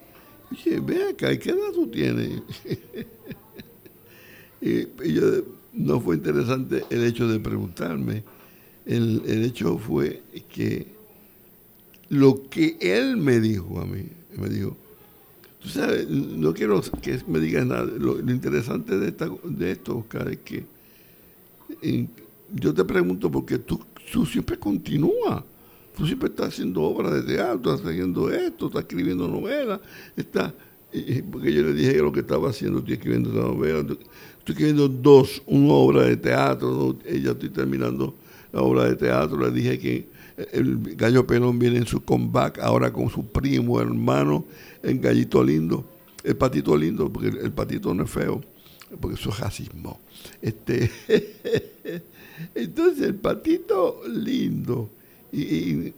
dije, 0.50 0.80
ve 0.80 1.10
acá, 1.10 1.36
¿qué 1.38 1.50
edad 1.50 1.72
tú 1.72 1.86
tienes? 1.86 2.42
y, 4.60 5.12
yo, 5.12 5.22
no 5.72 6.00
fue 6.00 6.16
interesante 6.16 6.84
el 6.90 7.04
hecho 7.04 7.28
de 7.28 7.38
preguntarme, 7.38 8.24
el, 8.86 9.22
hecho 9.44 9.78
fue 9.78 10.22
que 10.48 10.88
lo 12.08 12.48
que 12.50 12.76
él 12.80 13.16
me 13.18 13.38
dijo 13.38 13.80
a 13.80 13.86
mí, 13.86 14.08
me 14.36 14.48
dijo, 14.48 14.76
tú 15.60 15.68
sabes, 15.68 16.08
no 16.08 16.52
quiero 16.52 16.82
que 17.00 17.20
me 17.28 17.38
digas 17.38 17.66
nada, 17.66 17.84
lo, 17.84 18.18
interesante 18.18 18.98
de, 18.98 19.08
esta, 19.08 19.30
de 19.44 19.70
esto, 19.70 19.98
Oscar, 19.98 20.28
es 20.28 20.38
que 20.38 20.66
yo 22.52 22.74
te 22.74 22.84
pregunto 22.84 23.30
porque 23.30 23.58
tú, 23.58 23.80
tú 24.12 24.26
siempre 24.26 24.58
continúas 24.58 25.44
Tú 25.96 26.06
siempre 26.06 26.28
estás 26.28 26.48
haciendo 26.48 26.82
obras 26.82 27.12
de 27.14 27.22
teatro, 27.22 27.74
estás 27.74 27.90
haciendo 27.90 28.30
esto, 28.30 28.66
estás 28.66 28.82
escribiendo 28.82 29.28
novelas, 29.28 29.80
está 30.16 30.54
porque 31.30 31.52
yo 31.52 31.62
le 31.62 31.74
dije 31.74 31.94
que 31.94 32.02
lo 32.02 32.12
que 32.12 32.20
estaba 32.20 32.50
haciendo, 32.50 32.78
estoy 32.78 32.94
escribiendo 32.94 33.30
esta 33.30 33.42
novela, 33.42 33.80
estoy 33.80 34.06
escribiendo 34.46 34.88
dos, 34.88 35.42
una 35.46 35.72
obra 35.72 36.02
de 36.04 36.16
teatro, 36.16 36.96
ella 37.04 37.32
estoy 37.32 37.48
terminando 37.48 38.14
la 38.52 38.62
obra 38.62 38.84
de 38.84 38.94
teatro, 38.94 39.38
le 39.38 39.50
dije 39.50 39.78
que 39.78 40.08
el 40.52 40.94
Gallo 40.96 41.26
Pelón 41.26 41.58
viene 41.58 41.78
en 41.78 41.86
su 41.86 42.04
comeback 42.04 42.60
ahora 42.60 42.92
con 42.92 43.10
su 43.10 43.26
primo 43.26 43.80
hermano 43.80 44.44
en 44.82 45.00
Gallito 45.00 45.42
Lindo, 45.42 45.84
el 46.22 46.36
patito 46.36 46.76
lindo, 46.76 47.12
porque 47.12 47.28
el, 47.28 47.52
patito 47.52 47.92
no 47.92 48.04
es 48.04 48.10
feo, 48.10 48.40
porque 49.00 49.16
eso 49.16 49.30
es 49.30 49.38
racismo. 49.40 50.00
Este, 50.40 50.90
entonces 52.54 53.02
el 53.04 53.16
patito 53.16 54.00
lindo 54.08 54.90
y, 55.34 55.94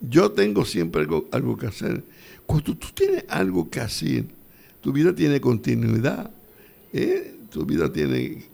yo 0.00 0.30
tengo 0.32 0.64
siempre 0.64 1.06
algo, 1.32 1.56
que 1.56 1.66
hacer. 1.66 2.04
Cuando 2.46 2.76
tú 2.76 2.88
tienes 2.94 3.24
algo 3.28 3.70
que 3.70 3.80
hacer, 3.80 4.26
tu 4.80 4.92
vida 4.92 5.14
tiene 5.14 5.40
continuidad, 5.40 6.30
¿eh? 6.92 7.34
tu 7.50 7.64
vida 7.64 7.92
tiene, 7.92 8.44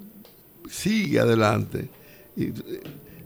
sigue 0.69 1.19
adelante. 1.19 1.89
Y, 2.37 2.45
eh, 2.45 2.53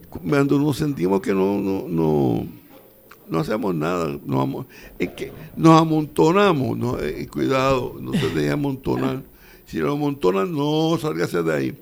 cuando 0.08 0.58
nos 0.58 0.76
sentimos 0.76 1.20
que 1.20 1.34
no, 1.34 1.60
no, 1.60 1.86
no, 1.88 2.46
no 3.28 3.38
hacemos 3.38 3.74
nada, 3.74 4.18
no, 4.24 4.66
es 4.98 5.10
que 5.10 5.32
nos 5.56 5.80
amontonamos, 5.80 6.78
no, 6.78 6.98
eh, 7.00 7.26
cuidado, 7.26 7.96
no 8.00 8.12
se 8.12 8.28
deje 8.30 8.50
amontonar. 8.50 9.22
Si 9.66 9.78
lo 9.78 9.92
amontonan, 9.92 10.52
no 10.52 10.96
salga 10.98 11.26
de 11.26 11.52
ahí, 11.52 11.78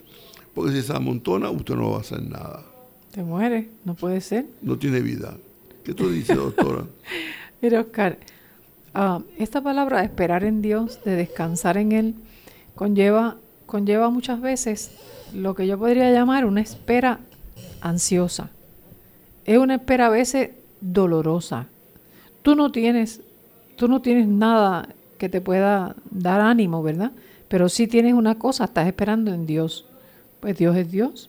porque 0.55 0.73
si 0.73 0.83
se 0.83 0.95
amontona, 0.95 1.51
usted 1.51 1.75
no 1.75 1.91
va 1.91 1.99
a 1.99 2.01
hacer 2.01 2.23
nada. 2.23 2.72
Te 3.13 3.23
muere, 3.23 3.69
no 3.85 3.95
puede 3.95 4.23
ser. 4.23 4.47
No 4.63 4.79
tiene 4.79 5.01
vida. 5.01 5.37
¿Qué 5.85 5.93
tú 5.93 6.09
dices, 6.09 6.35
doctora? 6.35 6.87
Mira, 7.61 7.81
Oscar, 7.81 8.19
ah, 8.95 9.21
esta 9.37 9.61
palabra 9.61 9.99
de 9.99 10.07
esperar 10.07 10.45
en 10.45 10.63
Dios, 10.63 10.99
de 11.05 11.15
descansar 11.15 11.77
en 11.77 11.93
Él, 11.93 12.15
conlleva, 12.75 13.37
conlleva 13.67 14.09
muchas 14.09 14.41
veces 14.41 14.93
lo 15.35 15.55
que 15.55 15.67
yo 15.67 15.79
podría 15.79 16.11
llamar 16.11 16.47
una 16.47 16.63
espera 16.63 17.21
ansiosa. 17.83 18.51
Es 19.45 19.59
una 19.59 19.75
espera 19.75 20.07
a 20.07 20.11
veces 20.11 20.51
dolorosa. 20.81 21.67
Tú 22.41 22.55
no 22.55 22.73
tienes, 22.73 23.21
tú 23.77 23.89
no 23.89 24.01
tienes 24.01 24.27
nada 24.27 24.89
que 25.19 25.29
te 25.29 25.43
pueda 25.43 25.97
dar 26.11 26.41
ánimo, 26.41 26.83
¿verdad? 26.83 27.13
Pero 27.49 27.69
sí 27.69 27.87
tienes 27.87 28.15
una 28.15 28.39
cosa, 28.39 28.65
estás 28.65 28.87
esperando 28.87 29.35
en 29.35 29.45
Dios. 29.45 29.85
Pues 30.41 30.57
Dios 30.57 30.75
es 30.77 30.91
Dios. 30.91 31.29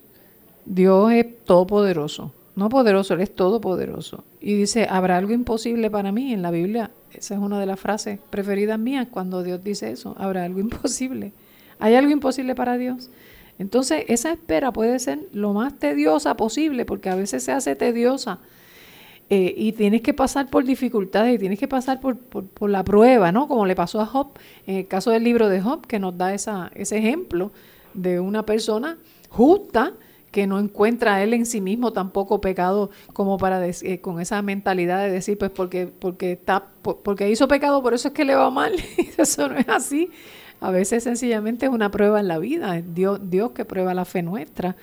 Dios 0.65 1.11
es 1.11 1.43
todopoderoso. 1.45 2.31
No 2.55 2.69
poderoso, 2.69 3.15
Él 3.15 3.21
es 3.21 3.33
todopoderoso. 3.33 4.23
Y 4.39 4.53
dice, 4.53 4.87
¿habrá 4.89 5.17
algo 5.17 5.33
imposible 5.33 5.89
para 5.89 6.11
mí? 6.11 6.33
En 6.33 6.41
la 6.41 6.51
Biblia, 6.51 6.91
esa 7.13 7.33
es 7.33 7.39
una 7.39 7.59
de 7.59 7.65
las 7.65 7.79
frases 7.79 8.19
preferidas 8.29 8.77
mías 8.77 9.07
cuando 9.09 9.41
Dios 9.41 9.63
dice 9.63 9.91
eso, 9.91 10.15
¿habrá 10.19 10.43
algo 10.43 10.59
imposible? 10.61 11.33
¿Hay 11.79 11.95
algo 11.95 12.11
imposible 12.11 12.53
para 12.53 12.77
Dios? 12.77 13.09
Entonces, 13.59 14.05
esa 14.07 14.31
espera 14.31 14.71
puede 14.71 14.99
ser 14.99 15.19
lo 15.31 15.53
más 15.53 15.77
tediosa 15.77 16.35
posible, 16.35 16.85
porque 16.85 17.09
a 17.09 17.15
veces 17.15 17.43
se 17.43 17.51
hace 17.51 17.75
tediosa. 17.75 18.39
Eh, 19.29 19.53
y 19.57 19.71
tienes 19.71 20.01
que 20.01 20.13
pasar 20.13 20.49
por 20.49 20.63
dificultades 20.63 21.35
y 21.35 21.39
tienes 21.39 21.57
que 21.57 21.67
pasar 21.67 21.99
por, 21.99 22.17
por, 22.17 22.69
la 22.69 22.83
prueba, 22.83 23.31
¿no? 23.31 23.47
Como 23.47 23.65
le 23.65 23.75
pasó 23.75 24.01
a 24.01 24.05
Job, 24.05 24.37
en 24.67 24.77
el 24.77 24.87
caso 24.87 25.11
del 25.11 25.23
libro 25.23 25.49
de 25.49 25.61
Job, 25.61 25.87
que 25.87 25.97
nos 25.97 26.17
da 26.17 26.33
esa, 26.33 26.71
ese 26.75 26.97
ejemplo 26.97 27.51
de 27.93 28.19
una 28.19 28.45
persona 28.45 28.97
justa, 29.29 29.93
que 30.33 30.47
no 30.47 30.57
encuentra 30.57 31.21
él 31.21 31.35
en 31.35 31.45
sí 31.45 31.61
mismo 31.61 31.93
tampoco 31.93 32.41
pecado 32.41 32.89
como 33.13 33.37
para 33.37 33.63
eh, 33.67 34.01
con 34.01 34.19
esa 34.19 34.41
mentalidad 34.41 35.03
de 35.03 35.11
decir 35.11 35.37
pues 35.37 35.51
porque 35.51 35.85
porque 35.85 36.31
está 36.31 36.69
porque 36.81 37.29
hizo 37.29 37.47
pecado 37.47 37.83
por 37.83 37.93
eso 37.93 38.07
es 38.07 38.13
que 38.15 38.25
le 38.25 38.33
va 38.33 38.49
mal. 38.49 38.73
Eso 39.17 39.47
no 39.47 39.57
es 39.57 39.69
así. 39.69 40.09
A 40.59 40.71
veces 40.71 41.03
sencillamente 41.03 41.67
es 41.67 41.71
una 41.71 41.91
prueba 41.91 42.19
en 42.19 42.27
la 42.27 42.39
vida. 42.39 42.81
Dios 42.81 43.21
Dios 43.29 43.51
que 43.51 43.63
prueba 43.63 43.93
la 43.93 44.05
fe 44.05 44.23
nuestra 44.23 44.75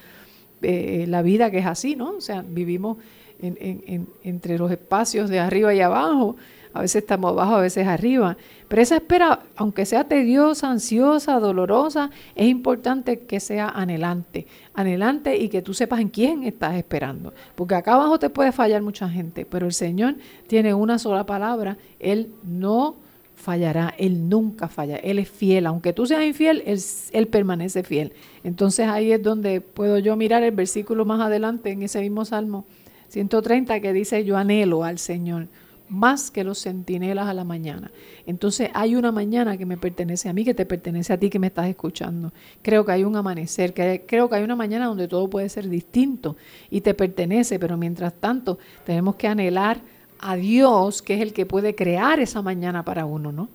eh, 0.63 1.07
la 1.09 1.21
vida 1.23 1.51
que 1.51 1.59
es 1.59 1.67
así 1.67 1.97
no 1.97 2.11
o 2.11 2.21
sea 2.21 2.45
vivimos 2.47 2.99
entre 3.43 4.59
los 4.59 4.71
espacios 4.71 5.31
de 5.31 5.41
arriba 5.41 5.75
y 5.75 5.81
abajo 5.81 6.37
a 6.73 6.81
veces 6.81 7.03
estamos 7.03 7.33
abajo, 7.33 7.57
a 7.57 7.61
veces 7.61 7.87
arriba. 7.87 8.37
Pero 8.68 8.83
esa 8.83 8.97
espera, 8.97 9.41
aunque 9.57 9.85
sea 9.87 10.05
tediosa, 10.05 10.71
ansiosa, 10.71 11.41
dolorosa, 11.41 12.11
es 12.35 12.49
importante 12.49 13.21
que 13.21 13.41
sea 13.41 13.68
anhelante. 13.68 14.47
Anhelante 14.75 15.37
y 15.37 15.49
que 15.49 15.62
tú 15.62 15.75
sepas 15.75 16.01
en 16.01 16.09
quién 16.09 16.45
estás 16.45 16.77
esperando. 16.77 17.33
Porque 17.55 17.75
acá 17.75 17.95
abajo 17.95 18.18
te 18.18 18.31
puede 18.31 18.53
fallar 18.53 18.83
mucha 18.83 19.09
gente, 19.09 19.45
pero 19.45 19.66
el 19.66 19.73
Señor 19.73 20.16
tiene 20.47 20.75
una 20.75 20.99
sola 20.99 21.27
palabra. 21.27 21.77
Él 21.99 22.33
no 22.45 22.97
fallará, 23.35 23.95
Él 23.99 24.29
nunca 24.29 24.68
falla, 24.68 24.97
Él 24.97 25.18
es 25.18 25.29
fiel, 25.29 25.66
aunque 25.66 25.93
tú 25.93 26.07
seas 26.07 26.23
infiel, 26.25 26.62
él, 26.66 26.79
él, 27.12 27.27
permanece 27.27 27.83
fiel. 27.83 28.12
Entonces 28.45 28.87
ahí 28.87 29.12
es 29.12 29.23
donde 29.23 29.62
puedo 29.62 29.99
yo 29.99 30.14
mirar 30.14 30.43
el 30.43 30.53
versículo 30.53 31.07
más 31.07 31.21
adelante 31.21 31.71
en 31.71 31.83
ese 31.83 32.01
mismo 32.03 32.25
Salmo 32.27 32.66
130 33.09 33.81
que 33.81 33.93
dice, 33.93 34.25
yo 34.25 34.37
anhelo 34.37 34.85
al 34.85 34.99
Señor 34.99 35.49
más 35.91 36.30
que 36.30 36.45
los 36.45 36.62
centinelas 36.62 37.28
a 37.28 37.34
la 37.34 37.45
mañana. 37.45 37.91
Entonces 38.26 38.70
hay 38.72 38.97
una 38.97 39.12
mañana 39.12 39.57
que 39.59 39.66
me 39.66 39.76
pertenece 39.76 40.28
a 40.28 40.32
mí, 40.32 40.45
que 40.45 40.55
te 40.55 40.64
pertenece 40.64 41.12
a 41.12 41.18
ti 41.18 41.28
que 41.28 41.38
me 41.38 41.49
estás 41.49 41.68
escuchando. 41.68 42.32
Creo 42.62 42.84
que 42.84 42.93
hay 42.93 43.05
un 43.05 43.16
amanecer, 43.16 43.74
que 43.74 44.05
creo 44.07 44.28
que 44.28 44.36
hay 44.36 44.45
una 44.45 44.57
mañana 44.57 44.86
donde 44.86 45.09
todo 45.09 45.28
puede 45.28 45.49
ser 45.49 45.68
distinto 45.68 46.36
y 46.70 46.80
te 46.80 46.95
pertenece, 46.95 47.59
pero 47.59 47.76
mientras 47.76 48.14
tanto 48.14 48.59
tenemos 48.86 49.16
que 49.16 49.28
anhelar 49.28 49.80
a 50.20 50.36
Dios, 50.36 51.03
que 51.03 51.14
es 51.14 51.20
el 51.20 51.32
que 51.32 51.45
puede 51.45 51.74
crear 51.74 52.20
esa 52.20 52.41
mañana 52.41 52.84
para 52.84 53.05
uno, 53.05 53.32
¿no? 53.32 53.49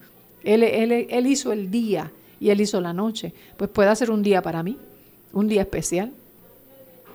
Él, 0.43 0.63
él, 0.63 0.91
él 1.09 1.27
hizo 1.27 1.51
el 1.51 1.71
día 1.71 2.11
y 2.39 2.49
Él 2.49 2.61
hizo 2.61 2.81
la 2.81 2.93
noche. 2.93 3.33
Pues 3.57 3.69
puede 3.69 3.89
hacer 3.89 4.11
un 4.11 4.21
día 4.21 4.41
para 4.41 4.63
mí, 4.63 4.77
un 5.33 5.47
día 5.47 5.61
especial. 5.61 6.11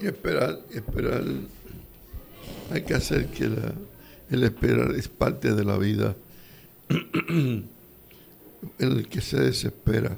Y 0.01 0.07
esperar, 0.07 0.61
esperar, 0.73 1.23
hay 2.73 2.83
que 2.83 2.95
hacer 2.95 3.27
que 3.27 3.49
la, 3.49 3.73
el 4.31 4.45
esperar 4.45 4.95
es 4.95 5.09
parte 5.09 5.55
de 5.55 5.65
la 5.65 5.77
vida 5.77 6.17
el 8.79 9.09
que 9.09 9.21
se 9.21 9.41
desespera. 9.41 10.17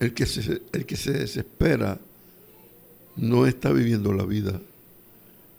El 0.00 0.12
que 0.12 0.26
se, 0.26 0.62
el 0.72 0.86
que 0.86 0.96
se 0.96 1.12
desespera 1.12 1.98
no 3.16 3.46
está 3.46 3.72
viviendo 3.72 4.12
la 4.12 4.24
vida, 4.24 4.60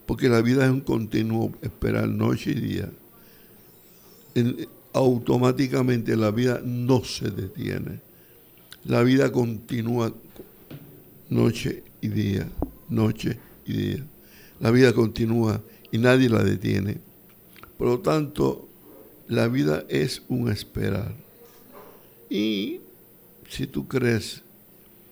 porque 0.06 0.28
la 0.28 0.42
vida 0.42 0.66
es 0.66 0.72
un 0.72 0.82
continuo 0.82 1.54
esperar 1.62 2.08
noche 2.08 2.52
y 2.52 2.60
día. 2.60 2.92
automáticamente 4.94 6.16
la 6.18 6.32
vida 6.32 6.62
no 6.64 7.04
se 7.04 7.30
detiene. 7.32 8.02
La 8.84 9.04
vida 9.04 9.32
continúa 9.32 10.14
noche 11.30 11.84
y 12.02 12.10
día, 12.10 12.48
noche 12.90 13.40
y 13.66 13.74
día. 13.74 14.06
La 14.60 14.72
vida 14.72 14.94
continúa 14.94 15.62
y 15.96 15.98
nadie 15.98 16.28
la 16.28 16.44
detiene. 16.44 16.98
Por 17.78 17.88
lo 17.88 18.00
tanto, 18.00 18.68
la 19.30 19.48
vida 19.48 19.86
es 19.88 20.24
un 20.28 20.52
esperar. 20.52 21.16
Y 22.30 22.82
si 23.48 23.66
tú 23.66 23.88
crees 23.88 24.42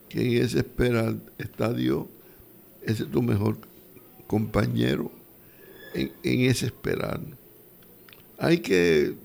que 0.10 0.20
en 0.20 0.44
ese 0.44 0.58
esperar 0.58 1.16
está 1.38 1.72
Dios, 1.72 2.06
ese 2.82 3.04
es 3.04 3.12
tu 3.12 3.22
mejor 3.22 3.60
compañero 4.28 5.10
en, 5.94 6.12
ese 6.22 6.66
esperar. 6.66 7.22
Hay 8.38 8.58
que 8.58 9.16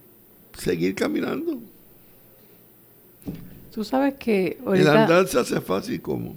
seguir 0.56 0.94
caminando. 0.94 1.58
Tú 3.74 3.82
sabes 3.82 4.14
que 4.14 4.58
el 4.74 4.86
andar 4.86 5.26
se 5.26 5.40
hace 5.40 5.60
fácil 5.60 6.00
como. 6.00 6.36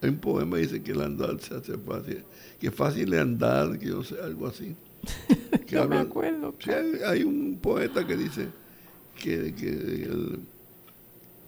Hay 0.00 0.10
un 0.10 0.18
poema 0.18 0.56
que 0.56 0.62
dice 0.62 0.82
que 0.84 0.92
el 0.92 1.00
andar 1.00 1.40
se 1.40 1.56
hace 1.56 1.76
fácil 1.78 2.22
que 2.58 2.70
fácil 2.70 3.10
de 3.10 3.20
andar, 3.20 3.78
que 3.78 3.86
yo 3.86 4.02
sé, 4.02 4.16
algo 4.22 4.46
así. 4.46 4.74
Que 5.66 5.80
me 5.86 5.98
acuerdo. 5.98 6.54
hay, 7.06 7.22
un 7.24 7.58
poeta 7.60 8.06
que 8.06 8.16
dice 8.16 8.48
que, 9.18 9.54
que, 9.54 9.68
el, 9.68 10.40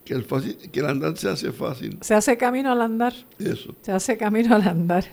que, 0.05 0.13
el 0.13 0.25
fácil, 0.25 0.57
que 0.57 0.81
el 0.81 0.87
andar 0.87 1.17
se 1.17 1.31
hace 1.31 1.53
fácil. 1.53 1.97
Se 2.03 2.13
hace 2.13 2.37
camino 2.37 2.71
al 2.71 2.83
andar. 2.83 3.15
Eso. 3.39 3.75
Se 3.81 3.93
hace 3.93 4.19
camino 4.19 4.55
al 4.55 4.69
andar. 4.69 5.05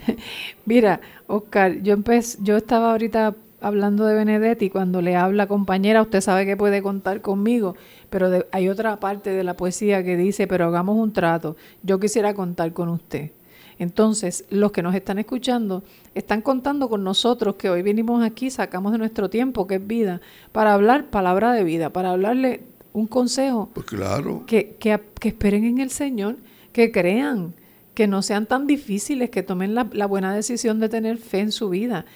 Mira, 0.64 1.02
Oscar, 1.26 1.82
yo 1.82 1.92
empecé, 1.92 2.38
yo 2.42 2.56
estaba 2.56 2.92
ahorita 2.92 3.34
hablando 3.60 4.06
de 4.06 4.14
Benedetti, 4.14 4.70
cuando 4.70 5.02
le 5.02 5.16
habla 5.16 5.46
compañera, 5.46 6.02
usted 6.02 6.20
sabe 6.20 6.46
que 6.46 6.56
puede 6.56 6.82
contar 6.82 7.20
conmigo, 7.20 7.74
pero 8.10 8.30
hay 8.52 8.68
otra 8.68 8.98
parte 9.00 9.30
de 9.30 9.44
la 9.44 9.56
poesía 9.56 10.04
que 10.04 10.16
dice, 10.16 10.46
pero 10.46 10.66
hagamos 10.66 10.96
un 10.96 11.12
trato, 11.12 11.56
yo 11.82 11.98
quisiera 11.98 12.34
contar 12.34 12.72
con 12.72 12.88
usted. 12.88 13.32
Entonces, 13.78 14.44
los 14.50 14.72
que 14.72 14.82
nos 14.82 14.94
están 14.94 15.18
escuchando 15.18 15.82
están 16.14 16.40
contando 16.40 16.88
con 16.88 17.04
nosotros 17.04 17.56
que 17.56 17.68
hoy 17.68 17.82
venimos 17.82 18.24
aquí, 18.24 18.50
sacamos 18.50 18.92
de 18.92 18.98
nuestro 18.98 19.28
tiempo, 19.28 19.66
que 19.66 19.76
es 19.76 19.86
vida, 19.86 20.20
para 20.52 20.72
hablar 20.72 21.10
palabra 21.10 21.52
de 21.52 21.64
vida, 21.64 21.92
para 21.92 22.10
hablarle 22.10 22.62
un 22.92 23.06
consejo. 23.06 23.70
Pues 23.74 23.86
claro. 23.86 24.44
Que, 24.46 24.76
que, 24.78 24.98
esperen 25.28 25.64
en 25.64 25.78
el 25.78 25.90
Señor, 25.90 26.36
que 26.72 26.90
crean, 26.90 27.54
que 27.94 28.06
no 28.06 28.22
sean 28.22 28.46
tan 28.46 28.66
difíciles, 28.66 29.28
que 29.30 29.42
tomen 29.42 29.74
la, 29.74 29.88
la 29.92 30.06
buena 30.06 30.34
decisión 30.34 30.80
de 30.80 30.88
tener 30.88 31.18
fe 31.18 31.40
en 31.40 31.52
su 31.52 31.68
vida 31.68 32.06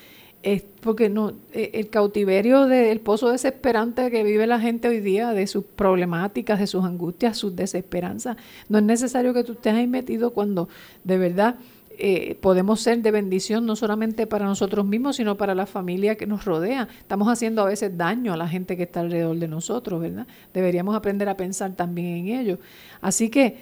es 0.42 0.64
porque 0.80 1.08
no 1.08 1.34
e, 1.52 1.70
el 1.74 1.90
cautiverio 1.90 2.66
del 2.66 3.00
pozo 3.00 3.30
desesperante 3.30 4.10
que 4.10 4.22
vive 4.24 4.46
la 4.46 4.60
gente 4.60 4.88
hoy 4.88 5.00
día 5.00 5.32
de 5.32 5.46
sus 5.46 5.64
problemáticas 5.64 6.58
de 6.58 6.66
sus 6.66 6.84
angustias 6.84 7.36
sus 7.36 7.54
desesperanzas 7.54 8.36
no 8.68 8.78
es 8.78 8.84
necesario 8.84 9.34
que 9.34 9.44
tú 9.44 9.52
estés 9.52 9.74
ahí 9.74 9.86
metido 9.86 10.32
cuando 10.32 10.68
de 11.04 11.18
verdad 11.18 11.56
eh, 12.02 12.38
podemos 12.40 12.80
ser 12.80 13.02
de 13.02 13.10
bendición 13.10 13.66
no 13.66 13.76
solamente 13.76 14.26
para 14.26 14.46
nosotros 14.46 14.86
mismos 14.86 15.16
sino 15.16 15.36
para 15.36 15.54
la 15.54 15.66
familia 15.66 16.16
que 16.16 16.26
nos 16.26 16.46
rodea. 16.46 16.88
Estamos 16.98 17.28
haciendo 17.28 17.60
a 17.60 17.66
veces 17.66 17.94
daño 17.98 18.32
a 18.32 18.38
la 18.38 18.48
gente 18.48 18.74
que 18.78 18.84
está 18.84 19.00
alrededor 19.00 19.36
de 19.36 19.48
nosotros 19.48 20.00
verdad 20.00 20.26
deberíamos 20.54 20.96
aprender 20.96 21.28
a 21.28 21.36
pensar 21.36 21.76
también 21.76 22.26
en 22.26 22.40
ello. 22.40 22.58
Así 23.02 23.28
que 23.28 23.58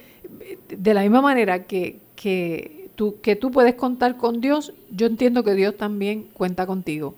de 0.69 0.93
la 0.93 1.01
misma 1.01 1.21
manera 1.21 1.65
que 1.65 1.99
que 2.19 2.78
que 3.21 3.35
tú 3.35 3.51
puedes 3.51 3.75
contar 3.75 4.17
con 4.17 4.41
Dios, 4.41 4.73
yo 4.91 5.07
entiendo 5.07 5.43
que 5.43 5.53
Dios 5.53 5.77
también 5.77 6.27
cuenta 6.33 6.65
contigo. 6.65 7.15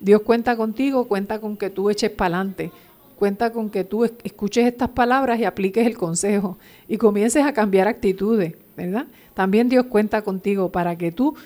Dios 0.00 0.22
cuenta 0.22 0.56
contigo, 0.56 1.04
cuenta 1.04 1.40
con 1.40 1.56
que 1.56 1.70
tú 1.70 1.90
eches 1.90 2.10
para 2.10 2.36
adelante, 2.36 2.72
cuenta 3.18 3.52
con 3.52 3.70
que 3.70 3.84
tú 3.84 4.04
escuches 4.04 4.66
estas 4.66 4.88
palabras 4.88 5.38
y 5.38 5.44
apliques 5.44 5.86
el 5.86 5.96
consejo 5.96 6.58
y 6.88 6.96
comiences 6.96 7.44
a 7.44 7.52
cambiar 7.52 7.86
actitudes, 7.86 8.54
¿verdad? 8.76 9.06
También 9.34 9.68
Dios 9.68 9.86
cuenta 9.86 10.22
contigo 10.22 10.72
para 10.72 10.96
que 10.96 11.12
tú, 11.12 11.36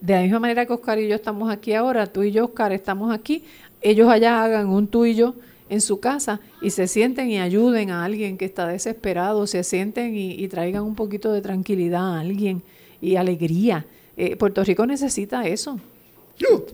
de 0.00 0.14
la 0.14 0.22
misma 0.22 0.38
manera 0.38 0.66
que 0.66 0.74
Oscar 0.74 0.98
y 0.98 1.08
yo 1.08 1.16
estamos 1.16 1.50
aquí 1.50 1.72
ahora, 1.74 2.06
tú 2.06 2.22
y 2.22 2.30
yo, 2.30 2.44
Oscar, 2.44 2.72
estamos 2.72 3.12
aquí, 3.12 3.42
ellos 3.80 4.08
allá 4.08 4.44
hagan 4.44 4.68
un 4.68 4.86
tú 4.86 5.06
y 5.06 5.14
yo 5.14 5.34
en 5.68 5.80
su 5.80 5.98
casa 5.98 6.40
y 6.62 6.70
se 6.70 6.86
sienten 6.86 7.30
y 7.30 7.40
ayuden 7.40 7.90
a 7.90 8.04
alguien 8.04 8.36
que 8.36 8.44
está 8.44 8.68
desesperado, 8.68 9.46
se 9.46 9.64
sienten 9.64 10.14
y, 10.14 10.32
y 10.34 10.48
traigan 10.48 10.84
un 10.84 10.94
poquito 10.94 11.32
de 11.32 11.40
tranquilidad 11.40 12.16
a 12.16 12.20
alguien 12.20 12.62
y 13.04 13.16
alegría. 13.16 13.86
Eh, 14.16 14.36
Puerto 14.36 14.64
Rico 14.64 14.86
necesita 14.86 15.46
eso. 15.46 15.78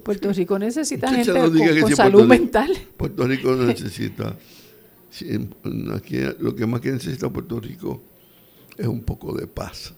Puerto 0.03 0.33
Rico 0.33 0.59
necesita 0.59 1.13
gente 1.13 1.33
con, 1.33 1.95
salud 1.95 2.25
mental. 2.25 2.71
Puerto 2.97 3.27
Rico 3.27 3.55
necesita, 3.57 4.37
aquí 5.95 6.19
lo 6.39 6.55
que 6.55 6.67
más 6.67 6.81
que 6.81 6.93
necesita 6.93 7.29
Puerto 7.29 7.61
Rico 7.61 8.01
es 8.77 8.87
un 8.87 9.03
poco 9.03 9.35
de 9.35 9.47
paz. 9.47 9.95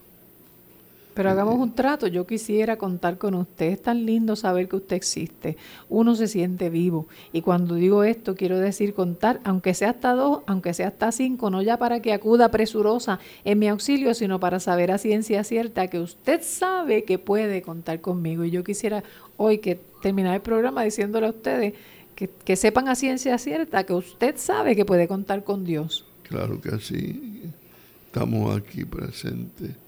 Pero 1.15 1.31
hagamos 1.31 1.57
un 1.57 1.75
trato, 1.75 2.07
yo 2.07 2.27
quisiera 2.27 2.79
contar 2.79 3.19
con 3.19 3.35
usted, 3.35 3.67
es 3.67 3.83
tan 3.83 4.07
lindo 4.07 4.35
saber 4.35 4.69
que 4.69 4.77
usted 4.77 4.97
existe, 4.97 5.59
uno 5.91 6.15
se 6.15 6.27
siente 6.27 6.71
vivo. 6.71 7.07
Y 7.33 7.43
cuando 7.43 7.75
digo 7.75 8.03
esto 8.03 8.35
quiero 8.35 8.59
decir 8.59 8.95
contar, 8.95 9.41
aunque 9.45 9.75
sea 9.75 9.91
hasta 9.91 10.15
dos, 10.15 10.41
aunque 10.47 10.73
sea 10.73 10.89
hasta 10.89 11.13
cinco, 11.13 11.51
no 11.51 11.61
ya 11.61 11.79
para 11.79 12.01
que 12.01 12.15
acuda 12.15 12.51
presurosa 12.51 13.19
en 13.45 13.59
mi 13.59 13.69
auxilio, 13.69 14.15
sino 14.15 14.41
para 14.41 14.59
saber 14.59 14.91
a 14.91 14.99
ciencia 14.99 15.45
cierta 15.45 15.89
que 15.89 15.99
usted 15.99 16.41
sabe 16.43 17.05
que 17.05 17.19
puede 17.19 17.61
contar 17.61 18.01
conmigo. 18.01 18.45
Y 18.45 18.51
yo 18.51 18.65
quisiera 18.65 19.05
hoy 19.37 19.59
que 19.59 19.79
terminar 20.01 20.35
el 20.35 20.43
programa 20.43 20.83
diciéndole 20.83 21.27
a 21.27 21.31
ustedes 21.31 21.75
que, 22.15 22.29
que 22.29 22.57
sepan 22.57 22.89
a 22.89 22.95
ciencia 22.95 23.37
cierta 23.37 23.85
que 23.85 23.93
usted 23.93 24.37
sabe 24.39 24.75
que 24.77 24.87
puede 24.87 25.09
contar 25.09 25.45
con 25.45 25.65
Dios. 25.65 26.07
Claro 26.23 26.59
que 26.59 26.79
sí, 26.79 27.43
estamos 28.07 28.57
aquí 28.57 28.87
presentes 28.87 29.82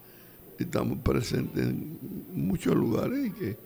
estamos 0.64 0.98
presentes 0.98 1.64
en 1.64 1.98
muchos 2.32 2.74
lugares 2.74 3.26
y 3.26 3.30
que 3.30 3.56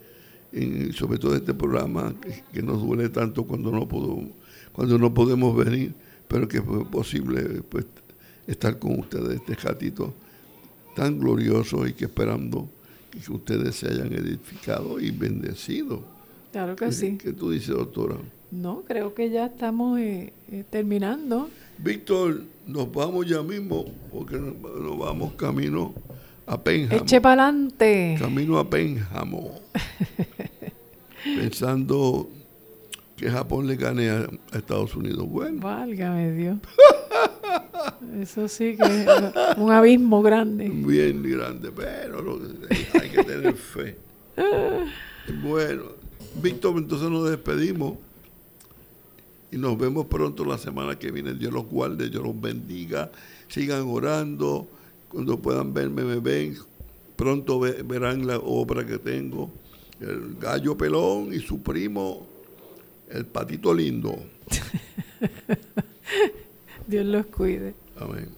sobre 0.93 1.19
todo 1.19 1.35
este 1.35 1.55
programa 1.55 2.15
que, 2.53 2.63
nos 2.63 2.81
duele 2.81 3.09
tanto 3.09 3.45
cuando 3.45 3.71
no 3.71 3.87
podemos, 3.87 4.31
cuando 4.73 4.99
no 4.99 5.13
podemos 5.13 5.57
venir, 5.57 5.95
pero 6.27 6.49
que 6.49 6.63
fue 6.63 6.85
posible 6.87 7.63
pues, 7.69 7.87
estar 8.47 8.79
con 8.79 8.99
ustedes 9.01 9.41
este 9.41 9.55
ratito 9.55 10.15
tan 10.97 11.19
glorioso 11.19 11.87
y 11.87 11.93
que 11.93 12.07
esperando 12.07 12.69
que 13.11 13.33
ustedes 13.33 13.77
se 13.77 13.89
hayan 13.89 14.13
edificado 14.13 15.01
y 15.01 15.11
bendecido. 15.11 16.03
Claro 16.53 16.77
que 16.77 16.91
sí. 16.93 17.19
¿Qué 17.19 17.33
tú 17.33 17.51
dices, 17.51 17.69
doctora? 17.69 18.17
No, 18.51 18.83
creo 18.87 19.15
que 19.15 19.31
ya 19.31 19.47
estamos 19.47 19.99
eh, 20.01 20.33
eh, 20.51 20.65
terminando. 20.69 21.51
Víctor, 21.79 22.43
nos 22.67 22.91
vamos 22.91 23.27
ya 23.27 23.43
mismo 23.43 23.85
porque 24.11 24.39
nos 24.39 24.99
vamos 24.99 25.35
camino 25.35 25.95
a 26.49 26.63
Pénjamo. 26.63 27.03
Eche 27.03 27.21
para 27.21 27.45
adelante. 27.45 28.17
Camino 28.19 28.59
a 28.59 28.69
Pénjamo. 28.69 29.61
pensando 31.37 32.29
que 33.17 33.31
Japón 33.31 33.67
le 33.67 33.77
gane 33.77 34.11
a, 34.11 34.29
Estados 34.53 34.95
Unidos. 34.95 35.29
Bueno. 35.29 35.61
Válgame 35.61 36.33
Dios. 36.33 36.59
Eso 38.21 38.49
sí 38.49 38.77
que 38.77 38.85
es 38.85 39.09
un 39.57 39.73
abismo 39.73 40.23
grande. 40.23 40.69
Bien 40.69 41.23
grande, 41.23 41.71
pero 41.75 42.41
hay 43.01 43.09
que 43.11 43.25
tener 43.25 43.55
fe. 43.55 43.99
Bueno, 45.43 45.85
Víctor, 46.41 46.79
entonces 46.79 47.11
nos 47.11 47.29
despedimos 47.29 47.95
y 49.51 49.57
nos 49.57 49.77
vemos 49.79 50.07
pronto 50.07 50.45
la 50.45 50.59
semana 50.59 50.99
que 50.99 51.11
viene. 51.11 51.35
Dios 51.35 51.53
los 51.53 51.67
guarde, 51.67 52.09
Dios 52.09 52.23
los 52.23 52.41
bendiga. 52.41 53.11
Sigan 53.49 53.85
orando 53.89 54.69
cuando 55.11 55.39
puedan 55.39 55.73
verme, 55.73 56.05
me 56.05 56.21
ven. 56.21 56.57
Pronto 57.17 57.61
verán 57.61 58.27
la 58.27 58.39
obra 58.39 58.87
que 58.87 58.99
tengo. 58.99 59.51
El 60.01 60.37
gallo 60.39 60.77
pelón 60.77 61.33
y 61.33 61.41
su 61.41 61.61
primo 61.61 62.27
el 63.11 63.27
patito 63.27 63.73
lindo. 63.73 64.17
Dios 66.87 67.07
los 67.07 67.27
cuide. 67.27 67.75
Amén. 67.99 68.29